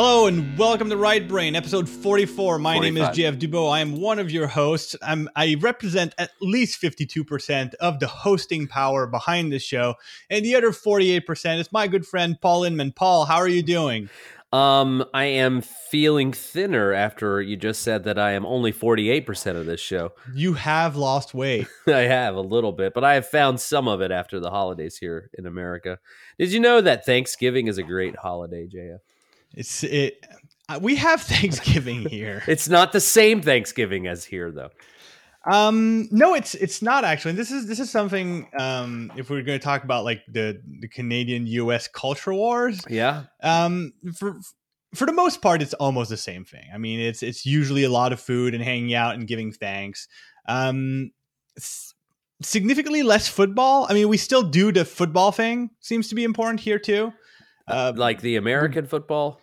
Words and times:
Hello 0.00 0.28
and 0.28 0.56
welcome 0.56 0.88
to 0.90 0.96
Right 0.96 1.26
Brain, 1.26 1.56
episode 1.56 1.88
44. 1.88 2.60
My 2.60 2.78
name 2.78 2.96
is 2.96 3.02
45. 3.06 3.34
JF 3.34 3.40
Dubeau. 3.40 3.68
I 3.68 3.80
am 3.80 4.00
one 4.00 4.20
of 4.20 4.30
your 4.30 4.46
hosts. 4.46 4.94
I'm, 5.02 5.28
I 5.34 5.56
represent 5.58 6.14
at 6.18 6.30
least 6.40 6.80
52% 6.80 7.74
of 7.74 7.98
the 7.98 8.06
hosting 8.06 8.68
power 8.68 9.08
behind 9.08 9.50
this 9.50 9.64
show, 9.64 9.96
and 10.30 10.44
the 10.44 10.54
other 10.54 10.70
48% 10.70 11.58
is 11.58 11.72
my 11.72 11.88
good 11.88 12.06
friend 12.06 12.40
Paul 12.40 12.62
Inman. 12.62 12.92
Paul, 12.92 13.24
how 13.24 13.38
are 13.38 13.48
you 13.48 13.60
doing? 13.60 14.08
Um, 14.52 15.04
I 15.12 15.24
am 15.24 15.62
feeling 15.62 16.32
thinner 16.32 16.92
after 16.92 17.42
you 17.42 17.56
just 17.56 17.82
said 17.82 18.04
that 18.04 18.20
I 18.20 18.34
am 18.34 18.46
only 18.46 18.72
48% 18.72 19.56
of 19.56 19.66
this 19.66 19.80
show. 19.80 20.12
You 20.32 20.52
have 20.52 20.94
lost 20.94 21.34
weight. 21.34 21.66
I 21.88 22.02
have 22.02 22.36
a 22.36 22.40
little 22.40 22.70
bit, 22.70 22.94
but 22.94 23.02
I 23.02 23.14
have 23.14 23.26
found 23.26 23.58
some 23.58 23.88
of 23.88 24.00
it 24.00 24.12
after 24.12 24.38
the 24.38 24.50
holidays 24.50 24.96
here 24.96 25.28
in 25.36 25.44
America. 25.44 25.98
Did 26.38 26.52
you 26.52 26.60
know 26.60 26.80
that 26.82 27.04
Thanksgiving 27.04 27.66
is 27.66 27.78
a 27.78 27.82
great 27.82 28.14
holiday, 28.14 28.68
JF? 28.68 29.00
It's 29.54 29.82
it. 29.84 30.24
uh, 30.68 30.78
We 30.82 30.96
have 30.96 31.20
Thanksgiving 31.34 32.08
here. 32.08 32.42
It's 32.46 32.68
not 32.68 32.92
the 32.92 33.00
same 33.00 33.42
Thanksgiving 33.42 34.06
as 34.06 34.24
here, 34.24 34.50
though. 34.52 34.70
Um, 35.50 36.08
no, 36.10 36.34
it's 36.34 36.54
it's 36.54 36.82
not 36.82 37.04
actually. 37.04 37.32
This 37.32 37.50
is 37.50 37.66
this 37.66 37.80
is 37.80 37.90
something. 37.90 38.48
Um, 38.58 39.10
if 39.16 39.30
we're 39.30 39.42
going 39.42 39.58
to 39.58 39.64
talk 39.64 39.84
about 39.84 40.04
like 40.04 40.20
the 40.28 40.60
the 40.80 40.88
Canadian 40.88 41.46
U.S. 41.46 41.88
culture 41.88 42.34
wars, 42.34 42.80
Yeah. 42.88 43.24
um, 43.42 43.92
for 44.16 44.36
for 44.94 45.06
the 45.06 45.12
most 45.12 45.40
part, 45.40 45.62
it's 45.62 45.74
almost 45.74 46.10
the 46.10 46.16
same 46.16 46.44
thing. 46.44 46.64
I 46.74 46.76
mean, 46.78 47.00
it's 47.00 47.22
it's 47.22 47.46
usually 47.46 47.84
a 47.84 47.90
lot 47.90 48.12
of 48.12 48.20
food 48.20 48.52
and 48.54 48.62
hanging 48.62 48.92
out 48.94 49.14
and 49.14 49.26
giving 49.26 49.52
thanks. 49.52 50.06
Um, 50.46 51.12
significantly 52.42 53.02
less 53.02 53.28
football. 53.28 53.86
I 53.88 53.94
mean, 53.94 54.08
we 54.08 54.16
still 54.16 54.42
do 54.42 54.70
the 54.72 54.84
football 54.84 55.32
thing. 55.32 55.70
Seems 55.80 56.08
to 56.08 56.14
be 56.14 56.24
important 56.24 56.60
here 56.60 56.78
too. 56.78 57.12
Uh, 57.66 57.92
Like 57.96 58.20
the 58.20 58.36
American 58.36 58.86
football? 58.86 59.40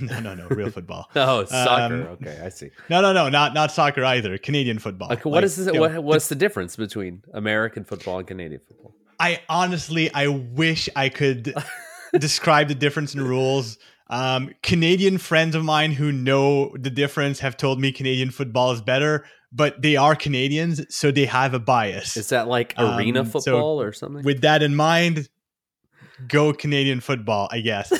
no, 0.10 0.20
no, 0.20 0.34
no, 0.34 0.46
real 0.48 0.70
football. 0.78 1.08
Oh, 1.14 1.44
soccer. 1.44 1.94
Um, 1.94 2.02
okay, 2.22 2.40
I 2.44 2.48
see. 2.48 2.70
No, 2.88 3.00
no, 3.00 3.12
no, 3.12 3.28
not 3.28 3.54
not 3.54 3.72
soccer 3.72 4.04
either. 4.04 4.38
Canadian 4.38 4.78
football. 4.78 5.08
Like, 5.08 5.24
what 5.24 5.34
Like, 5.36 5.44
is 5.44 5.56
this? 5.56 5.66
you 5.66 5.80
know, 5.80 6.00
what's 6.00 6.28
the 6.28 6.34
difference 6.34 6.76
between 6.76 7.22
American 7.34 7.84
football 7.84 8.18
and 8.18 8.26
Canadian 8.28 8.60
football? 8.66 8.94
I 9.18 9.40
honestly, 9.48 10.12
I 10.14 10.28
wish 10.28 10.88
I 10.96 11.08
could 11.10 11.54
describe 12.18 12.68
the 12.68 12.74
difference 12.74 13.14
in 13.14 13.20
rules. 13.22 13.78
Um, 14.08 14.50
Canadian 14.62 15.18
friends 15.18 15.54
of 15.54 15.62
mine 15.64 15.92
who 15.92 16.10
know 16.10 16.74
the 16.76 16.90
difference 16.90 17.38
have 17.40 17.56
told 17.56 17.80
me 17.80 17.92
Canadian 17.92 18.30
football 18.30 18.72
is 18.72 18.80
better, 18.80 19.24
but 19.52 19.80
they 19.82 19.94
are 19.96 20.16
Canadians, 20.16 20.84
so 20.94 21.12
they 21.12 21.26
have 21.26 21.54
a 21.54 21.60
bias. 21.60 22.16
Is 22.16 22.30
that 22.30 22.48
like 22.48 22.74
Um, 22.76 22.98
arena 22.98 23.24
so 23.24 23.30
football 23.40 23.80
or 23.80 23.92
something? 23.92 24.24
With 24.24 24.40
that 24.40 24.62
in 24.64 24.74
mind, 24.74 25.28
go 26.26 26.52
Canadian 26.52 27.00
football, 27.00 27.48
I 27.52 27.60
guess. 27.60 27.92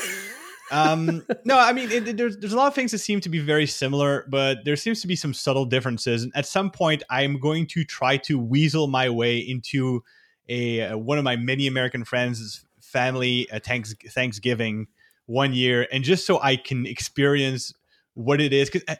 Um, 0.71 1.23
no, 1.45 1.57
I 1.59 1.73
mean, 1.73 1.91
it, 1.91 2.07
it- 2.07 2.17
there's 2.17 2.37
there's 2.37 2.53
a 2.53 2.57
lot 2.57 2.67
of 2.67 2.75
things 2.75 2.91
that 2.91 2.99
seem 2.99 3.19
to 3.21 3.29
be 3.29 3.39
very 3.39 3.67
similar, 3.67 4.25
but 4.29 4.65
there 4.65 4.75
seems 4.75 5.01
to 5.01 5.07
be 5.07 5.15
some 5.15 5.33
subtle 5.33 5.65
differences. 5.65 6.23
And 6.23 6.31
at 6.35 6.45
some 6.45 6.71
point, 6.71 7.03
I'm 7.09 7.39
going 7.39 7.67
to 7.67 7.83
try 7.83 8.17
to 8.17 8.39
weasel 8.39 8.87
my 8.87 9.09
way 9.09 9.37
into 9.37 10.03
a 10.49 10.81
uh, 10.81 10.97
one 10.97 11.17
of 11.17 11.23
my 11.23 11.35
many 11.35 11.67
American 11.67 12.03
friends' 12.03 12.65
family 12.81 13.49
uh, 13.51 13.59
thanks, 13.63 13.93
Thanksgiving 14.09 14.87
one 15.25 15.53
year, 15.53 15.87
and 15.91 16.03
just 16.03 16.25
so 16.25 16.41
I 16.41 16.55
can 16.55 16.85
experience 16.85 17.73
what 18.15 18.41
it 18.41 18.53
is. 18.53 18.69
Because 18.69 18.97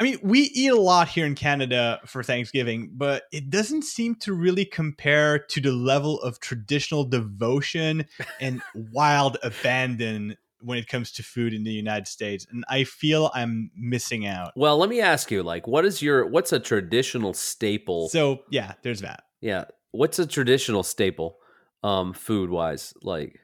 I 0.00 0.02
mean, 0.02 0.18
we 0.22 0.40
eat 0.40 0.72
a 0.72 0.76
lot 0.80 1.08
here 1.08 1.24
in 1.24 1.36
Canada 1.36 2.00
for 2.04 2.22
Thanksgiving, 2.24 2.90
but 2.94 3.24
it 3.30 3.48
doesn't 3.48 3.82
seem 3.82 4.16
to 4.16 4.34
really 4.34 4.64
compare 4.64 5.38
to 5.38 5.60
the 5.60 5.70
level 5.70 6.20
of 6.20 6.40
traditional 6.40 7.04
devotion 7.04 8.06
and 8.40 8.60
wild 8.74 9.36
abandon 9.44 10.36
when 10.64 10.78
it 10.78 10.88
comes 10.88 11.12
to 11.12 11.22
food 11.22 11.52
in 11.52 11.64
the 11.64 11.70
United 11.70 12.08
States. 12.08 12.46
And 12.50 12.64
I 12.68 12.84
feel 12.84 13.30
I'm 13.34 13.70
missing 13.76 14.26
out. 14.26 14.52
Well, 14.56 14.78
let 14.78 14.88
me 14.88 15.00
ask 15.00 15.30
you, 15.30 15.42
like, 15.42 15.66
what 15.66 15.84
is 15.84 16.02
your 16.02 16.26
what's 16.26 16.52
a 16.52 16.60
traditional 16.60 17.34
staple? 17.34 18.08
So, 18.08 18.40
yeah, 18.50 18.72
there's 18.82 19.00
that. 19.02 19.24
yeah, 19.40 19.64
what's 19.92 20.18
a 20.18 20.26
traditional 20.26 20.82
staple, 20.82 21.36
um, 21.82 22.12
food 22.12 22.50
wise? 22.50 22.94
Like, 23.02 23.38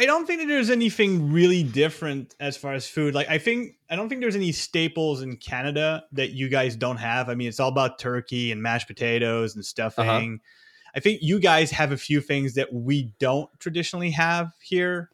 I 0.00 0.06
don't 0.06 0.26
think 0.26 0.40
that 0.40 0.46
there's 0.46 0.70
anything 0.70 1.32
really 1.32 1.64
different 1.64 2.36
as 2.38 2.56
far 2.56 2.72
as 2.72 2.86
food. 2.86 3.14
Like 3.14 3.28
I 3.28 3.38
think 3.38 3.74
I 3.90 3.96
don't 3.96 4.08
think 4.08 4.20
there's 4.20 4.36
any 4.36 4.52
staples 4.52 5.22
in 5.22 5.36
Canada 5.36 6.04
that 6.12 6.30
you 6.30 6.48
guys 6.48 6.76
don't 6.76 6.98
have. 6.98 7.28
I 7.28 7.34
mean, 7.34 7.48
it's 7.48 7.58
all 7.58 7.68
about 7.68 7.98
turkey 7.98 8.52
and 8.52 8.62
mashed 8.62 8.86
potatoes 8.86 9.56
and 9.56 9.64
stuffing. 9.64 10.08
Uh-huh. 10.08 10.36
I 10.94 11.00
think 11.00 11.18
you 11.22 11.40
guys 11.40 11.72
have 11.72 11.90
a 11.90 11.96
few 11.96 12.20
things 12.20 12.54
that 12.54 12.72
we 12.72 13.12
don't 13.18 13.50
traditionally 13.58 14.10
have 14.12 14.52
here. 14.62 15.10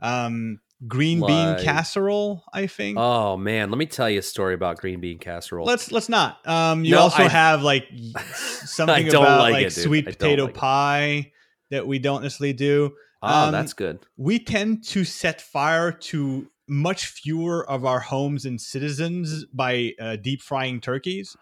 Um, 0.00 0.60
green 0.88 1.20
bean 1.20 1.58
casserole, 1.62 2.44
I 2.52 2.66
think. 2.66 2.98
oh 2.98 3.36
man, 3.36 3.70
let 3.70 3.78
me 3.78 3.86
tell 3.86 4.08
you 4.10 4.18
a 4.18 4.22
story 4.22 4.54
about 4.54 4.78
green 4.78 5.00
bean 5.00 5.18
casserole. 5.18 5.66
let's 5.66 5.90
let's 5.92 6.08
not. 6.08 6.46
Um, 6.46 6.84
you 6.84 6.92
No, 6.92 7.00
also 7.00 7.22
I- 7.24 7.28
have 7.28 7.62
like 7.62 7.86
something 8.64 9.08
about 9.08 9.40
like 9.40 9.52
like, 9.52 9.66
it, 9.66 9.70
sweet 9.72 10.04
potato 10.06 10.44
like 10.44 10.54
it. 10.54 10.56
pie 10.56 11.32
that 11.70 11.86
we 11.86 11.98
don't 11.98 12.22
necessarily 12.22 12.52
do. 12.52 12.92
oh, 13.22 13.46
um, 13.46 13.52
that's 13.52 13.72
good. 13.72 13.98
we 14.16 14.38
tend 14.38 14.84
to 14.88 15.04
set 15.04 15.40
fire 15.40 15.90
to 15.92 16.48
much 16.68 17.06
fewer 17.06 17.68
of 17.68 17.84
our 17.84 18.00
homes 18.00 18.44
and 18.44 18.60
citizens 18.60 19.44
by 19.52 19.92
uh, 20.00 20.16
deep 20.16 20.40
frying 20.40 20.80
turkeys. 20.80 21.36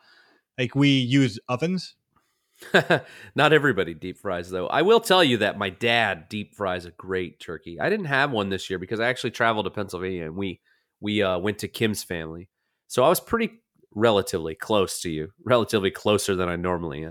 Like 0.58 0.74
we 0.74 0.88
use 0.88 1.38
ovens. 1.48 1.94
Not 3.34 3.52
everybody 3.52 3.94
deep 3.94 4.18
fries 4.18 4.50
though. 4.50 4.66
I 4.66 4.82
will 4.82 5.00
tell 5.00 5.22
you 5.24 5.38
that 5.38 5.58
my 5.58 5.70
dad 5.70 6.28
deep 6.28 6.54
fries 6.54 6.84
a 6.84 6.90
great 6.92 7.40
turkey. 7.40 7.78
I 7.80 7.88
didn't 7.90 8.06
have 8.06 8.30
one 8.30 8.48
this 8.48 8.68
year 8.70 8.78
because 8.78 9.00
I 9.00 9.08
actually 9.08 9.32
traveled 9.32 9.66
to 9.66 9.70
Pennsylvania 9.70 10.24
and 10.26 10.36
we 10.36 10.60
we 11.00 11.22
uh, 11.22 11.38
went 11.38 11.58
to 11.58 11.68
Kim's 11.68 12.04
family, 12.04 12.48
so 12.86 13.02
I 13.02 13.08
was 13.08 13.18
pretty 13.20 13.60
relatively 13.94 14.54
close 14.54 15.00
to 15.02 15.10
you, 15.10 15.28
relatively 15.44 15.90
closer 15.90 16.34
than 16.36 16.48
I 16.48 16.56
normally 16.56 17.06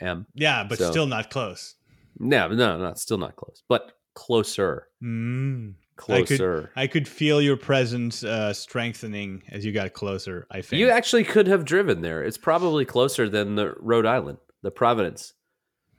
am. 0.00 0.26
Yeah, 0.34 0.64
but 0.68 0.78
So- 0.78 0.90
still 0.90 1.06
not 1.06 1.30
close. 1.30 1.74
No, 2.18 2.48
no, 2.48 2.78
no, 2.78 2.94
still 2.94 3.18
not 3.18 3.36
close, 3.36 3.62
but 3.68 3.92
closer, 4.14 4.88
Mm. 5.02 5.74
I 5.74 6.22
could- 6.22 6.26
closer. 6.26 6.70
I 6.76 6.86
could 6.88 7.06
feel 7.06 7.40
your 7.40 7.56
presence 7.56 8.24
uh, 8.24 8.52
strengthening 8.52 9.42
as 9.50 9.64
you 9.64 9.72
got 9.72 9.92
closer. 9.92 10.46
I 10.50 10.60
think 10.62 10.80
You 10.80 10.90
actually 10.90 11.24
could 11.24 11.46
have 11.46 11.64
driven 11.64 12.00
there. 12.02 12.22
It's 12.22 12.36
probably 12.38 12.84
closer 12.84 13.28
than 13.28 13.54
the 13.54 13.74
Rhode 13.78 14.06
Island, 14.06 14.38
the 14.66 14.70
Providence. 14.72 15.32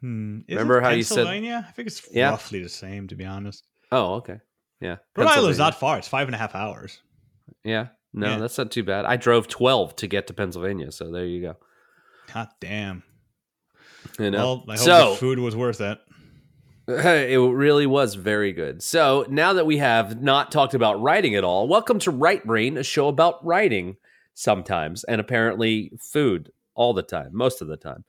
Hmm. 0.01 0.41
Remember 0.50 0.79
how 0.81 0.89
you 0.89 1.01
said- 1.03 1.16
Pennsylvania? 1.25 1.66
I 1.67 1.72
think 1.72 1.88
it's 1.88 2.05
Yeah. 2.11 2.29
roughly 2.29 2.61
the 2.61 2.69
same, 2.69 3.07
to 3.07 3.16
be 3.16 3.25
honest. 3.25 3.66
Oh, 3.91 4.16
okay, 4.16 4.39
yeah. 4.81 4.97
Rhode 5.16 5.28
Island's 5.28 5.57
not 5.57 5.79
far. 5.79 5.97
It's 5.97 6.07
five 6.07 6.28
and 6.28 6.35
a 6.35 6.38
half 6.38 6.53
hours. 6.53 7.01
Yeah, 7.63 7.88
no, 8.13 8.28
Yeah. 8.31 8.38
that's 8.38 8.57
not 8.57 8.69
too 8.72 8.83
bad. 8.83 9.05
I 9.05 9.16
drove 9.16 9.47
twelve 9.47 9.95
to 9.95 10.07
get 10.07 10.28
to 10.28 10.33
Pennsylvania, 10.33 10.91
so 10.91 11.09
there 11.11 11.25
you 11.25 11.41
go. 11.41 11.57
God 12.33 12.50
damn. 12.59 13.03
You 14.19 14.31
know, 14.31 14.38
Well, 14.38 14.66
I 14.69 14.78
hope 14.78 14.85
so 14.85 15.09
the 15.11 15.16
food 15.17 15.39
was 15.39 15.55
worth 15.55 15.79
it. 15.81 15.97
it 16.88 17.38
really 17.39 17.85
was 17.88 18.16
very 18.16 18.53
good. 18.53 18.84
So 18.84 19.25
now 19.29 19.53
that 19.53 19.66
we 19.66 19.78
have 19.78 20.22
not 20.22 20.51
talked 20.51 20.73
about 20.73 21.01
writing 21.01 21.35
at 21.35 21.44
all, 21.44 21.67
welcome 21.67 21.99
to 21.99 22.11
Right 22.11 22.45
Brain, 22.45 22.78
a 22.78 22.84
show 22.84 23.07
about 23.07 23.44
writing 23.45 23.97
sometimes, 24.34 25.03
and 25.05 25.19
apparently 25.19 25.91
food 25.99 26.51
all 26.75 26.94
the 26.94 27.01
time, 27.03 27.29
most 27.34 27.61
of 27.61 27.67
the 27.67 27.75
time. 27.78 28.03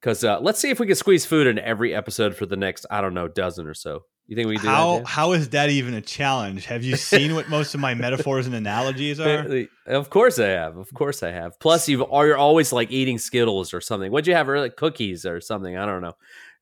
Because 0.00 0.22
uh, 0.22 0.40
let's 0.40 0.60
see 0.60 0.70
if 0.70 0.78
we 0.78 0.86
can 0.86 0.96
squeeze 0.96 1.26
food 1.26 1.46
in 1.46 1.58
every 1.58 1.94
episode 1.94 2.36
for 2.36 2.46
the 2.46 2.56
next, 2.56 2.86
I 2.90 3.00
don't 3.00 3.14
know, 3.14 3.28
dozen 3.28 3.66
or 3.66 3.74
so. 3.74 4.04
You 4.28 4.36
think 4.36 4.46
we 4.46 4.56
can 4.56 4.64
do 4.64 4.68
How 4.68 4.98
that? 4.98 5.06
how 5.06 5.32
is 5.32 5.48
that 5.50 5.70
even 5.70 5.94
a 5.94 6.02
challenge? 6.02 6.66
Have 6.66 6.84
you 6.84 6.96
seen 6.96 7.34
what 7.34 7.48
most 7.48 7.74
of 7.74 7.80
my 7.80 7.94
metaphors 7.94 8.46
and 8.46 8.54
analogies 8.54 9.18
are? 9.18 9.66
Of 9.86 10.10
course 10.10 10.38
I 10.38 10.48
have. 10.48 10.76
Of 10.76 10.92
course 10.92 11.22
I 11.22 11.30
have. 11.30 11.58
Plus, 11.58 11.88
you've 11.88 12.02
are 12.12 12.26
you're 12.26 12.36
always 12.36 12.70
like 12.70 12.90
eating 12.90 13.18
Skittles 13.18 13.72
or 13.72 13.80
something. 13.80 14.12
What'd 14.12 14.26
you 14.26 14.34
have? 14.34 14.48
Or 14.48 14.60
like 14.60 14.76
cookies 14.76 15.24
or 15.24 15.40
something? 15.40 15.78
I 15.78 15.86
don't 15.86 16.02
know. 16.02 16.12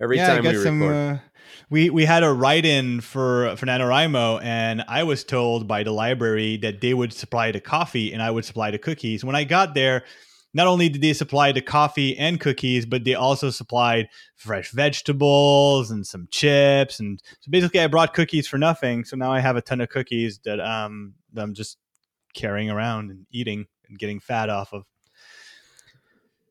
Every 0.00 0.16
yeah, 0.16 0.28
time 0.28 0.44
we 0.44 0.62
some. 0.62 0.80
record. 0.80 0.94
Uh, 0.94 1.18
we 1.68 1.90
we 1.90 2.04
had 2.04 2.22
a 2.22 2.32
write-in 2.32 3.00
for 3.00 3.56
for 3.56 3.66
NaNoWriMo, 3.66 4.42
and 4.42 4.84
I 4.86 5.02
was 5.02 5.24
told 5.24 5.66
by 5.66 5.82
the 5.82 5.92
library 5.92 6.58
that 6.58 6.80
they 6.80 6.94
would 6.94 7.12
supply 7.12 7.50
the 7.50 7.60
coffee 7.60 8.12
and 8.12 8.22
I 8.22 8.30
would 8.30 8.44
supply 8.44 8.70
the 8.70 8.78
cookies. 8.78 9.24
When 9.24 9.34
I 9.34 9.42
got 9.42 9.74
there, 9.74 10.04
not 10.56 10.66
only 10.66 10.88
did 10.88 11.02
they 11.02 11.12
supply 11.12 11.52
the 11.52 11.60
coffee 11.60 12.16
and 12.16 12.40
cookies, 12.40 12.86
but 12.86 13.04
they 13.04 13.14
also 13.14 13.50
supplied 13.50 14.08
fresh 14.34 14.70
vegetables 14.70 15.90
and 15.90 16.06
some 16.06 16.26
chips. 16.30 16.98
And 16.98 17.20
so 17.40 17.50
basically, 17.50 17.80
I 17.80 17.86
brought 17.88 18.14
cookies 18.14 18.48
for 18.48 18.56
nothing. 18.56 19.04
So 19.04 19.16
now 19.16 19.30
I 19.30 19.40
have 19.40 19.56
a 19.56 19.60
ton 19.62 19.80
of 19.82 19.90
cookies 19.90 20.40
that 20.44 20.58
um 20.60 21.14
that 21.34 21.42
I'm 21.42 21.52
just 21.54 21.76
carrying 22.34 22.70
around 22.70 23.10
and 23.10 23.26
eating 23.30 23.66
and 23.88 23.98
getting 23.98 24.18
fat 24.18 24.48
off 24.48 24.72
of. 24.72 24.84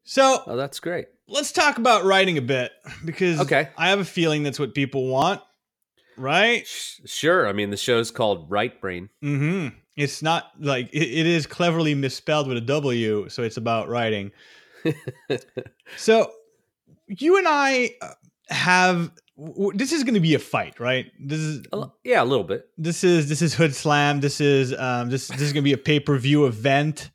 So 0.04 0.44
oh, 0.46 0.56
that's 0.56 0.80
great. 0.80 1.08
let's 1.28 1.52
talk 1.52 1.78
about 1.80 2.06
writing 2.06 2.38
a 2.38 2.42
bit 2.42 2.72
because 3.04 3.40
Okay. 3.40 3.70
I 3.76 3.90
have 3.90 4.00
a 4.00 4.06
feeling 4.06 4.44
that's 4.44 4.60
what 4.60 4.76
people 4.76 5.08
want, 5.08 5.42
right? 6.16 6.66
Sure. 7.06 7.48
I 7.48 7.54
mean, 7.54 7.72
the 7.72 7.78
show's 7.78 8.12
called 8.12 8.52
Right 8.52 8.80
Brain. 8.80 9.10
Mm-hmm. 9.24 9.76
It's 9.96 10.22
not 10.22 10.52
like 10.60 10.90
it, 10.94 11.04
it 11.04 11.26
is 11.26 11.48
cleverly 11.48 11.96
misspelled 11.96 12.48
with 12.48 12.58
a 12.58 12.62
W, 12.62 13.30
so 13.30 13.44
it's 13.44 13.58
about 13.58 13.88
writing. 13.90 14.32
So 15.98 16.32
you 17.08 17.38
and 17.38 17.48
I 17.48 17.92
uh, 18.02 18.10
have 18.50 19.12
w- 19.38 19.72
this 19.76 19.92
is 19.92 20.04
going 20.04 20.16
to 20.16 20.20
be 20.20 20.34
a 20.36 20.40
fight, 20.40 20.80
right? 20.80 21.12
This 21.20 21.40
is 21.40 21.66
A 21.72 21.78
li- 21.78 21.92
yeah, 22.04 22.24
a 22.24 22.26
little 22.26 22.44
bit. 22.44 22.68
this 22.78 23.04
is 23.04 23.30
this 23.30 23.42
is 23.42 23.54
Hood 23.54 23.76
Slam. 23.76 24.20
This 24.20 24.42
is 24.42 24.74
um 24.78 25.10
this 25.10 25.28
this 25.28 25.42
is 25.42 25.54
going 25.54 25.64
to 25.64 25.70
be 25.70 25.74
a 25.74 25.78
pay 25.78 26.00
per 26.00 26.18
view 26.18 26.46
event. 26.46 27.12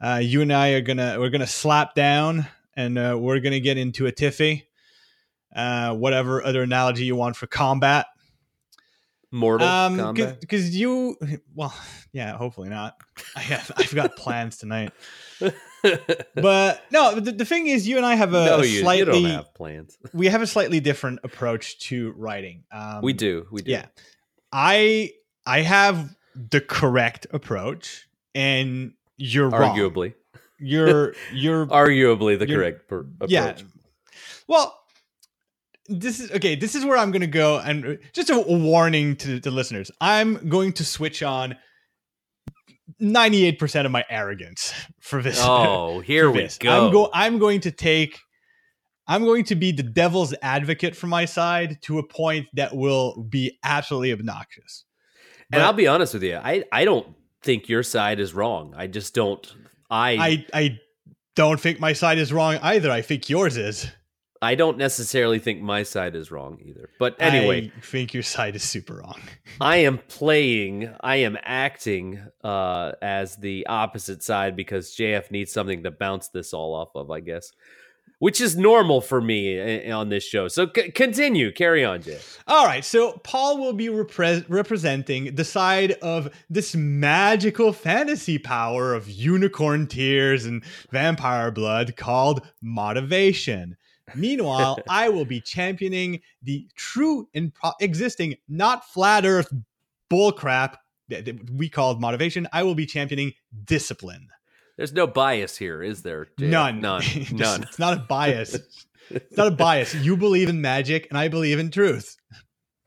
Uh, 0.00 0.20
you 0.22 0.40
and 0.42 0.52
I 0.52 0.70
are 0.70 0.80
gonna 0.80 1.16
we're 1.18 1.30
gonna 1.30 1.46
slap 1.46 1.94
down 1.94 2.46
and 2.76 2.98
uh, 2.98 3.16
we're 3.18 3.40
gonna 3.40 3.60
get 3.60 3.76
into 3.78 4.06
a 4.06 4.12
tiffy. 4.12 4.64
Uh, 5.54 5.94
whatever 5.94 6.44
other 6.44 6.62
analogy 6.62 7.04
you 7.04 7.16
want 7.16 7.34
for 7.36 7.46
combat. 7.48 8.06
Mortal 9.32 9.66
Um, 9.66 10.14
because 10.40 10.74
you, 10.76 11.16
well, 11.54 11.74
yeah, 12.12 12.36
hopefully 12.36 12.68
not. 12.68 12.96
I 13.36 13.40
have 13.40 13.70
I've 13.76 13.94
got 13.94 14.16
plans 14.16 14.56
tonight, 14.56 14.92
but 16.34 16.82
no. 16.90 17.20
The, 17.20 17.32
the 17.32 17.44
thing 17.44 17.66
is, 17.66 17.86
you 17.86 17.96
and 17.96 18.04
I 18.06 18.14
have 18.16 18.34
a, 18.34 18.44
no, 18.44 18.62
you, 18.62 18.88
you 18.90 19.04
don't 19.04 19.24
have 19.24 19.54
plans. 19.54 19.96
we 20.12 20.26
have 20.26 20.42
a 20.42 20.46
slightly 20.46 20.80
different 20.80 21.20
approach 21.22 21.78
to 21.88 22.12
writing. 22.16 22.64
Um, 22.72 23.02
we 23.02 23.12
do. 23.12 23.46
We 23.50 23.62
do. 23.62 23.70
Yeah, 23.70 23.86
I 24.52 25.12
I 25.46 25.60
have 25.62 26.14
the 26.34 26.60
correct 26.60 27.26
approach, 27.30 28.08
and 28.34 28.94
you're 29.16 29.48
wrong. 29.48 29.76
Arguably. 29.76 30.14
You're 30.58 31.14
you're 31.32 31.66
Arguably 31.66 32.38
the 32.38 32.46
You're- 32.48 32.56
correct 32.70 32.88
per- 32.88 33.00
approach. 33.00 33.30
yeah. 33.30 33.56
Well, 34.46 34.78
this 35.90 36.20
is 36.20 36.30
okay. 36.30 36.54
This 36.54 36.74
is 36.74 36.84
where 36.84 36.96
I'm 36.96 37.10
going 37.10 37.20
to 37.20 37.26
go, 37.26 37.58
and 37.58 37.84
uh, 37.84 37.94
just 38.12 38.30
a 38.30 38.40
warning 38.40 39.16
to 39.16 39.40
the 39.40 39.50
listeners: 39.50 39.90
I'm 40.00 40.48
going 40.48 40.72
to 40.74 40.84
switch 40.84 41.22
on 41.22 41.56
98 43.00 43.58
percent 43.58 43.86
of 43.86 43.92
my 43.92 44.04
arrogance 44.08 44.72
for 45.00 45.20
this. 45.22 45.40
Oh, 45.42 46.00
here 46.06 46.30
we 46.30 46.42
this. 46.42 46.58
go. 46.58 46.86
I'm 46.86 46.92
go. 46.92 47.10
I'm 47.12 47.38
going 47.38 47.60
to 47.62 47.70
take. 47.70 48.18
I'm 49.06 49.24
going 49.24 49.44
to 49.46 49.56
be 49.56 49.72
the 49.72 49.82
devil's 49.82 50.32
advocate 50.40 50.94
for 50.94 51.08
my 51.08 51.24
side 51.24 51.78
to 51.82 51.98
a 51.98 52.06
point 52.06 52.46
that 52.54 52.76
will 52.76 53.24
be 53.24 53.58
absolutely 53.64 54.12
obnoxious. 54.12 54.84
and 55.52 55.60
I'll 55.60 55.72
be 55.72 55.88
honest 55.88 56.14
with 56.14 56.22
you. 56.22 56.36
I, 56.36 56.62
I 56.70 56.84
don't 56.84 57.08
think 57.42 57.68
your 57.68 57.82
side 57.82 58.20
is 58.20 58.32
wrong. 58.34 58.72
I 58.76 58.86
just 58.86 59.12
don't. 59.12 59.52
I 59.90 60.12
I 60.12 60.46
I 60.54 60.78
don't 61.34 61.60
think 61.60 61.80
my 61.80 61.92
side 61.92 62.18
is 62.18 62.32
wrong 62.32 62.58
either. 62.62 62.90
I 62.90 63.02
think 63.02 63.28
yours 63.28 63.56
is. 63.56 63.90
I 64.42 64.54
don't 64.54 64.78
necessarily 64.78 65.38
think 65.38 65.60
my 65.60 65.82
side 65.82 66.16
is 66.16 66.30
wrong 66.30 66.58
either. 66.64 66.88
But 66.98 67.16
anyway, 67.20 67.70
I 67.76 67.80
think 67.80 68.14
your 68.14 68.22
side 68.22 68.56
is 68.56 68.62
super 68.62 68.94
wrong. 68.94 69.20
I 69.60 69.78
am 69.78 69.98
playing, 70.08 70.94
I 71.00 71.16
am 71.16 71.36
acting 71.42 72.22
uh, 72.42 72.92
as 73.02 73.36
the 73.36 73.66
opposite 73.66 74.22
side 74.22 74.56
because 74.56 74.96
JF 74.96 75.30
needs 75.30 75.52
something 75.52 75.82
to 75.82 75.90
bounce 75.90 76.28
this 76.28 76.54
all 76.54 76.74
off 76.74 76.88
of, 76.94 77.10
I 77.10 77.20
guess, 77.20 77.52
which 78.18 78.40
is 78.40 78.56
normal 78.56 79.02
for 79.02 79.20
me 79.20 79.90
on 79.90 80.08
this 80.08 80.24
show. 80.24 80.48
So 80.48 80.70
c- 80.74 80.90
continue, 80.90 81.52
carry 81.52 81.84
on, 81.84 82.00
JF. 82.02 82.38
All 82.46 82.64
right, 82.64 82.84
so 82.84 83.20
Paul 83.22 83.58
will 83.58 83.74
be 83.74 83.88
repre- 83.88 84.46
representing 84.48 85.34
the 85.34 85.44
side 85.44 85.92
of 86.00 86.30
this 86.48 86.74
magical 86.74 87.74
fantasy 87.74 88.38
power 88.38 88.94
of 88.94 89.10
unicorn 89.10 89.86
tears 89.86 90.46
and 90.46 90.64
vampire 90.90 91.50
blood 91.50 91.94
called 91.94 92.46
motivation. 92.62 93.76
Meanwhile, 94.14 94.78
I 94.88 95.08
will 95.08 95.24
be 95.24 95.40
championing 95.40 96.20
the 96.42 96.66
true 96.76 97.28
and 97.34 97.52
pro- 97.54 97.72
existing, 97.80 98.36
not 98.48 98.84
flat 98.88 99.24
earth 99.24 99.52
bullcrap 100.10 100.76
that 101.08 101.24
that 101.24 101.50
we 101.50 101.68
called 101.68 102.00
motivation. 102.00 102.46
I 102.52 102.62
will 102.62 102.74
be 102.74 102.86
championing 102.86 103.32
discipline. 103.64 104.28
There's 104.76 104.92
no 104.92 105.06
bias 105.06 105.56
here, 105.56 105.82
is 105.82 106.02
there? 106.02 106.28
JF? 106.38 106.48
None. 106.48 106.80
None. 106.80 107.00
Just- 107.02 107.32
None. 107.32 107.62
It's 107.64 107.78
not 107.78 107.94
a 107.94 108.00
bias. 108.00 108.58
It's 109.12 109.36
not 109.36 109.48
a 109.48 109.50
bias. 109.50 109.92
You 109.92 110.16
believe 110.16 110.48
in 110.48 110.60
magic, 110.60 111.08
and 111.10 111.18
I 111.18 111.26
believe 111.26 111.58
in 111.58 111.72
truth. 111.72 112.16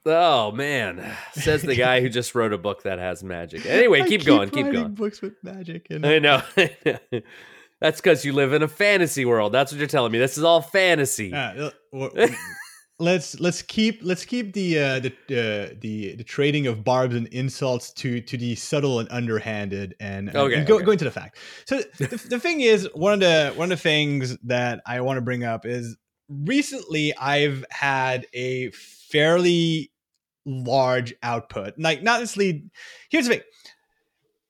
Oh, 0.06 0.54
man. 0.54 1.06
Says 1.34 1.64
the 1.64 1.76
guy 1.76 2.00
who 2.00 2.08
just 2.08 2.34
wrote 2.34 2.54
a 2.54 2.58
book 2.58 2.84
that 2.84 2.98
has 2.98 3.26
magic. 3.26 3.66
Anyway, 3.66 4.02
I 4.04 4.08
keep, 4.08 4.24
going, 4.24 4.50
keep 4.50 4.72
going. 4.72 4.94
Books 4.94 5.22
with 5.22 5.34
magic 5.44 5.88
and 5.90 6.06
I 6.06 6.20
know. 6.20 6.42
That's 7.84 8.00
because 8.00 8.24
you 8.24 8.32
live 8.32 8.54
in 8.54 8.64
a 8.64 8.68
fantasy 8.70 9.26
world. 9.26 9.52
That's 9.52 9.74
what 9.74 9.78
you're 9.78 9.90
telling 9.90 10.14
me. 10.14 10.18
This 10.18 10.38
is 10.38 10.46
all 10.46 10.62
fantasy. 10.62 11.34
Uh, 11.34 11.70
let's 13.00 13.38
let's 13.42 13.62
keep 13.62 14.00
let's 14.04 14.24
keep 14.24 14.54
the 14.54 14.80
uh, 14.80 15.00
the 15.02 15.10
uh, 15.10 15.76
the 15.82 16.16
the 16.16 16.24
trading 16.24 16.66
of 16.68 16.86
barbs 16.86 17.14
and 17.14 17.28
insults 17.28 17.92
to 17.96 18.22
to 18.22 18.38
the 18.38 18.56
subtle 18.56 19.00
and 19.02 19.10
underhanded 19.12 19.96
and, 20.00 20.30
and- 20.30 20.38
Okay, 20.38 20.56
and 20.60 20.66
go, 20.66 20.76
okay. 20.78 20.86
go 20.86 20.92
into 20.94 21.04
the 21.04 21.12
fact. 21.12 21.38
So 21.66 21.82
the, 21.98 22.08
the 22.30 22.40
thing 22.40 22.62
is 22.62 22.88
one 22.94 23.12
of 23.12 23.20
the 23.20 23.52
one 23.58 23.70
of 23.70 23.78
the 23.78 23.84
things 23.84 24.38
that 24.44 24.82
I 24.88 25.02
want 25.02 25.18
to 25.18 25.22
bring 25.22 25.44
up 25.44 25.66
is 25.66 25.98
recently 26.30 27.14
I've 27.18 27.66
had 27.70 28.28
a 28.34 28.72
fairly 28.72 29.92
large 30.46 31.14
output. 31.22 31.74
Like 31.78 32.02
not 32.02 32.22
necessarily. 32.22 32.64
Here's 33.10 33.28
the 33.28 33.34
thing. 33.36 33.44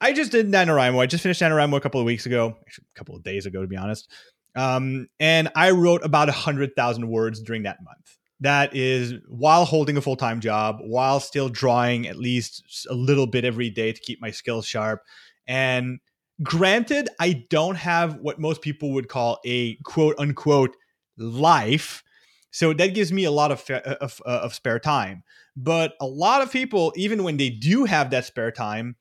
I 0.04 0.12
just 0.12 0.34
did 0.34 0.52
NaNoWriMo. 0.52 1.00
I 1.00 1.06
just 1.06 1.24
finished 1.24 1.42
NaNoWriMo 1.42 1.78
a 1.78 1.80
couple 1.80 2.02
of 2.02 2.06
weeks 2.06 2.26
ago, 2.26 2.58
actually 2.60 2.84
a 2.94 3.00
couple 3.00 3.16
of 3.16 3.24
days 3.24 3.46
ago, 3.46 3.62
to 3.62 3.68
be 3.70 3.78
honest. 3.78 4.12
Um, 4.54 5.08
and 5.18 5.50
I 5.56 5.72
wrote 5.72 6.04
about 6.04 6.28
100,000 6.28 7.08
words 7.08 7.42
during 7.42 7.64
that 7.64 7.78
month. 7.82 8.18
That 8.42 8.76
is 8.76 9.14
while 9.30 9.64
holding 9.64 9.96
a 9.96 10.02
full 10.02 10.18
time 10.18 10.42
job, 10.42 10.80
while 10.82 11.22
still 11.22 11.48
drawing 11.48 12.06
at 12.06 12.18
least 12.18 12.86
a 12.90 12.94
little 12.94 13.28
bit 13.28 13.46
every 13.46 13.70
day 13.70 13.94
to 13.94 14.02
keep 14.02 14.22
my 14.22 14.30
skills 14.30 14.66
sharp. 14.66 15.00
And 15.48 16.00
granted, 16.42 17.08
I 17.22 17.46
don't 17.50 17.76
have 17.76 18.18
what 18.18 18.42
most 18.42 18.62
people 18.62 18.92
would 18.92 19.08
call 19.08 19.40
a 19.46 19.76
quote 19.86 20.16
unquote 20.20 20.76
life. 21.18 22.04
So 22.52 22.74
that 22.74 22.94
gives 22.94 23.14
me 23.14 23.24
a 23.24 23.32
lot 23.32 23.54
of, 23.54 23.70
of, 23.70 24.22
uh, 24.26 24.42
of 24.44 24.54
spare 24.54 24.80
time. 24.80 25.24
But 25.56 25.94
a 26.02 26.06
lot 26.06 26.42
of 26.42 26.52
people, 26.52 26.92
even 26.98 27.24
when 27.24 27.38
they 27.38 27.50
do 27.50 27.86
have 27.86 28.10
that 28.10 28.26
spare 28.26 28.52
time, 28.52 28.98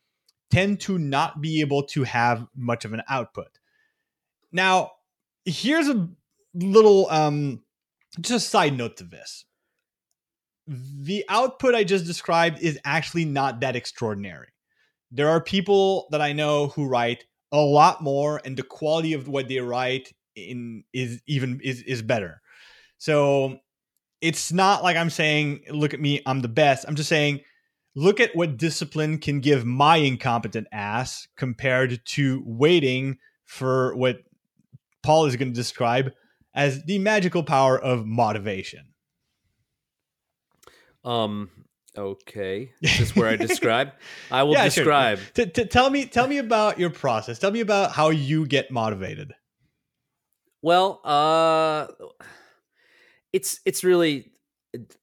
tend 0.52 0.81
to 0.81 0.99
not 0.99 1.40
be 1.40 1.62
able 1.62 1.82
to 1.82 2.04
have 2.04 2.46
much 2.54 2.84
of 2.84 2.93
an 2.93 3.02
output. 3.08 3.49
Now, 4.52 4.90
here's 5.46 5.88
a 5.88 6.08
little 6.54 7.08
um 7.10 7.62
just 8.20 8.46
a 8.46 8.50
side 8.50 8.76
note 8.76 8.99
to 8.99 9.04
this. 9.04 9.46
The 10.66 11.25
output 11.28 11.75
I 11.75 11.84
just 11.84 12.04
described 12.04 12.60
is 12.60 12.78
actually 12.84 13.25
not 13.25 13.60
that 13.60 13.75
extraordinary. 13.75 14.49
There 15.10 15.28
are 15.28 15.40
people 15.40 16.06
that 16.10 16.20
I 16.20 16.32
know 16.32 16.69
who 16.69 16.87
write 16.87 17.25
a 17.50 17.58
lot 17.58 18.02
more 18.02 18.40
and 18.44 18.56
the 18.56 18.62
quality 18.62 19.14
of 19.14 19.28
what 19.28 19.49
they 19.49 19.58
write 19.58 20.12
in 20.37 20.84
is 20.93 21.22
even 21.26 21.60
is 21.62 21.82
is 21.82 22.02
better. 22.02 22.43
So 22.99 23.58
it's 24.21 24.52
not 24.52 24.82
like 24.82 24.99
I'm 24.99 25.11
saying 25.11 25.64
look 25.71 25.94
at 25.94 26.00
me, 26.00 26.21
I'm 26.26 26.40
the 26.40 26.49
best. 26.49 26.85
I'm 26.87 26.94
just 26.94 27.09
saying 27.09 27.40
look 27.94 28.20
at 28.20 28.34
what 28.34 28.56
discipline 28.56 29.18
can 29.18 29.40
give 29.40 29.64
my 29.64 29.96
incompetent 29.96 30.66
ass 30.72 31.28
compared 31.37 32.00
to 32.06 32.42
waiting 32.46 33.18
for 33.44 33.94
what 33.96 34.18
Paul 35.02 35.26
is 35.26 35.37
going 35.37 35.49
to 35.49 35.54
describe 35.54 36.12
as 36.54 36.84
the 36.84 36.99
magical 36.99 37.42
power 37.42 37.78
of 37.78 38.06
motivation. 38.06 38.87
Um. 41.04 41.50
Okay. 41.96 42.72
this 42.80 43.00
Is 43.00 43.14
where 43.16 43.28
I 43.28 43.37
describe? 43.49 43.90
I 44.30 44.44
will 44.44 44.54
Yeah, 44.54 44.68
sure. 44.70 44.84
describe. 44.84 45.18
T- 45.34 45.46
t- 45.46 45.66
tell 45.66 45.90
me, 45.90 46.06
tell 46.06 46.26
me 46.26 46.38
about 46.38 46.78
your 46.78 46.88
process. 46.88 47.38
Tell 47.38 47.50
me 47.50 47.61
about 47.61 47.92
how 47.92 48.08
you 48.08 48.46
get 48.46 48.70
motivated. 48.70 49.34
Well, 50.62 51.00
uh, 51.04 51.88
it's 53.32 53.61
it's 53.66 53.84
really 53.84 54.32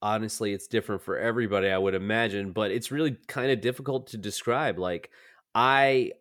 honestly 0.02 0.54
it's 0.54 0.68
different 0.68 1.02
for 1.02 1.18
everybody. 1.18 1.70
I 1.70 1.78
would 1.78 1.96
imagine, 1.96 2.52
but 2.52 2.72
it's 2.72 2.92
really 2.92 3.18
kind 3.28 3.52
of 3.52 3.62
difficult 3.62 4.08
to 4.08 4.18
describe. 4.18 4.80
Like 4.80 5.10
I 5.56 6.14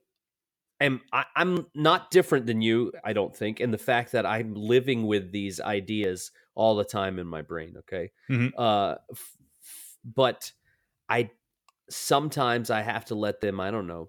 am, 0.80 1.00
I, 1.12 1.24
I'm 1.34 1.66
not 1.74 2.10
different 2.10 2.46
than 2.46 2.60
you. 2.62 2.92
I 3.04 3.12
don't 3.12 3.34
think, 3.36 3.60
and 3.60 3.72
the 3.72 3.78
fact 3.78 4.12
that 4.12 4.26
I'm 4.26 4.54
living 4.54 5.06
with 5.06 5.32
these 5.32 5.60
ideas 5.60 6.30
all 6.54 6.76
the 6.76 6.84
time 6.84 7.18
in 7.18 7.26
my 7.26 7.42
brain. 7.42 7.74
Okay, 7.78 8.10
Mhm. 8.30 8.52
uh, 8.58 8.96
f- 9.12 9.36
but 10.04 10.52
I 11.08 11.30
sometimes 11.90 12.70
I 12.70 12.82
have 12.82 13.06
to 13.06 13.14
let 13.14 13.40
them. 13.40 13.60
I 13.60 13.70
don't 13.70 13.86
know 13.86 14.08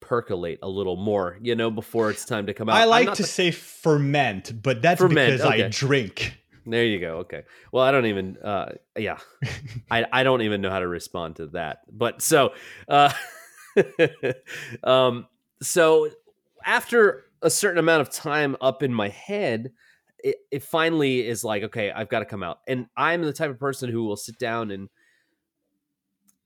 percolate 0.00 0.58
a 0.62 0.68
little 0.68 0.96
more, 0.96 1.38
you 1.40 1.54
know, 1.54 1.70
before 1.70 2.10
it's 2.10 2.24
time 2.24 2.46
to 2.46 2.52
come 2.52 2.68
out. 2.68 2.74
I 2.76 2.84
like 2.86 3.14
to 3.14 3.22
the- 3.22 3.28
say 3.28 3.52
ferment, 3.52 4.60
but 4.60 4.82
that's 4.82 5.00
Ferment, 5.00 5.32
because 5.38 5.42
I 5.42 5.68
drink. 5.68 6.41
There 6.64 6.84
you 6.84 7.00
go. 7.00 7.18
Okay. 7.18 7.42
Well, 7.72 7.84
I 7.84 7.90
don't 7.90 8.06
even. 8.06 8.36
Uh, 8.38 8.72
yeah, 8.96 9.18
I 9.90 10.06
I 10.12 10.22
don't 10.22 10.42
even 10.42 10.60
know 10.60 10.70
how 10.70 10.78
to 10.78 10.88
respond 10.88 11.36
to 11.36 11.46
that. 11.48 11.80
But 11.90 12.22
so, 12.22 12.52
uh, 12.88 13.12
um, 14.84 15.26
so 15.60 16.08
after 16.64 17.24
a 17.42 17.50
certain 17.50 17.78
amount 17.78 18.02
of 18.02 18.10
time 18.10 18.56
up 18.60 18.82
in 18.82 18.94
my 18.94 19.08
head, 19.08 19.72
it, 20.22 20.36
it 20.52 20.62
finally 20.62 21.26
is 21.26 21.42
like, 21.42 21.64
okay, 21.64 21.90
I've 21.90 22.08
got 22.08 22.20
to 22.20 22.24
come 22.24 22.42
out. 22.44 22.60
And 22.68 22.86
I'm 22.96 23.22
the 23.22 23.32
type 23.32 23.50
of 23.50 23.58
person 23.58 23.90
who 23.90 24.04
will 24.04 24.16
sit 24.16 24.38
down 24.38 24.70
and 24.70 24.88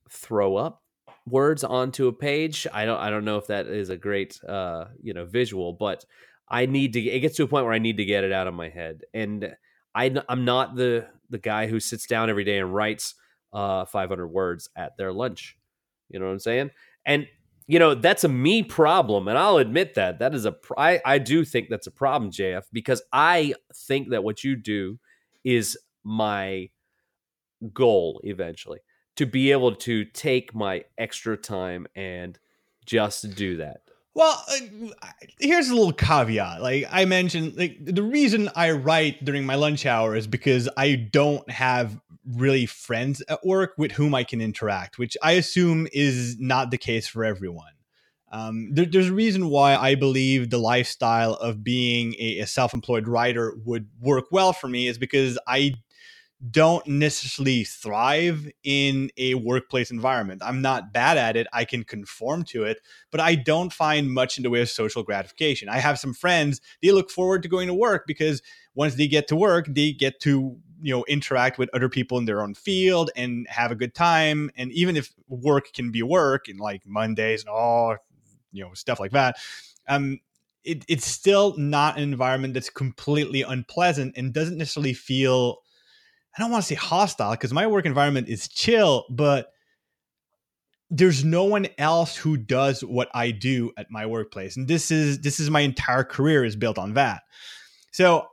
throw 0.09 0.55
up 0.55 0.83
words 1.27 1.63
onto 1.63 2.07
a 2.07 2.13
page. 2.13 2.65
I 2.73 2.85
don't 2.85 2.99
I 2.99 3.09
don't 3.09 3.25
know 3.25 3.37
if 3.37 3.47
that 3.47 3.67
is 3.67 3.89
a 3.89 3.97
great 3.97 4.39
uh, 4.47 4.85
you 5.01 5.13
know, 5.13 5.25
visual, 5.25 5.73
but 5.73 6.05
I 6.49 6.65
need 6.65 6.93
to 6.93 7.01
it 7.01 7.19
gets 7.19 7.35
to 7.37 7.43
a 7.43 7.47
point 7.47 7.65
where 7.65 7.73
I 7.73 7.79
need 7.79 7.97
to 7.97 8.05
get 8.05 8.23
it 8.23 8.31
out 8.31 8.47
of 8.47 8.53
my 8.53 8.69
head. 8.69 9.01
And 9.13 9.55
I, 9.97 10.15
I'm 10.29 10.45
not 10.45 10.75
the 10.75 11.07
the 11.29 11.39
guy 11.39 11.67
who 11.67 11.79
sits 11.79 12.05
down 12.05 12.29
every 12.29 12.43
day 12.43 12.59
and 12.59 12.73
writes 12.73 13.15
uh, 13.51 13.85
500 13.85 14.27
words 14.27 14.69
at 14.75 14.95
their 14.95 15.11
lunch. 15.11 15.57
You 16.09 16.19
know 16.19 16.27
what 16.27 16.33
I'm 16.33 16.39
saying? 16.39 16.69
And 17.05 17.27
you 17.65 17.79
know 17.79 17.95
that's 17.95 18.23
a 18.23 18.29
me 18.29 18.63
problem, 18.63 19.27
and 19.27 19.37
I'll 19.37 19.57
admit 19.57 19.95
that 19.95 20.19
that 20.19 20.33
is 20.33 20.45
a 20.45 20.55
I 20.77 21.17
do 21.17 21.43
think 21.43 21.69
that's 21.69 21.87
a 21.87 21.91
problem, 21.91 22.31
JF, 22.31 22.63
because 22.71 23.01
I 23.11 23.55
think 23.73 24.11
that 24.11 24.23
what 24.23 24.43
you 24.43 24.55
do 24.55 24.99
is 25.43 25.77
my 26.03 26.69
goal 27.73 28.21
eventually 28.23 28.79
to 29.17 29.25
be 29.25 29.51
able 29.51 29.75
to 29.75 30.05
take 30.05 30.53
my 30.53 30.83
extra 30.97 31.35
time 31.35 31.87
and 31.95 32.39
just 32.85 33.35
do 33.35 33.57
that. 33.57 33.81
Well, 34.17 34.43
uh, 34.49 35.07
here's 35.39 35.69
a 35.69 35.75
little 35.75 35.93
caveat. 35.93 36.59
Like 36.59 36.85
I 36.89 37.05
mentioned, 37.05 37.55
like 37.55 37.77
the 37.79 38.01
reason 38.01 38.49
I 38.55 38.71
write 38.71 39.23
during 39.23 39.45
my 39.45 39.53
lunch 39.53 39.85
hour 39.85 40.15
is 40.15 40.25
because 40.25 40.67
I 40.75 40.95
don't 40.95 41.47
have 41.51 42.01
really 42.25 42.65
friends 42.65 43.21
at 43.29 43.45
work 43.45 43.75
with 43.77 43.91
whom 43.91 44.15
I 44.15 44.23
can 44.23 44.41
interact, 44.41 44.97
which 44.97 45.15
I 45.21 45.33
assume 45.33 45.87
is 45.93 46.35
not 46.39 46.71
the 46.71 46.79
case 46.79 47.07
for 47.07 47.23
everyone. 47.23 47.73
Um, 48.31 48.69
there, 48.73 48.87
there's 48.87 49.09
a 49.09 49.13
reason 49.13 49.49
why 49.49 49.75
I 49.75 49.93
believe 49.93 50.49
the 50.49 50.57
lifestyle 50.57 51.33
of 51.33 51.63
being 51.63 52.15
a, 52.17 52.39
a 52.39 52.47
self-employed 52.47 53.07
writer 53.07 53.55
would 53.65 53.87
work 54.01 54.25
well 54.31 54.51
for 54.51 54.67
me 54.67 54.87
is 54.87 54.97
because 54.97 55.37
I 55.47 55.75
don't 56.51 56.85
necessarily 56.85 57.63
thrive 57.63 58.47
in 58.63 59.09
a 59.17 59.33
workplace 59.33 59.89
environment. 59.89 60.43
I'm 60.45 60.61
not 60.61 60.93
bad 60.93 61.17
at 61.17 61.35
it. 61.35 61.47
I 61.51 61.65
can 61.65 61.83
conform 61.83 62.43
to 62.45 62.63
it, 62.63 62.79
but 63.11 63.19
I 63.19 63.33
don't 63.33 63.73
find 63.73 64.11
much 64.11 64.37
in 64.37 64.43
the 64.43 64.51
way 64.51 64.61
of 64.61 64.69
social 64.69 65.01
gratification. 65.01 65.67
I 65.67 65.79
have 65.79 65.97
some 65.97 66.13
friends, 66.13 66.61
they 66.81 66.91
look 66.91 67.09
forward 67.09 67.41
to 67.43 67.49
going 67.49 67.67
to 67.67 67.73
work 67.73 68.03
because 68.05 68.43
once 68.75 68.95
they 68.95 69.07
get 69.07 69.27
to 69.29 69.35
work, 69.35 69.65
they 69.67 69.91
get 69.91 70.19
to, 70.21 70.55
you 70.79 70.93
know, 70.93 71.03
interact 71.05 71.57
with 71.57 71.69
other 71.73 71.89
people 71.89 72.19
in 72.19 72.25
their 72.25 72.43
own 72.43 72.53
field 72.53 73.09
and 73.15 73.47
have 73.49 73.71
a 73.71 73.75
good 73.75 73.95
time. 73.95 74.51
And 74.55 74.71
even 74.73 74.95
if 74.95 75.11
work 75.27 75.73
can 75.73 75.89
be 75.89 76.03
work 76.03 76.47
and 76.47 76.59
like 76.59 76.85
Mondays 76.85 77.41
and 77.41 77.49
all, 77.49 77.97
you 78.51 78.63
know, 78.63 78.75
stuff 78.75 78.99
like 78.99 79.11
that, 79.11 79.37
um, 79.87 80.19
it, 80.63 80.85
it's 80.87 81.07
still 81.07 81.57
not 81.57 81.97
an 81.97 82.03
environment 82.03 82.53
that's 82.53 82.69
completely 82.69 83.41
unpleasant 83.41 84.15
and 84.15 84.33
doesn't 84.33 84.57
necessarily 84.57 84.93
feel 84.93 85.59
I 86.37 86.41
don't 86.41 86.51
want 86.51 86.63
to 86.63 86.67
say 86.67 86.75
hostile 86.75 87.31
because 87.31 87.51
my 87.51 87.65
work 87.65 87.85
environment 87.85 88.29
is 88.29 88.47
chill, 88.47 89.05
but 89.09 89.51
there's 90.89 91.23
no 91.23 91.45
one 91.45 91.67
else 91.77 92.15
who 92.15 92.37
does 92.37 92.83
what 92.83 93.09
I 93.13 93.31
do 93.31 93.71
at 93.75 93.89
my 93.89 94.05
workplace. 94.05 94.55
And 94.55 94.67
this 94.67 94.91
is 94.91 95.19
this 95.21 95.39
is 95.39 95.49
my 95.49 95.61
entire 95.61 96.03
career 96.03 96.45
is 96.45 96.55
built 96.55 96.77
on 96.77 96.93
that. 96.93 97.23
So 97.91 98.27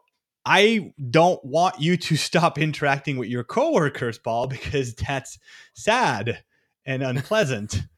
I 0.44 0.92
don't 1.11 1.42
want 1.44 1.80
you 1.80 1.96
to 1.96 2.16
stop 2.16 2.58
interacting 2.58 3.16
with 3.16 3.30
your 3.30 3.44
coworkers, 3.44 4.18
Paul, 4.18 4.46
because 4.49 4.94
that's 4.94 5.38
sad 5.75 6.44
and 6.84 7.02
unpleasant. 7.02 7.82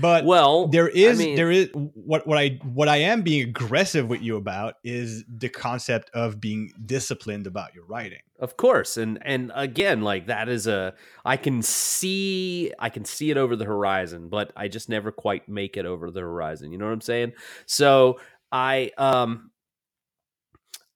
But 0.00 0.24
well, 0.24 0.68
there 0.68 0.88
is 0.88 1.18
I 1.18 1.24
mean, 1.24 1.36
there 1.36 1.50
is 1.50 1.70
what 1.72 2.26
what 2.26 2.36
I 2.38 2.58
what 2.62 2.88
I 2.88 2.98
am 2.98 3.22
being 3.22 3.48
aggressive 3.48 4.08
with 4.08 4.20
you 4.20 4.36
about 4.36 4.74
is 4.84 5.24
the 5.28 5.48
concept 5.48 6.10
of 6.10 6.40
being 6.40 6.72
disciplined 6.84 7.46
about 7.46 7.74
your 7.74 7.86
writing. 7.86 8.20
Of 8.38 8.56
course, 8.58 8.98
and 8.98 9.18
and 9.22 9.50
again, 9.54 10.02
like 10.02 10.26
that 10.26 10.48
is 10.48 10.66
a 10.66 10.94
I 11.24 11.38
can 11.38 11.62
see 11.62 12.72
I 12.78 12.90
can 12.90 13.04
see 13.06 13.30
it 13.30 13.38
over 13.38 13.56
the 13.56 13.64
horizon, 13.64 14.28
but 14.28 14.52
I 14.56 14.68
just 14.68 14.88
never 14.88 15.10
quite 15.10 15.48
make 15.48 15.76
it 15.78 15.86
over 15.86 16.10
the 16.10 16.20
horizon. 16.20 16.70
You 16.72 16.78
know 16.78 16.86
what 16.86 16.92
I'm 16.92 17.00
saying? 17.00 17.32
So 17.64 18.20
I 18.52 18.90
um 18.98 19.50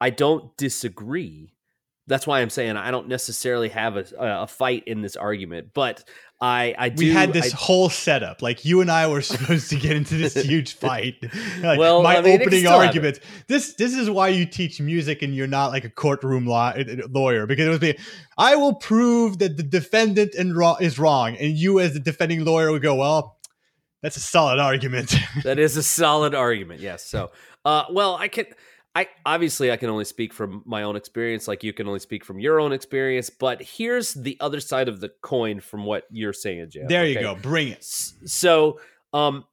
I 0.01 0.11
don't 0.11 0.55
disagree. 0.59 1.55
That's 2.07 2.27
why 2.27 2.41
I'm 2.41 2.51
saying 2.51 2.77
I 2.77 2.91
don't 2.91 3.09
necessarily 3.09 3.69
have 3.69 3.97
a, 3.97 4.05
a 4.19 4.47
fight 4.47 4.85
in 4.87 5.01
this 5.01 5.17
argument, 5.17 5.69
but 5.73 6.05
I, 6.43 6.75
I 6.79 6.89
do, 6.89 7.05
we 7.05 7.11
had 7.11 7.35
this 7.35 7.53
I, 7.53 7.57
whole 7.57 7.91
setup. 7.91 8.41
Like 8.41 8.65
you 8.65 8.81
and 8.81 8.91
I 8.91 9.07
were 9.09 9.21
supposed 9.23 9.69
to 9.71 9.77
get 9.77 9.97
into 9.97 10.17
this 10.17 10.35
huge 10.35 10.75
fight. 10.75 11.17
Like, 11.61 11.79
well, 11.79 12.03
my 12.03 12.17
I 12.17 12.23
mean, 12.23 12.41
opening 12.41 12.67
argument. 12.67 13.21
This 13.47 13.75
this 13.75 13.95
is 13.95 14.09
why 14.09 14.29
you 14.29 14.47
teach 14.47 14.81
music 14.81 15.21
and 15.21 15.35
you're 15.35 15.47
not 15.47 15.69
like 15.69 15.85
a 15.85 15.91
courtroom 15.91 16.47
law, 16.47 16.69
uh, 16.69 16.81
uh, 16.81 17.09
lawyer 17.11 17.47
because 17.47 17.67
it 17.67 17.71
would 17.71 17.81
be, 17.81 17.99
I 18.39 18.57
will 18.57 18.75
prove 18.75 19.39
that 19.39 19.57
the 19.57 19.63
defendant 19.63 20.35
is 20.35 20.99
wrong, 20.99 21.37
and 21.37 21.53
you 21.53 21.81
as 21.81 21.93
the 21.93 22.01
defending 22.01 22.45
lawyer 22.45 22.71
would 22.71 22.83
go, 22.83 22.95
well, 22.95 23.39
that's 24.03 24.17
a 24.17 24.21
solid 24.21 24.59
argument. 24.59 25.15
that 25.45 25.59
is 25.59 25.77
a 25.77 25.83
solid 25.83 26.35
argument. 26.35 26.81
Yes. 26.81 27.05
So, 27.05 27.31
uh, 27.65 27.85
well, 27.91 28.17
I 28.17 28.29
can. 28.29 28.47
I 28.95 29.09
obviously 29.25 29.71
I 29.71 29.77
can 29.77 29.89
only 29.89 30.05
speak 30.05 30.33
from 30.33 30.63
my 30.67 30.83
own 30.83 30.97
experience, 30.97 31.47
like 31.47 31.63
you 31.63 31.73
can 31.73 31.87
only 31.87 32.01
speak 32.01 32.25
from 32.25 32.41
your 32.41 32.59
own 32.59 32.73
experience. 32.73 33.31
But 33.31 33.63
here's 33.63 34.15
the 34.15 34.37
other 34.41 34.61
side 34.61 34.89
of 34.89 35.01
the 35.01 35.11
coin 35.23 35.61
from 35.61 35.85
what 35.85 36.05
you're 36.11 36.33
saying, 36.33 36.71
Jeff. 36.71 36.89
There 36.89 37.07
you 37.07 37.21
go. 37.21 37.37
Bring 37.37 37.69
it. 37.69 37.85
So, 37.85 38.81
um, 39.13 39.45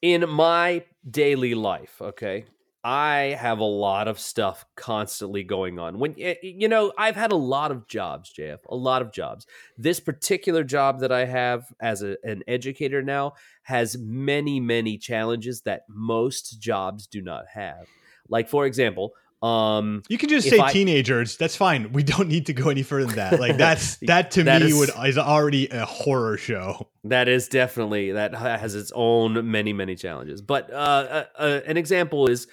in 0.00 0.26
my 0.28 0.84
daily 1.08 1.54
life, 1.54 2.00
okay, 2.00 2.46
I 2.82 3.36
have 3.38 3.58
a 3.58 3.64
lot 3.64 4.08
of 4.08 4.18
stuff 4.18 4.64
constantly 4.74 5.44
going 5.44 5.78
on. 5.78 5.98
When 5.98 6.14
you 6.16 6.66
know, 6.66 6.94
I've 6.96 7.16
had 7.16 7.32
a 7.32 7.36
lot 7.36 7.70
of 7.70 7.86
jobs, 7.86 8.32
JF, 8.32 8.60
a 8.70 8.74
lot 8.74 9.02
of 9.02 9.12
jobs. 9.12 9.46
This 9.76 10.00
particular 10.00 10.64
job 10.64 11.00
that 11.00 11.12
I 11.12 11.26
have 11.26 11.66
as 11.78 12.02
a, 12.02 12.16
an 12.24 12.42
educator 12.48 13.02
now 13.02 13.34
has 13.64 13.98
many, 13.98 14.60
many 14.60 14.96
challenges 14.96 15.60
that 15.62 15.82
most 15.90 16.58
jobs 16.58 17.06
do 17.06 17.20
not 17.20 17.44
have. 17.52 17.86
Like 18.30 18.48
for 18.48 18.64
example, 18.64 19.12
um, 19.42 20.02
you 20.08 20.18
can 20.18 20.28
just 20.28 20.48
say 20.48 20.60
I, 20.60 20.70
teenagers. 20.70 21.36
That's 21.36 21.56
fine. 21.56 21.92
We 21.92 22.02
don't 22.02 22.28
need 22.28 22.46
to 22.46 22.52
go 22.52 22.68
any 22.68 22.82
further 22.82 23.06
than 23.06 23.16
that. 23.16 23.40
Like 23.40 23.56
that's 23.58 23.96
that 24.02 24.30
to 24.32 24.44
that 24.44 24.62
me 24.62 24.68
is, 24.68 24.78
would 24.78 24.90
is 25.06 25.18
already 25.18 25.68
a 25.68 25.86
horror 25.86 26.36
show. 26.36 26.88
That 27.04 27.28
is 27.28 27.48
definitely 27.48 28.12
that 28.12 28.34
has 28.34 28.74
its 28.74 28.92
own 28.94 29.50
many 29.50 29.72
many 29.72 29.96
challenges. 29.96 30.42
But 30.42 30.70
uh, 30.70 30.74
uh, 30.74 31.24
uh, 31.38 31.60
an 31.66 31.78
example 31.78 32.28
is 32.28 32.48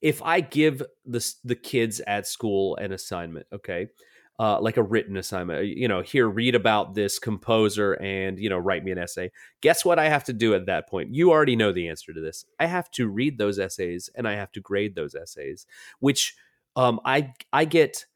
if 0.00 0.20
I 0.22 0.40
give 0.40 0.82
the 1.06 1.34
the 1.44 1.54
kids 1.54 2.00
at 2.06 2.26
school 2.26 2.76
an 2.76 2.90
assignment. 2.90 3.46
Okay, 3.52 3.88
uh, 4.38 4.60
like 4.60 4.76
a 4.76 4.82
written 4.82 5.16
assignment. 5.16 5.60
Uh, 5.60 5.62
you 5.62 5.88
know, 5.88 6.00
here, 6.00 6.28
read 6.28 6.54
about 6.54 6.94
this 6.94 7.18
composer 7.18 7.94
and, 7.94 8.38
you 8.38 8.48
know, 8.48 8.58
write 8.58 8.84
me 8.84 8.90
an 8.90 8.98
essay. 8.98 9.30
Guess 9.60 9.84
what 9.84 9.98
I 9.98 10.08
have 10.08 10.24
to 10.24 10.32
do 10.32 10.54
at 10.54 10.66
that 10.66 10.88
point? 10.88 11.14
You 11.14 11.30
already 11.30 11.56
know 11.56 11.72
the 11.72 11.88
answer 11.88 12.12
to 12.12 12.20
this. 12.20 12.44
I 12.58 12.66
have 12.66 12.90
to 12.92 13.08
read 13.08 13.38
those 13.38 13.58
essays 13.58 14.10
and 14.14 14.26
I 14.26 14.34
have 14.34 14.52
to 14.52 14.60
grade 14.60 14.94
those 14.94 15.14
essays, 15.14 15.66
which 16.00 16.34
um, 16.76 17.00
I, 17.04 17.34
I 17.52 17.66
get 17.66 18.06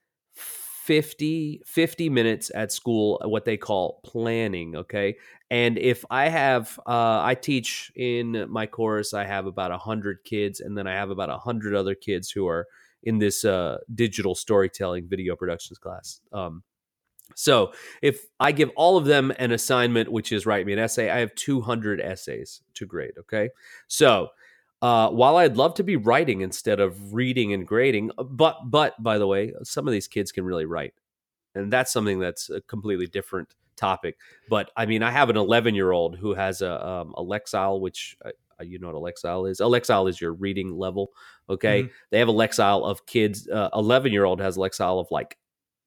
50, 0.87 1.63
50 1.67 2.09
minutes 2.09 2.51
at 2.55 2.73
school, 2.73 3.21
what 3.25 3.45
they 3.45 3.57
call 3.57 4.01
planning. 4.05 4.77
Okay. 4.77 5.17
And 5.51 5.79
if 5.79 6.05
I 6.11 6.29
have, 6.29 6.79
uh, 6.87 7.23
I 7.23 7.37
teach 7.41 7.93
in 7.95 8.47
my 8.49 8.67
course, 8.67 9.13
I 9.13 9.25
have 9.25 9.47
about 9.47 9.71
a 9.71 9.79
hundred 9.79 10.25
kids 10.25 10.61
and 10.61 10.77
then 10.79 10.87
I 10.87 10.93
have 10.93 11.11
about 11.11 11.29
a 11.29 11.39
hundred 11.39 11.75
other 11.75 11.95
kids 11.95 12.31
who 12.31 12.49
are, 12.49 12.67
in 13.07 13.19
this 13.19 13.45
uh, 13.45 13.79
digital 13.95 14.35
storytelling 14.35 15.09
video 15.09 15.37
productions 15.37 15.79
class. 15.79 16.21
Um, 16.33 16.63
so 17.35 17.73
if 18.03 18.27
I 18.39 18.53
give 18.53 18.71
all 18.77 18.97
of 18.97 19.07
them 19.07 19.33
an 19.39 19.53
assignment, 19.53 20.11
which 20.13 20.33
is 20.33 20.45
write 20.45 20.67
me 20.67 20.73
an 20.73 20.79
essay, 20.79 21.09
I 21.09 21.21
have 21.21 21.35
200 21.37 22.01
essays 22.01 22.63
to 22.75 22.85
grade. 22.85 23.15
Okay. 23.21 23.51
So 23.87 24.29
uh, 24.83 25.11
while 25.11 25.37
I'd 25.37 25.57
love 25.57 25.75
to 25.75 25.85
be 25.85 25.97
writing 25.97 26.41
instead 26.41 26.81
of 26.81 27.15
reading 27.15 27.53
and 27.53 27.67
grading, 27.67 28.11
uh, 28.19 28.25
but, 28.25 28.59
but 28.67 29.01
by 29.03 29.19
the 29.19 29.27
way, 29.27 29.53
some 29.63 29.87
of 29.87 29.93
these 29.93 30.09
kids 30.09 30.33
can 30.33 30.45
really 30.45 30.67
write. 30.67 30.95
And 31.55 31.73
that's 31.73 31.93
something 31.93 32.19
that's 32.19 32.51
a 32.51 32.61
completely 32.63 33.07
different 33.07 33.55
topic. 33.77 34.17
But 34.51 34.71
I 34.77 34.87
mean, 34.87 35.03
I 35.03 35.13
have 35.13 35.31
an 35.31 35.37
11 35.37 35.77
year 35.77 35.93
old 35.93 36.17
who 36.19 36.35
has 36.35 36.61
a, 36.61 36.87
um, 36.87 37.15
a 37.17 37.23
Lexile, 37.23 37.81
which 37.81 38.17
uh, 38.25 38.31
you 38.63 38.79
know 38.79 38.93
what 38.93 38.97
a 38.97 39.13
Lexile 39.13 39.51
is. 39.51 39.61
A 39.61 39.65
Lexile 39.65 40.09
is 40.09 40.21
your 40.21 40.33
reading 40.33 40.77
level. 40.77 41.11
Okay, 41.49 41.83
mm-hmm. 41.83 41.93
they 42.11 42.19
have 42.19 42.29
a 42.29 42.33
Lexile 42.33 42.85
of 42.85 43.07
kids. 43.07 43.49
Eleven 43.75 44.11
uh, 44.11 44.13
year 44.13 44.25
old 44.25 44.41
has 44.41 44.57
a 44.57 44.61
Lexile 44.61 45.01
of 45.01 45.09
like 45.11 45.37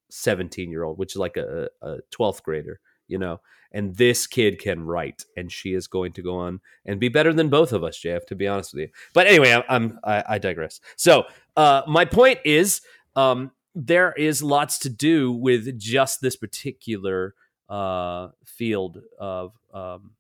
seventeen 0.10 0.72
year 0.72 0.84
old, 0.84 0.98
which 0.98 1.14
is 1.14 1.18
like 1.18 1.38
a 1.38 1.70
twelfth 2.12 2.44
grader. 2.44 2.80
You 3.08 3.18
know, 3.18 3.42
and 3.72 3.96
this 3.96 4.28
kid 4.28 4.60
can 4.60 4.84
write, 4.84 5.26
and 5.36 5.52
she 5.52 5.74
is 5.74 5.88
going 5.88 6.14
to 6.14 6.22
go 6.22 6.38
on 6.38 6.62
and 6.86 7.00
be 7.00 7.10
better 7.10 7.34
than 7.34 7.50
both 7.50 7.74
of 7.74 7.84
us, 7.84 8.00
JF. 8.00 8.26
To 8.28 8.36
be 8.36 8.48
honest 8.48 8.74
with 8.74 8.82
you, 8.82 8.90
but 9.14 9.28
anyway, 9.28 9.54
I'm, 9.54 9.64
I'm 9.70 10.00
I, 10.04 10.24
I 10.36 10.38
digress. 10.38 10.80
So 10.96 11.26
uh, 11.58 11.82
my 11.88 12.06
point 12.06 12.40
is, 12.46 12.82
um, 13.16 13.52
there 13.76 14.14
is 14.14 14.44
lots 14.44 14.80
to 14.80 14.90
do 14.90 15.32
with 15.32 15.80
just 15.80 16.22
this 16.22 16.36
particular 16.36 17.34
uh, 17.70 18.30
field 18.46 19.00
of 19.20 19.54
um, 19.74 20.12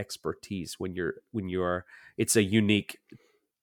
expertise 0.00 0.80
when 0.80 0.94
you're 0.94 1.16
when 1.30 1.48
you're 1.48 1.84
it's 2.16 2.36
a 2.36 2.42
unique 2.42 2.98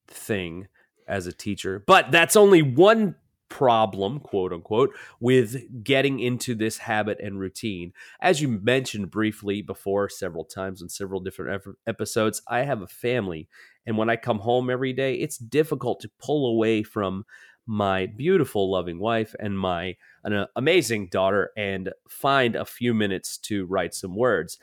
thing 0.07 0.67
as 1.07 1.25
a 1.25 1.33
teacher 1.33 1.83
but 1.87 2.11
that's 2.11 2.35
only 2.35 2.61
one 2.61 3.15
problem 3.49 4.19
quote 4.19 4.53
unquote 4.53 4.93
with 5.19 5.83
getting 5.83 6.19
into 6.19 6.53
this 6.53 6.77
habit 6.77 7.17
and 7.21 7.39
routine 7.39 7.93
as 8.21 8.41
you 8.41 8.47
mentioned 8.47 9.09
briefly 9.09 9.61
before 9.61 10.09
several 10.09 10.43
times 10.43 10.81
in 10.81 10.89
several 10.89 11.21
different 11.21 11.63
episodes 11.87 12.41
i 12.47 12.59
have 12.59 12.81
a 12.81 12.87
family 12.87 13.47
and 13.85 13.97
when 13.97 14.09
i 14.09 14.15
come 14.17 14.39
home 14.39 14.69
every 14.69 14.93
day 14.93 15.15
it's 15.15 15.37
difficult 15.37 16.01
to 16.01 16.11
pull 16.19 16.47
away 16.47 16.83
from 16.83 17.25
my 17.67 18.05
beautiful, 18.05 18.71
loving 18.71 18.97
wife 18.97 19.35
and 19.39 19.59
my 19.59 19.97
an 20.23 20.47
amazing 20.55 21.09
daughter 21.09 21.51
and 21.57 21.91
find 22.07 22.55
a 22.55 22.65
few 22.65 22.93
minutes 22.93 23.37
to 23.37 23.65
write 23.65 23.93
some 23.93 24.15
words. 24.15 24.57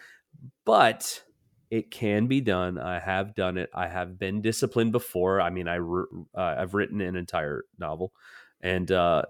But 0.65 1.23
it 1.71 1.91
can 1.91 2.27
be 2.27 2.41
done. 2.41 2.79
I 2.79 2.99
have 2.99 3.35
done 3.35 3.59
it. 3.59 3.71
I 3.75 3.89
have 3.89 4.19
been 4.19 4.43
disciplined 4.43 4.93
before. 4.93 5.41
I 5.41 5.51
mean, 5.51 5.69
I 5.69 5.79
uh, 5.79 6.57
I've 6.59 6.75
written 6.75 7.01
an 7.01 7.17
entire 7.17 7.65
novel, 7.79 8.13
and 8.61 8.91
uh, 8.91 9.23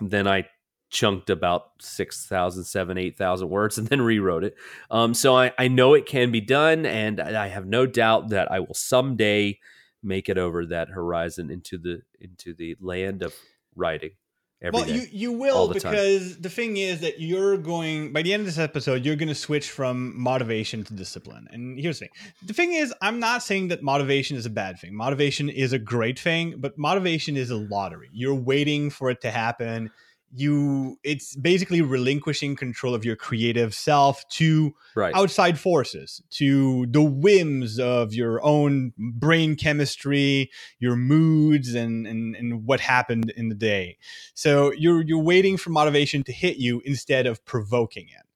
then 0.00 0.26
I 0.26 0.48
chunked 0.90 1.28
about 1.28 1.70
6,000, 1.80 2.64
7,000, 2.64 2.98
8,000 2.98 3.48
words 3.48 3.78
and 3.78 3.86
then 3.88 4.00
rewrote 4.00 4.44
it. 4.44 4.56
Um, 4.90 5.12
so 5.12 5.36
I, 5.36 5.52
I 5.58 5.68
know 5.68 5.94
it 5.94 6.06
can 6.06 6.30
be 6.30 6.40
done, 6.40 6.86
and 6.86 7.20
I 7.20 7.48
have 7.48 7.66
no 7.66 7.86
doubt 7.86 8.30
that 8.30 8.50
I 8.50 8.60
will 8.60 8.74
someday 8.74 9.58
make 10.02 10.28
it 10.28 10.38
over 10.38 10.64
that 10.66 10.88
horizon 10.88 11.50
into 11.50 11.76
the 11.76 12.02
into 12.20 12.54
the 12.54 12.76
land 12.80 13.22
of 13.22 13.34
writing. 13.74 14.12
Well, 14.62 14.84
day, 14.84 14.94
you 14.94 15.06
you 15.12 15.32
will 15.32 15.68
the 15.68 15.74
because 15.74 16.32
time. 16.32 16.42
the 16.42 16.50
thing 16.50 16.76
is 16.76 17.00
that 17.00 17.20
you're 17.20 17.56
going 17.56 18.12
by 18.12 18.22
the 18.22 18.32
end 18.32 18.40
of 18.40 18.46
this 18.46 18.58
episode, 18.58 19.04
you're 19.04 19.16
going 19.16 19.28
to 19.28 19.34
switch 19.34 19.70
from 19.70 20.18
motivation 20.20 20.82
to 20.84 20.94
discipline. 20.94 21.46
And 21.52 21.78
here's 21.78 22.00
the 22.00 22.06
thing: 22.06 22.14
the 22.44 22.52
thing 22.52 22.72
is, 22.72 22.92
I'm 23.00 23.20
not 23.20 23.42
saying 23.42 23.68
that 23.68 23.82
motivation 23.82 24.36
is 24.36 24.46
a 24.46 24.50
bad 24.50 24.78
thing. 24.80 24.94
Motivation 24.94 25.48
is 25.48 25.72
a 25.72 25.78
great 25.78 26.18
thing, 26.18 26.56
but 26.58 26.76
motivation 26.76 27.36
is 27.36 27.50
a 27.50 27.56
lottery. 27.56 28.10
You're 28.12 28.34
waiting 28.34 28.90
for 28.90 29.10
it 29.10 29.20
to 29.20 29.30
happen 29.30 29.90
you 30.34 30.98
it's 31.02 31.34
basically 31.36 31.80
relinquishing 31.80 32.54
control 32.54 32.94
of 32.94 33.04
your 33.04 33.16
creative 33.16 33.74
self 33.74 34.28
to 34.28 34.74
right. 34.94 35.14
outside 35.14 35.58
forces 35.58 36.22
to 36.30 36.86
the 36.86 37.02
whims 37.02 37.78
of 37.78 38.12
your 38.12 38.44
own 38.44 38.92
brain 38.98 39.56
chemistry 39.56 40.50
your 40.78 40.96
moods 40.96 41.74
and, 41.74 42.06
and 42.06 42.36
and 42.36 42.66
what 42.66 42.80
happened 42.80 43.30
in 43.36 43.48
the 43.48 43.54
day 43.54 43.96
so 44.34 44.72
you're 44.72 45.02
you're 45.02 45.22
waiting 45.22 45.56
for 45.56 45.70
motivation 45.70 46.22
to 46.22 46.32
hit 46.32 46.58
you 46.58 46.82
instead 46.84 47.26
of 47.26 47.44
provoking 47.44 48.06
it 48.08 48.26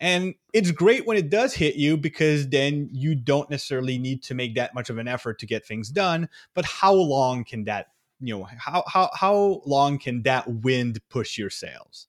and 0.00 0.34
it's 0.52 0.70
great 0.70 1.06
when 1.06 1.16
it 1.16 1.28
does 1.28 1.54
hit 1.54 1.74
you 1.74 1.96
because 1.96 2.48
then 2.50 2.88
you 2.92 3.14
don't 3.14 3.50
necessarily 3.50 3.98
need 3.98 4.22
to 4.22 4.34
make 4.34 4.54
that 4.54 4.74
much 4.74 4.90
of 4.90 4.98
an 4.98 5.08
effort 5.08 5.38
to 5.38 5.46
get 5.46 5.64
things 5.64 5.88
done 5.88 6.28
but 6.54 6.64
how 6.64 6.92
long 6.92 7.42
can 7.44 7.64
that 7.64 7.88
you 8.20 8.38
know 8.38 8.48
how 8.58 8.84
how 8.86 9.10
how 9.14 9.62
long 9.64 9.98
can 9.98 10.22
that 10.22 10.48
wind 10.48 11.00
push 11.10 11.38
your 11.38 11.50
sails? 11.50 12.08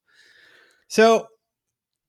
So 0.88 1.28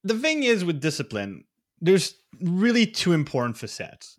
the 0.04 0.18
thing 0.18 0.42
is 0.42 0.64
with 0.64 0.80
discipline 0.80 1.44
there's 1.80 2.14
really 2.42 2.86
two 2.86 3.12
important 3.12 3.56
facets 3.56 4.18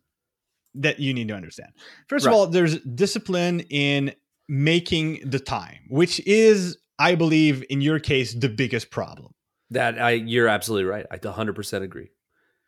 that 0.75 0.99
you 0.99 1.13
need 1.13 1.27
to 1.27 1.35
understand. 1.35 1.71
First 2.07 2.25
right. 2.25 2.31
of 2.31 2.37
all 2.37 2.47
there's 2.47 2.79
discipline 2.79 3.61
in 3.69 4.13
making 4.49 5.21
the 5.23 5.39
time 5.39 5.79
which 5.87 6.19
is 6.27 6.77
i 6.99 7.15
believe 7.15 7.63
in 7.69 7.79
your 7.79 7.99
case 7.99 8.33
the 8.33 8.49
biggest 8.49 8.91
problem. 8.91 9.33
That 9.69 10.01
i 10.01 10.11
you're 10.11 10.47
absolutely 10.47 10.85
right. 10.85 11.05
I 11.09 11.17
100% 11.17 11.81
agree. 11.81 12.09